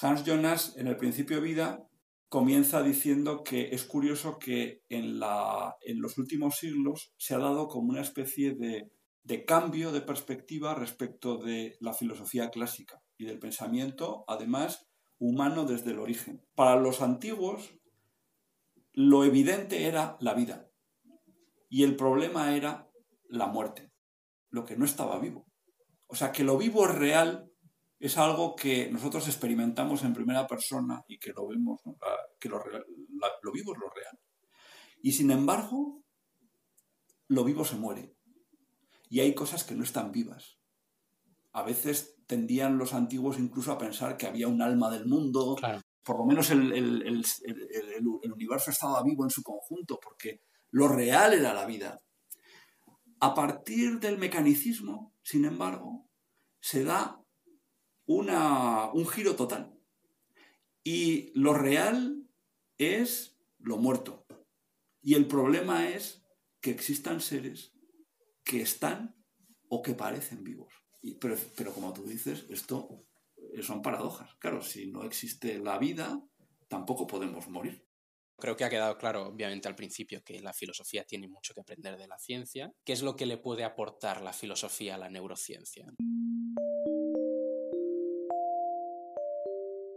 Hans 0.00 0.24
Jonas 0.24 0.74
en 0.78 0.86
el 0.86 0.96
principio 0.96 1.42
vida 1.42 1.86
comienza 2.30 2.82
diciendo 2.82 3.44
que 3.44 3.74
es 3.74 3.84
curioso 3.84 4.38
que 4.38 4.82
en, 4.88 5.20
la, 5.20 5.76
en 5.82 6.00
los 6.00 6.16
últimos 6.16 6.56
siglos 6.56 7.12
se 7.18 7.34
ha 7.34 7.38
dado 7.38 7.68
como 7.68 7.90
una 7.90 8.00
especie 8.00 8.54
de, 8.54 8.90
de 9.22 9.44
cambio 9.44 9.92
de 9.92 10.00
perspectiva 10.00 10.74
respecto 10.74 11.36
de 11.36 11.76
la 11.80 11.92
filosofía 11.92 12.48
clásica 12.48 13.02
y 13.18 13.26
del 13.26 13.38
pensamiento, 13.38 14.24
además, 14.26 14.86
humano 15.18 15.66
desde 15.66 15.90
el 15.90 15.98
origen. 15.98 16.42
Para 16.54 16.80
los 16.80 17.02
antiguos, 17.02 17.74
lo 18.94 19.24
evidente 19.24 19.84
era 19.84 20.16
la 20.20 20.32
vida 20.32 20.63
y 21.74 21.82
el 21.82 21.96
problema 21.96 22.54
era 22.54 22.88
la 23.28 23.48
muerte, 23.48 23.90
lo 24.50 24.64
que 24.64 24.76
no 24.76 24.84
estaba 24.84 25.18
vivo. 25.18 25.44
O 26.06 26.14
sea, 26.14 26.30
que 26.30 26.44
lo 26.44 26.56
vivo 26.56 26.86
es 26.86 26.94
real 26.94 27.50
es 27.98 28.16
algo 28.16 28.54
que 28.54 28.88
nosotros 28.92 29.26
experimentamos 29.26 30.04
en 30.04 30.14
primera 30.14 30.46
persona 30.46 31.02
y 31.08 31.18
que 31.18 31.32
lo 31.32 31.48
vemos, 31.48 31.80
que 32.38 32.48
lo, 32.48 32.62
lo 33.42 33.52
vivo 33.52 33.72
es 33.72 33.80
lo 33.80 33.90
real. 33.90 34.20
Y 35.02 35.10
sin 35.10 35.32
embargo, 35.32 36.04
lo 37.26 37.42
vivo 37.42 37.64
se 37.64 37.74
muere. 37.74 38.14
Y 39.10 39.18
hay 39.18 39.34
cosas 39.34 39.64
que 39.64 39.74
no 39.74 39.82
están 39.82 40.12
vivas. 40.12 40.60
A 41.50 41.64
veces 41.64 42.20
tendían 42.28 42.78
los 42.78 42.94
antiguos 42.94 43.36
incluso 43.36 43.72
a 43.72 43.78
pensar 43.78 44.16
que 44.16 44.28
había 44.28 44.46
un 44.46 44.62
alma 44.62 44.92
del 44.92 45.06
mundo. 45.06 45.56
Por 46.04 46.18
lo 46.18 46.24
menos 46.24 46.50
el, 46.50 46.72
el 46.72 48.32
universo 48.32 48.70
estaba 48.70 49.02
vivo 49.02 49.24
en 49.24 49.30
su 49.30 49.42
conjunto, 49.42 49.98
porque 50.00 50.40
lo 50.74 50.88
real 50.88 51.34
era 51.34 51.54
la 51.54 51.66
vida. 51.66 52.02
A 53.20 53.32
partir 53.32 54.00
del 54.00 54.18
mecanicismo, 54.18 55.14
sin 55.22 55.44
embargo, 55.44 56.10
se 56.60 56.82
da 56.82 57.22
una, 58.06 58.90
un 58.92 59.06
giro 59.06 59.36
total. 59.36 59.72
Y 60.82 61.30
lo 61.38 61.54
real 61.54 62.26
es 62.76 63.38
lo 63.58 63.76
muerto. 63.76 64.26
Y 65.00 65.14
el 65.14 65.28
problema 65.28 65.88
es 65.90 66.24
que 66.60 66.72
existan 66.72 67.20
seres 67.20 67.72
que 68.42 68.60
están 68.60 69.14
o 69.68 69.80
que 69.80 69.94
parecen 69.94 70.42
vivos. 70.42 70.74
pero, 71.20 71.36
pero 71.56 71.72
como 71.72 71.92
tú 71.92 72.02
dices, 72.02 72.46
esto 72.50 73.06
son 73.62 73.80
paradojas. 73.80 74.34
Claro, 74.40 74.60
si 74.60 74.90
no 74.90 75.04
existe 75.04 75.60
la 75.60 75.78
vida, 75.78 76.20
tampoco 76.66 77.06
podemos 77.06 77.46
morir. 77.46 77.86
Creo 78.36 78.56
que 78.56 78.64
ha 78.64 78.70
quedado 78.70 78.98
claro, 78.98 79.28
obviamente, 79.28 79.68
al 79.68 79.76
principio 79.76 80.22
que 80.24 80.40
la 80.40 80.52
filosofía 80.52 81.04
tiene 81.04 81.28
mucho 81.28 81.54
que 81.54 81.60
aprender 81.60 81.96
de 81.96 82.08
la 82.08 82.18
ciencia. 82.18 82.72
¿Qué 82.84 82.92
es 82.92 83.02
lo 83.02 83.14
que 83.16 83.26
le 83.26 83.38
puede 83.38 83.64
aportar 83.64 84.22
la 84.22 84.32
filosofía 84.32 84.96
a 84.96 84.98
la 84.98 85.08
neurociencia? 85.08 85.86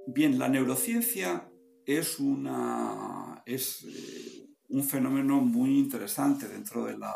Bien, 0.06 0.40
la 0.40 0.48
neurociencia 0.48 1.52
es, 1.86 2.20
una, 2.20 3.42
es 3.46 3.84
eh, 3.84 4.48
un 4.70 4.84
fenómeno 4.84 5.42
muy 5.42 5.78
interesante 5.78 6.48
dentro 6.48 6.86
de 6.86 6.98
la, 6.98 7.14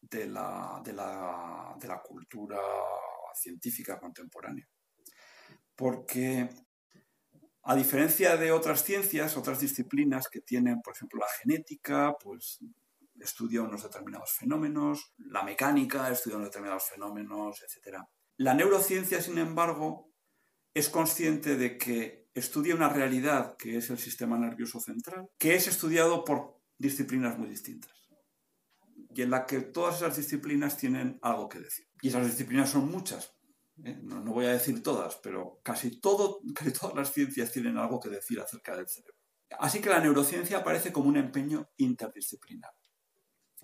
de 0.00 0.26
la, 0.26 0.82
de 0.84 0.92
la, 0.92 1.76
de 1.80 1.88
la 1.88 2.02
cultura 2.02 2.58
científica 3.34 3.98
contemporánea. 3.98 4.68
Porque 5.74 6.48
a 7.64 7.74
diferencia 7.74 8.36
de 8.36 8.52
otras 8.52 8.84
ciencias, 8.84 9.36
otras 9.36 9.60
disciplinas 9.60 10.28
que 10.28 10.40
tienen, 10.40 10.82
por 10.82 10.94
ejemplo, 10.94 11.20
la 11.20 11.28
genética, 11.40 12.14
pues 12.22 12.60
estudia 13.18 13.62
unos 13.62 13.82
determinados 13.82 14.32
fenómenos, 14.32 15.12
la 15.16 15.42
mecánica 15.42 16.10
estudia 16.10 16.36
unos 16.36 16.50
determinados 16.50 16.84
fenómenos, 16.84 17.62
etc. 17.62 17.98
La 18.36 18.54
neurociencia, 18.54 19.22
sin 19.22 19.38
embargo, 19.38 20.10
es 20.74 20.88
consciente 20.88 21.56
de 21.56 21.78
que 21.78 22.28
estudia 22.34 22.74
una 22.74 22.88
realidad 22.88 23.56
que 23.56 23.76
es 23.76 23.88
el 23.90 23.98
sistema 23.98 24.36
nervioso 24.36 24.80
central, 24.80 25.30
que 25.38 25.54
es 25.54 25.68
estudiado 25.68 26.24
por 26.24 26.60
disciplinas 26.78 27.38
muy 27.38 27.48
distintas 27.48 27.94
y 29.14 29.22
en 29.22 29.30
la 29.30 29.46
que 29.46 29.60
todas 29.60 29.96
esas 29.96 30.16
disciplinas 30.16 30.76
tienen 30.76 31.18
algo 31.22 31.48
que 31.48 31.60
decir. 31.60 31.86
Y 32.02 32.08
esas 32.08 32.26
disciplinas 32.26 32.70
son 32.70 32.90
muchas, 32.90 33.34
¿eh? 33.84 33.98
no, 34.02 34.22
voy 34.32 34.46
a 34.46 34.52
decir 34.52 34.82
todas, 34.82 35.16
pero 35.16 35.60
casi, 35.62 36.00
todo, 36.00 36.40
casi 36.54 36.72
todas 36.72 36.94
las 36.94 37.12
ciencias 37.12 37.52
tienen 37.52 37.78
algo 37.78 38.00
que 38.00 38.08
decir 38.08 38.40
acerca 38.40 38.76
del 38.76 38.88
cerebro. 38.88 39.14
Así 39.58 39.80
que 39.80 39.88
la 39.88 40.00
neurociencia 40.00 40.58
aparece 40.58 40.92
como 40.92 41.08
un 41.08 41.16
empeño 41.16 41.70
interdisciplinar, 41.76 42.72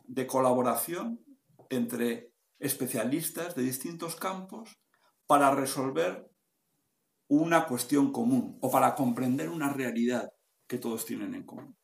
de 0.05 0.27
colaboración 0.27 1.25
entre 1.69 2.33
especialistas 2.59 3.55
de 3.55 3.63
distintos 3.63 4.17
campos 4.17 4.79
para 5.27 5.55
resolver 5.55 6.31
una 7.29 7.67
cuestión 7.67 8.13
común 8.13 8.59
o 8.61 8.71
para 8.71 8.95
comprender 8.95 9.49
una 9.49 9.73
realidad 9.73 10.33
que 10.67 10.79
todos 10.79 11.07
tienen 11.07 11.35
en 11.35 11.45
común. 11.45 11.77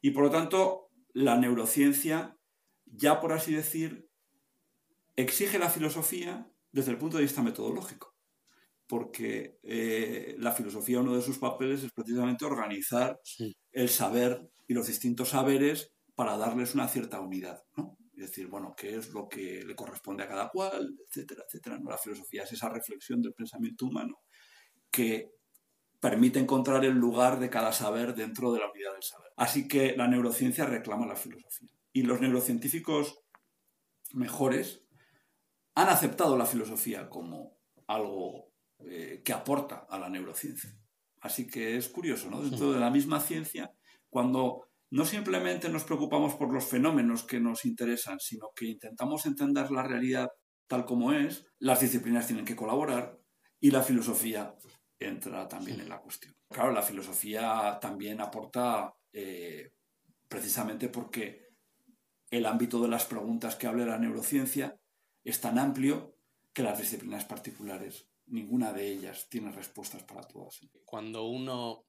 Y 0.00 0.10
por 0.10 0.24
lo 0.24 0.30
tanto, 0.30 0.90
la 1.12 1.36
neurociencia, 1.36 2.36
ya 2.84 3.20
por 3.20 3.32
así 3.32 3.54
decir, 3.54 4.08
exige 5.16 5.58
la 5.58 5.70
filosofía 5.70 6.51
desde 6.72 6.90
el 6.90 6.98
punto 6.98 7.18
de 7.18 7.24
vista 7.24 7.42
metodológico, 7.42 8.14
porque 8.86 9.58
eh, 9.62 10.36
la 10.38 10.52
filosofía, 10.52 11.00
uno 11.00 11.14
de 11.14 11.22
sus 11.22 11.38
papeles 11.38 11.84
es 11.84 11.92
precisamente 11.92 12.44
organizar 12.44 13.20
el 13.70 13.88
saber 13.88 14.50
y 14.66 14.74
los 14.74 14.86
distintos 14.86 15.30
saberes 15.30 15.92
para 16.14 16.36
darles 16.36 16.74
una 16.74 16.88
cierta 16.88 17.20
unidad, 17.20 17.62
¿no? 17.76 17.96
Es 18.14 18.28
decir, 18.28 18.46
bueno, 18.46 18.74
qué 18.76 18.96
es 18.96 19.08
lo 19.10 19.28
que 19.28 19.64
le 19.64 19.74
corresponde 19.74 20.22
a 20.22 20.28
cada 20.28 20.48
cual, 20.50 20.94
etcétera, 21.08 21.44
etcétera. 21.46 21.80
La 21.84 21.98
filosofía 21.98 22.44
es 22.44 22.52
esa 22.52 22.68
reflexión 22.68 23.22
del 23.22 23.32
pensamiento 23.32 23.86
humano 23.86 24.20
que 24.90 25.32
permite 25.98 26.38
encontrar 26.38 26.84
el 26.84 26.94
lugar 26.94 27.40
de 27.40 27.48
cada 27.48 27.72
saber 27.72 28.14
dentro 28.14 28.52
de 28.52 28.60
la 28.60 28.70
unidad 28.70 28.92
del 28.92 29.02
saber. 29.02 29.32
Así 29.36 29.66
que 29.66 29.96
la 29.96 30.08
neurociencia 30.08 30.66
reclama 30.66 31.06
la 31.06 31.16
filosofía. 31.16 31.70
Y 31.92 32.02
los 32.02 32.20
neurocientíficos 32.20 33.20
mejores 34.12 34.82
han 35.74 35.88
aceptado 35.88 36.36
la 36.36 36.46
filosofía 36.46 37.08
como 37.08 37.58
algo 37.86 38.52
eh, 38.80 39.22
que 39.24 39.32
aporta 39.32 39.86
a 39.88 39.98
la 39.98 40.08
neurociencia. 40.08 40.76
Así 41.20 41.46
que 41.46 41.76
es 41.76 41.88
curioso, 41.88 42.30
¿no? 42.30 42.42
Dentro 42.42 42.72
de 42.72 42.80
la 42.80 42.90
misma 42.90 43.20
ciencia, 43.20 43.72
cuando 44.10 44.68
no 44.90 45.04
simplemente 45.04 45.68
nos 45.68 45.84
preocupamos 45.84 46.34
por 46.34 46.52
los 46.52 46.66
fenómenos 46.66 47.22
que 47.22 47.40
nos 47.40 47.64
interesan, 47.64 48.18
sino 48.18 48.50
que 48.54 48.66
intentamos 48.66 49.24
entender 49.24 49.70
la 49.70 49.82
realidad 49.84 50.28
tal 50.66 50.84
como 50.84 51.12
es, 51.12 51.46
las 51.58 51.80
disciplinas 51.80 52.26
tienen 52.26 52.44
que 52.44 52.56
colaborar 52.56 53.18
y 53.60 53.70
la 53.70 53.82
filosofía 53.82 54.54
entra 54.98 55.46
también 55.46 55.80
en 55.80 55.88
la 55.88 56.00
cuestión. 56.00 56.34
Claro, 56.48 56.72
la 56.72 56.82
filosofía 56.82 57.78
también 57.80 58.20
aporta 58.20 58.92
eh, 59.12 59.72
precisamente 60.28 60.88
porque 60.88 61.48
el 62.30 62.46
ámbito 62.46 62.80
de 62.80 62.88
las 62.88 63.04
preguntas 63.04 63.56
que 63.56 63.66
habla 63.66 63.84
la 63.84 63.98
neurociencia 63.98 64.76
es 65.24 65.40
tan 65.40 65.58
amplio 65.58 66.16
que 66.52 66.62
las 66.62 66.78
disciplinas 66.78 67.24
particulares, 67.24 68.06
ninguna 68.26 68.72
de 68.72 68.88
ellas 68.88 69.28
tiene 69.28 69.52
respuestas 69.52 70.02
para 70.02 70.22
todas. 70.22 70.60
Cuando 70.84 71.24
uno 71.24 71.86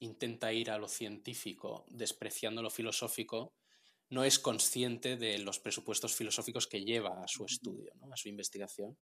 intenta 0.00 0.52
ir 0.52 0.70
a 0.70 0.78
lo 0.78 0.88
científico 0.88 1.84
despreciando 1.88 2.62
lo 2.62 2.70
filosófico, 2.70 3.54
no 4.08 4.24
es 4.24 4.38
consciente 4.38 5.16
de 5.16 5.38
los 5.38 5.58
presupuestos 5.58 6.14
filosóficos 6.14 6.66
que 6.66 6.84
lleva 6.84 7.22
a 7.22 7.28
su 7.28 7.44
estudio, 7.44 7.92
a 8.10 8.16
su 8.16 8.28
investigación. 8.28 8.96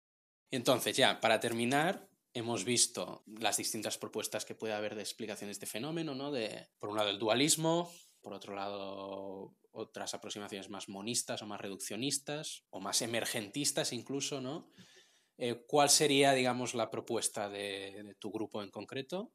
Entonces, 0.51 0.97
ya, 0.97 1.21
para 1.21 1.41
terminar, 1.41 2.09
hemos 2.35 2.65
visto 2.65 3.23
las 3.27 3.57
distintas 3.57 3.99
propuestas 3.99 4.45
que 4.45 4.55
puede 4.55 4.75
haber 4.75 4.95
de 4.95 5.03
explicación 5.03 5.49
de 5.49 5.53
este 5.53 5.67
fenómeno, 5.67 6.15
¿no? 6.15 6.31
De, 6.31 6.69
por 6.79 6.91
un 6.91 6.97
lado, 6.97 7.11
el 7.11 7.19
dualismo, 7.19 7.91
por 8.21 8.35
otro 8.35 8.55
lado, 8.55 9.55
otras 9.73 10.14
aproximaciones 10.14 10.68
más 10.71 10.89
monistas 10.89 11.43
o 11.43 11.47
más 11.47 11.61
reduccionistas 11.61 12.64
o 12.71 12.81
más 12.81 13.03
emergentistas 13.03 13.93
incluso, 13.93 14.41
¿no? 14.41 14.71
Eh, 15.39 15.64
¿Cuál 15.66 15.89
sería, 15.89 16.33
digamos, 16.33 16.75
la 16.75 16.91
propuesta 16.91 17.49
de, 17.49 18.14
tu 18.18 18.31
grupo 18.31 18.62
en 18.62 18.71
concreto 18.71 19.33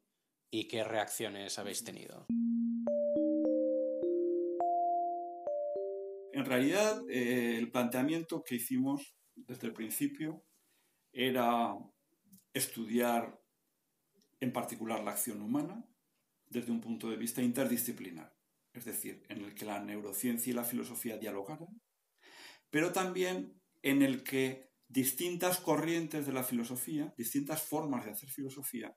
y 0.50 0.68
qué 0.68 0.84
reacciones 0.84 1.58
habéis 1.58 1.82
tenido? 1.82 2.26
En 6.32 6.44
realidad, 6.44 7.02
eh, 7.10 7.56
el 7.58 7.72
planteamiento 7.72 8.44
que 8.44 8.56
hicimos 8.56 9.16
desde 9.34 9.66
el 9.66 9.72
principio 9.72 10.44
era 11.12 11.74
estudiar 12.52 13.40
en 14.38 14.52
particular 14.52 15.02
la 15.02 15.12
acción 15.12 15.40
humana 15.40 15.84
desde 16.46 16.70
un 16.70 16.80
punto 16.80 17.10
de 17.10 17.16
vista 17.16 17.42
interdisciplinar 17.42 18.35
es 18.78 18.84
decir, 18.84 19.24
en 19.28 19.38
el 19.44 19.54
que 19.54 19.64
la 19.64 19.80
neurociencia 19.80 20.50
y 20.50 20.54
la 20.54 20.64
filosofía 20.64 21.18
dialogaran, 21.18 21.80
pero 22.70 22.92
también 22.92 23.60
en 23.82 24.02
el 24.02 24.22
que 24.22 24.70
distintas 24.88 25.58
corrientes 25.58 26.26
de 26.26 26.32
la 26.32 26.44
filosofía, 26.44 27.14
distintas 27.16 27.62
formas 27.62 28.04
de 28.04 28.12
hacer 28.12 28.28
filosofía, 28.30 28.96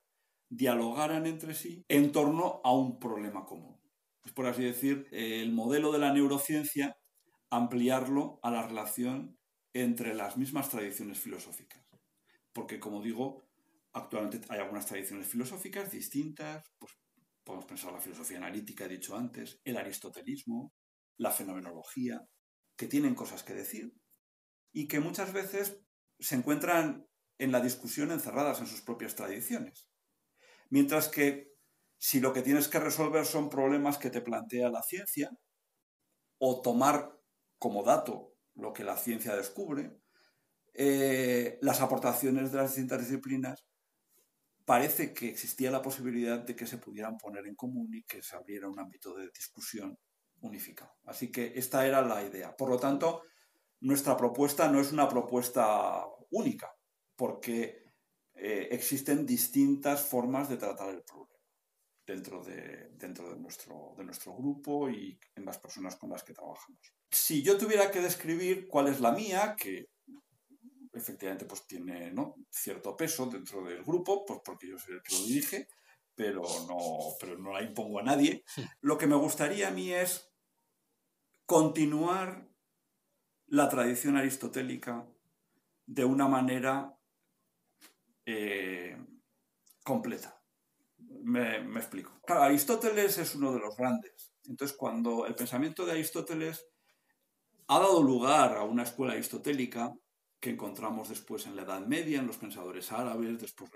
dialogaran 0.50 1.26
entre 1.28 1.54
sí 1.54 1.86
en 1.88 2.12
torno 2.12 2.62
a 2.64 2.74
un 2.74 3.00
problema 3.00 3.46
común. 3.46 3.80
Es 4.26 4.34
por 4.34 4.48
así 4.48 4.64
decir, 4.64 5.08
el 5.12 5.52
modelo 5.52 5.92
de 5.92 6.00
la 6.00 6.14
neurociencia, 6.14 6.98
ampliarlo 7.50 8.40
a 8.44 8.52
la 8.52 8.68
relación 8.68 9.40
entre 9.74 10.14
las 10.14 10.38
mismas 10.38 10.70
tradiciones 10.70 11.20
filosóficas. 11.20 11.84
Porque, 12.54 12.80
como 12.80 13.02
digo, 13.02 13.48
actualmente 13.94 14.42
hay 14.50 14.60
algunas 14.60 14.86
tradiciones 14.86 15.28
filosóficas 15.28 15.92
distintas, 15.92 16.64
pues 16.80 16.99
Podemos 17.50 17.66
pensar 17.66 17.91
la 17.91 18.00
filosofía 18.00 18.38
analítica, 18.38 18.86
he 18.86 18.89
dicho 18.89 19.18
antes, 19.18 19.60
el 19.64 19.76
aristotelismo, 19.76 20.72
la 21.18 21.32
fenomenología, 21.32 22.24
que 22.78 22.86
tienen 22.86 23.16
cosas 23.16 23.41
que 23.41 23.56
decir 23.56 23.91
y 24.72 24.88
que 24.88 25.00
muchas 25.00 25.34
veces 25.34 25.82
se 26.20 26.36
encuentran 26.36 27.08
en 27.39 27.52
la 27.52 27.60
discusión 27.60 28.12
encerradas 28.12 28.60
en 28.60 28.68
sus 28.68 28.84
propias 28.84 29.16
tradiciones. 29.16 29.89
Mientras 30.70 31.08
que 31.08 31.52
si 31.97 32.20
lo 32.20 32.34
que 32.34 32.43
tienes 32.43 32.68
que 32.68 32.80
resolver 32.80 33.26
son 33.26 33.50
problemas 33.50 33.97
que 33.97 34.12
te 34.12 34.22
plantea 34.22 34.70
la 34.70 34.84
ciencia, 34.84 35.32
o 36.38 36.62
tomar 36.62 37.20
como 37.58 37.82
dato 37.82 38.36
lo 38.54 38.74
que 38.74 38.84
la 38.84 38.95
ciencia 38.95 39.36
descubre, 39.36 40.00
eh, 40.76 41.58
las 41.64 41.82
aportaciones 41.82 42.52
de 42.52 42.58
las 42.60 42.70
distintas 42.70 43.00
disciplinas 43.00 43.66
parece 44.70 45.16
que 45.16 45.30
existía 45.30 45.72
la 45.72 45.82
posibilidad 45.82 46.38
de 46.38 46.56
que 46.56 46.68
se 46.68 46.78
pudieran 46.78 47.18
poner 47.18 47.48
en 47.48 47.56
común 47.56 47.90
y 47.92 48.04
que 48.04 48.22
se 48.22 48.36
abriera 48.36 48.70
un 48.70 48.78
ámbito 48.78 49.16
de 49.16 49.28
discusión 49.32 49.98
unificado. 50.42 50.92
Así 51.06 51.32
que 51.32 51.54
esta 51.56 51.88
era 51.88 52.04
la 52.04 52.24
idea. 52.24 52.56
Por 52.56 52.70
lo 52.70 52.78
tanto, 52.78 53.24
nuestra 53.80 54.16
propuesta 54.16 54.70
no 54.70 54.80
es 54.80 54.92
una 54.92 55.10
propuesta 55.10 56.06
única, 56.30 56.72
porque 57.16 57.84
eh, 58.36 58.68
existen 58.70 59.26
distintas 59.26 60.04
formas 60.04 60.50
de 60.50 60.58
tratar 60.58 60.90
el 60.90 61.02
problema 61.02 61.40
dentro, 62.06 62.44
de, 62.44 62.92
nuestro 64.04 64.36
grupo 64.36 64.88
y 64.88 65.20
en 65.36 65.46
las 65.46 65.58
personas 65.58 65.96
con 65.96 66.12
las 66.12 66.24
que 66.24 66.36
trabajamos. 66.36 66.94
Si 67.10 67.42
yo 67.42 67.58
tuviera 67.58 67.90
que 67.90 68.02
describir 68.02 68.68
cuál 68.68 68.88
es 68.88 69.00
la 69.00 69.14
mía, 69.14 69.56
que 69.58 69.88
efectivamente 70.94 71.46
pues 71.46 71.66
tiene 71.68 72.12
¿no? 72.12 72.36
cierto 72.50 72.96
peso 72.96 73.26
dentro 73.28 73.64
del 73.64 73.84
grupo, 73.84 74.26
pues 74.26 74.40
porque 74.44 74.68
yo 74.68 74.78
soy 74.78 74.96
el 74.96 75.04
que 75.04 75.16
lo 75.16 75.22
dirige, 75.24 75.68
pero 76.16 76.42
no, 76.68 76.78
pero 77.20 77.38
no 77.38 77.54
la 77.54 77.62
impongo 77.62 78.00
a 78.00 78.04
nadie. 78.04 78.44
Lo 78.82 78.98
que 78.98 79.08
me 79.08 79.16
gustaría 79.16 79.68
a 79.70 79.72
mí 79.72 79.94
es 79.94 80.32
continuar 81.46 82.50
la 83.48 83.70
tradición 83.70 84.18
aristotélica 84.18 85.08
de 85.86 86.06
una 86.06 86.28
manera 86.28 86.96
eh, 88.26 88.98
completa. 89.84 90.40
Me, 90.98 91.62
me, 91.62 91.80
explico. 91.80 92.20
Claro, 92.26 92.44
Aristóteles 92.44 93.18
es 93.18 93.36
uno 93.36 93.54
de 93.54 93.60
los 93.60 93.76
grandes. 93.76 94.34
Entonces, 94.46 94.78
cuando 94.78 95.26
el 95.26 95.36
pensamiento 95.36 95.86
de 95.86 95.94
Aristóteles 95.94 96.68
ha 97.68 97.80
dado 97.80 98.04
lugar 98.04 98.58
a 98.58 98.64
una 98.64 98.84
escuela 98.84 99.14
aristotélica 99.14 99.94
que 100.40 100.52
encontramos 100.52 101.10
después 101.10 101.46
en 101.46 101.56
la 101.56 101.64
Edad 101.64 101.86
Media, 101.86 102.20
en 102.20 102.28
los 102.28 102.38
pensadores 102.38 102.92
árabes, 102.92 103.40
después 103.40 103.70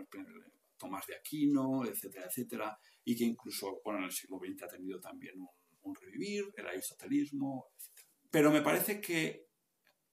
Tomás 0.77 1.05
de 1.07 1.15
Aquino, 1.15 1.85
etcétera, 1.85 2.25
etcétera, 2.27 2.77
y 3.03 3.15
que 3.15 3.25
incluso 3.25 3.81
bueno, 3.83 3.99
en 3.99 4.05
el 4.05 4.11
siglo 4.11 4.39
XX 4.39 4.63
ha 4.63 4.67
tenido 4.67 4.99
también 4.99 5.35
un, 5.81 5.95
revivir, 5.95 6.45
el 6.55 6.67
aristotelismo, 6.67 7.67
etc. 7.77 8.07
Pero 8.31 8.51
me 8.51 8.61
parece 8.61 9.01
que 9.01 9.47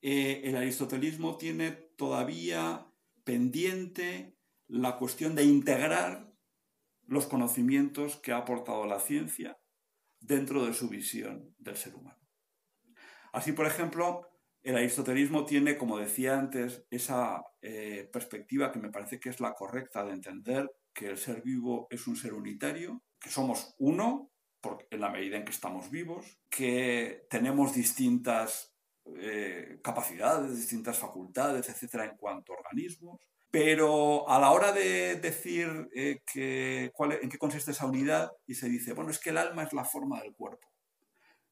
eh, 0.02 0.42
el 0.44 0.56
aristotelismo 0.56 1.36
tiene 1.36 1.70
todavía 1.96 2.86
pendiente 3.24 4.36
la 4.66 4.96
cuestión 4.96 5.34
de 5.34 5.44
integrar 5.44 6.32
los 7.06 7.26
conocimientos 7.26 8.16
que 8.16 8.32
ha 8.32 8.38
aportado 8.38 8.86
la 8.86 9.00
ciencia 9.00 9.58
dentro 10.20 10.64
de 10.64 10.74
su 10.74 10.88
visión 10.88 11.54
del 11.58 11.76
ser 11.76 11.94
humano. 11.94 12.20
Así, 13.32 13.52
por 13.52 13.66
ejemplo, 13.66 14.29
el 14.62 14.76
aristotelismo 14.76 15.44
tiene, 15.44 15.78
como 15.78 15.98
decía 15.98 16.38
antes, 16.38 16.84
esa 16.90 17.42
eh, 17.62 18.08
perspectiva 18.12 18.70
que 18.70 18.78
me 18.78 18.90
parece 18.90 19.18
que 19.18 19.30
es 19.30 19.40
la 19.40 19.54
correcta 19.54 20.04
de 20.04 20.12
entender 20.12 20.70
que 20.92 21.08
el 21.08 21.18
ser 21.18 21.42
vivo 21.42 21.86
es 21.90 22.06
un 22.06 22.16
ser 22.16 22.34
unitario, 22.34 23.02
que 23.18 23.30
somos 23.30 23.74
uno 23.78 24.30
en 24.90 25.00
la 25.00 25.10
medida 25.10 25.38
en 25.38 25.44
que 25.44 25.52
estamos 25.52 25.90
vivos, 25.90 26.38
que 26.50 27.26
tenemos 27.30 27.74
distintas 27.74 28.74
eh, 29.16 29.80
capacidades, 29.82 30.54
distintas 30.54 30.98
facultades, 30.98 31.68
etcétera, 31.68 32.04
en 32.04 32.16
cuanto 32.18 32.52
a 32.52 32.56
organismos, 32.56 33.18
pero 33.50 34.28
a 34.28 34.38
la 34.38 34.50
hora 34.50 34.72
de 34.72 35.16
decir 35.16 35.88
eh, 35.94 36.20
en 36.34 37.30
qué 37.30 37.38
consiste 37.38 37.70
esa 37.70 37.86
unidad, 37.86 38.30
y 38.46 38.54
se 38.54 38.68
dice, 38.68 38.92
bueno, 38.92 39.10
es 39.10 39.18
que 39.18 39.30
el 39.30 39.38
alma 39.38 39.62
es 39.62 39.72
la 39.72 39.84
forma 39.84 40.20
del 40.20 40.34
cuerpo. 40.34 40.68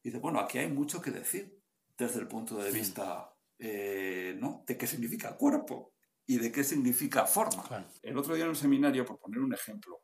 Y 0.03 0.09
dice, 0.09 0.19
bueno, 0.19 0.39
aquí 0.39 0.59
hay 0.59 0.71
mucho 0.71 1.01
que 1.01 1.11
decir 1.11 1.58
desde 1.99 2.21
el 2.21 2.27
punto 2.27 2.55
de 2.57 2.71
vista 2.71 3.35
eh, 3.59 4.35
¿no? 4.39 4.63
de 4.65 4.77
qué 4.77 4.87
significa 4.87 5.35
cuerpo 5.35 5.93
y 6.25 6.37
de 6.37 6.49
qué 6.49 6.63
significa 6.63 7.25
forma. 7.25 7.91
El 8.01 8.17
otro 8.17 8.33
día 8.35 8.45
en 8.45 8.51
un 8.51 8.55
seminario, 8.55 9.05
por 9.05 9.19
poner 9.19 9.39
un 9.39 9.53
ejemplo 9.53 10.03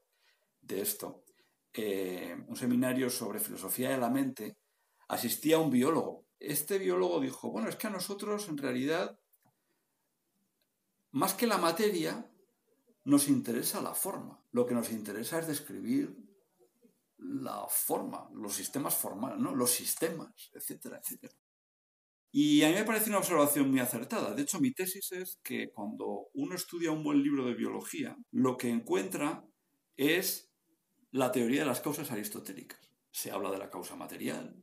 de 0.60 0.82
esto, 0.82 1.24
eh, 1.74 2.36
un 2.48 2.56
seminario 2.58 3.10
sobre 3.10 3.40
filosofía 3.40 3.92
de 3.92 3.98
la 3.98 4.10
mente, 4.10 4.58
asistía 5.08 5.58
un 5.58 5.72
biólogo. 5.72 6.26
Este 6.38 6.80
biólogo 6.80 7.22
dijo, 7.22 7.50
bueno, 7.50 7.70
es 7.70 7.78
que 7.78 7.88
a 7.88 7.92
nosotros 7.92 8.50
en 8.50 8.58
realidad, 8.58 9.18
más 11.12 11.34
que 11.34 11.48
la 11.48 11.58
materia, 11.58 12.30
nos 13.06 13.30
interesa 13.30 13.80
la 13.82 13.94
forma. 13.94 14.44
Lo 14.52 14.66
que 14.66 14.74
nos 14.74 14.92
interesa 14.92 15.40
es 15.40 15.48
describir 15.48 16.18
la 17.18 17.68
forma, 17.70 18.30
los 18.34 18.54
sistemas 18.54 18.96
formales, 18.96 19.40
¿no? 19.40 19.56
los 19.56 19.72
sistemas, 19.72 20.52
etcétera, 20.54 21.00
etcétera. 21.02 21.34
Y 22.38 22.64
a 22.64 22.68
mí 22.68 22.74
me 22.74 22.84
parece 22.84 23.10
una 23.10 23.20
observación 23.20 23.72
muy 23.72 23.80
acertada. 23.80 24.36
De 24.36 24.42
hecho, 24.42 24.60
mi 24.60 24.74
tesis 24.74 25.14
es 25.14 25.40
que 25.42 25.72
cuando 25.72 26.32
uno 26.34 26.54
estudia 26.54 26.92
un 26.92 27.02
buen 27.02 27.24
libro 27.24 27.46
de 27.46 27.54
biología, 27.54 28.18
lo 28.30 28.58
que 28.58 28.70
encuentra 28.70 29.46
es 29.96 30.52
la 31.12 31.32
teoría 31.32 31.62
de 31.62 31.68
las 31.68 31.80
causas 31.80 32.12
aristotélicas. 32.12 32.92
Se 33.10 33.32
habla 33.32 33.52
de 33.52 33.58
la 33.58 33.70
causa 33.70 33.96
material, 33.96 34.54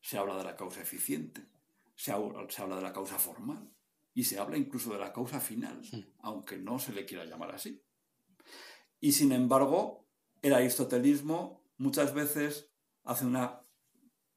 se 0.00 0.16
habla 0.16 0.38
de 0.38 0.44
la 0.44 0.56
causa 0.56 0.80
eficiente, 0.80 1.46
se 1.94 2.12
habla, 2.12 2.46
se 2.48 2.62
habla 2.62 2.76
de 2.76 2.82
la 2.82 2.94
causa 2.94 3.18
formal 3.18 3.74
y 4.14 4.24
se 4.24 4.38
habla 4.38 4.56
incluso 4.56 4.90
de 4.90 4.98
la 4.98 5.12
causa 5.12 5.38
final, 5.38 5.82
aunque 6.20 6.56
no 6.56 6.78
se 6.78 6.94
le 6.94 7.04
quiera 7.04 7.26
llamar 7.26 7.54
así. 7.54 7.84
Y 9.00 9.12
sin 9.12 9.32
embargo, 9.32 10.08
el 10.40 10.54
aristotelismo 10.54 11.62
muchas 11.76 12.14
veces 12.14 12.72
hace 13.04 13.26
una 13.26 13.67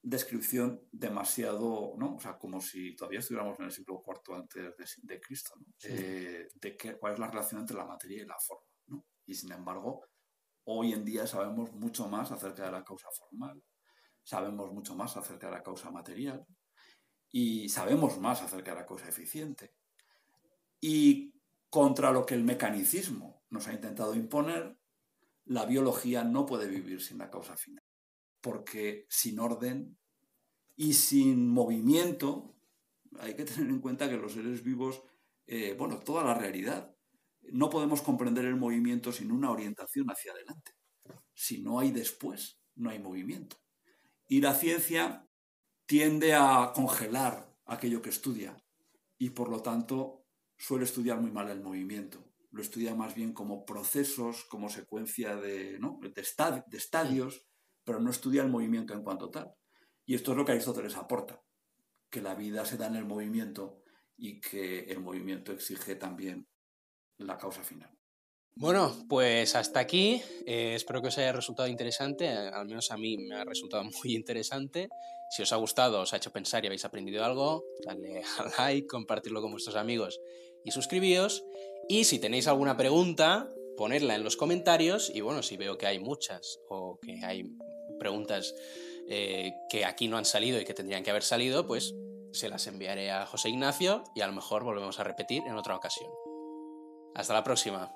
descripción 0.04 0.82
demasiado, 0.92 1.94
¿no? 1.98 2.16
O 2.16 2.20
sea, 2.20 2.38
como 2.38 2.60
si 2.60 2.96
todavía 2.96 3.20
estuviéramos 3.20 3.60
en 3.60 3.66
el 3.66 3.72
siglo 3.72 4.04
IV 4.06 4.36
antes 4.36 5.00
de, 5.04 5.22
Cristo, 5.22 5.54
¿no? 5.60 5.68
Eh, 5.84 6.48
de 6.56 6.78
qué, 6.78 6.98
cuál 6.98 7.14
es 7.14 7.20
la 7.20 7.28
relación 7.28 7.62
entre 7.62 7.78
la 7.78 7.86
materia 7.86 8.24
y 8.24 8.26
la 8.26 8.40
forma, 8.40 8.66
¿no? 8.88 9.06
Y 9.26 9.36
sin 9.36 9.52
embargo, 9.52 10.08
hoy 10.66 10.94
en 10.94 11.06
día 11.06 11.28
sabemos 11.28 11.72
mucho 11.74 12.08
más 12.08 12.32
acerca 12.32 12.66
de 12.66 12.72
la 12.72 12.84
causa 12.84 13.10
formal, 13.12 13.62
sabemos 14.24 14.72
mucho 14.74 14.96
más 14.96 15.16
acerca 15.18 15.48
de 15.48 15.54
la 15.54 15.64
causa 15.64 15.92
material 15.92 16.46
y 17.32 17.70
sabemos 17.70 18.20
más 18.20 18.42
acerca 18.42 18.72
de 18.72 18.82
la 18.82 18.88
causa 18.88 19.08
eficiente. 19.08 19.76
Y 20.80 21.36
contra 21.70 22.12
lo 22.12 22.26
que 22.26 22.34
el 22.34 22.44
mecanicismo 22.44 23.44
nos 23.50 23.68
ha 23.68 23.74
intentado 23.74 24.16
imponer, 24.16 24.78
la 25.46 25.66
biología 25.66 26.24
no 26.24 26.46
puede 26.46 26.68
vivir 26.68 27.02
sin 27.02 27.20
la 27.20 27.30
causa 27.30 27.56
final 27.56 27.81
porque 28.42 29.06
sin 29.10 29.40
orden 29.40 29.98
y 30.76 30.94
sin 30.94 31.48
movimiento, 31.48 32.56
hay 33.20 33.36
que 33.36 33.46
tener 33.46 33.70
en 33.70 33.80
cuenta 33.80 34.10
que 34.10 34.18
los 34.18 34.34
seres 34.34 34.64
vivos, 34.64 35.04
eh, 35.48 35.76
bueno, 35.78 36.00
toda 36.00 36.24
la 36.24 36.34
realidad, 36.34 36.96
no 37.52 37.70
podemos 37.70 38.02
comprender 38.02 38.46
el 38.46 38.56
movimiento 38.56 39.12
sin 39.12 39.32
una 39.32 39.52
orientación 39.52 40.08
hacia 40.10 40.32
adelante. 40.32 40.72
Si 41.34 41.62
no 41.62 41.80
hay 41.80 41.92
después, 41.92 42.60
no 42.76 42.90
hay 42.90 43.00
movimiento. 43.00 43.58
Y 44.28 44.42
la 44.42 44.54
ciencia 44.54 45.28
tiende 45.86 46.34
a 46.34 46.72
congelar 46.74 47.54
aquello 47.66 48.02
que 48.02 48.10
estudia 48.10 48.56
y 49.18 49.32
por 49.32 49.50
lo 49.50 49.62
tanto 49.62 50.26
suele 50.58 50.86
estudiar 50.86 51.20
muy 51.20 51.32
mal 51.32 51.50
el 51.50 51.62
movimiento. 51.62 52.24
Lo 52.52 52.62
estudia 52.62 52.96
más 52.96 53.16
bien 53.16 53.34
como 53.34 53.66
procesos, 53.66 54.46
como 54.46 54.70
secuencia 54.70 55.36
de, 55.36 55.80
de 55.80 56.78
estadios 56.78 57.46
pero 57.84 58.00
no 58.00 58.10
estudia 58.10 58.44
el 58.44 58.50
movimiento 58.50 58.94
en 58.94 59.04
cuanto 59.04 59.30
tal. 59.30 59.54
Y 60.06 60.16
esto 60.16 60.32
es 60.32 60.38
lo 60.38 60.46
que 60.46 60.54
Aristóteles 60.54 60.96
aporta, 60.96 61.42
que 62.10 62.22
la 62.22 62.36
vida 62.36 62.66
se 62.66 62.78
da 62.78 62.88
en 62.88 62.96
el 62.96 63.06
movimiento 63.06 63.84
y 64.18 64.40
que 64.40 64.82
el 64.82 65.00
movimiento 65.00 65.52
exige 65.52 65.96
también 65.96 66.48
la 67.18 67.38
causa 67.38 67.64
final. 67.64 67.92
Bueno, 68.56 68.94
pues 69.08 69.56
hasta 69.56 69.80
aquí. 69.80 70.22
Eh, 70.46 70.74
espero 70.76 71.02
que 71.02 71.08
os 71.08 71.18
haya 71.18 71.32
resultado 71.32 71.70
interesante. 71.70 72.28
Al 72.28 72.68
menos 72.68 72.92
a 72.92 72.98
mí 72.98 73.18
me 73.18 73.36
ha 73.36 73.46
resultado 73.46 73.84
muy 74.04 74.16
interesante. 74.16 74.90
Si 75.30 75.42
os 75.42 75.54
ha 75.54 75.56
gustado, 75.56 76.02
os 76.02 76.14
ha 76.14 76.18
hecho 76.18 76.32
pensar 76.32 76.64
y 76.64 76.68
habéis 76.68 76.84
aprendido 76.84 77.24
algo, 77.24 77.64
dale 77.86 78.22
al 78.38 78.52
like, 78.58 78.88
compartirlo 78.88 79.42
con 79.42 79.52
vuestros 79.52 79.78
amigos 79.78 80.20
y 80.66 80.72
suscribíos. 80.72 81.46
Y 81.88 82.04
si 82.04 82.20
tenéis 82.20 82.48
alguna 82.48 82.76
pregunta, 82.76 83.50
ponedla 83.78 84.16
en 84.16 84.24
los 84.24 84.38
comentarios. 84.38 85.12
Y 85.14 85.22
bueno, 85.22 85.44
si 85.44 85.58
veo 85.58 85.78
que 85.78 85.88
hay 85.88 86.00
muchas 86.00 86.60
o 86.70 87.00
que 87.02 87.24
hay 87.24 87.46
preguntas 88.00 88.56
eh, 89.08 89.54
que 89.70 89.86
aquí 89.86 90.08
no 90.08 90.18
han 90.18 90.26
salido 90.26 90.60
y 90.60 90.66
que 90.66 90.74
tendrían 90.74 91.04
que 91.04 91.12
haber 91.12 91.24
salido, 91.24 91.68
pues 91.68 91.94
se 92.32 92.50
las 92.50 92.66
enviaré 92.68 93.12
a 93.12 93.26
José 93.26 93.50
Ignacio 93.50 94.04
y 94.16 94.22
a 94.22 94.28
lo 94.28 94.34
mejor 94.34 94.64
volvemos 94.64 95.00
a 95.00 95.04
repetir 95.04 95.44
en 95.46 95.58
otra 95.58 95.76
ocasión. 95.76 96.10
Hasta 97.14 97.34
la 97.34 97.44
próxima. 97.44 97.94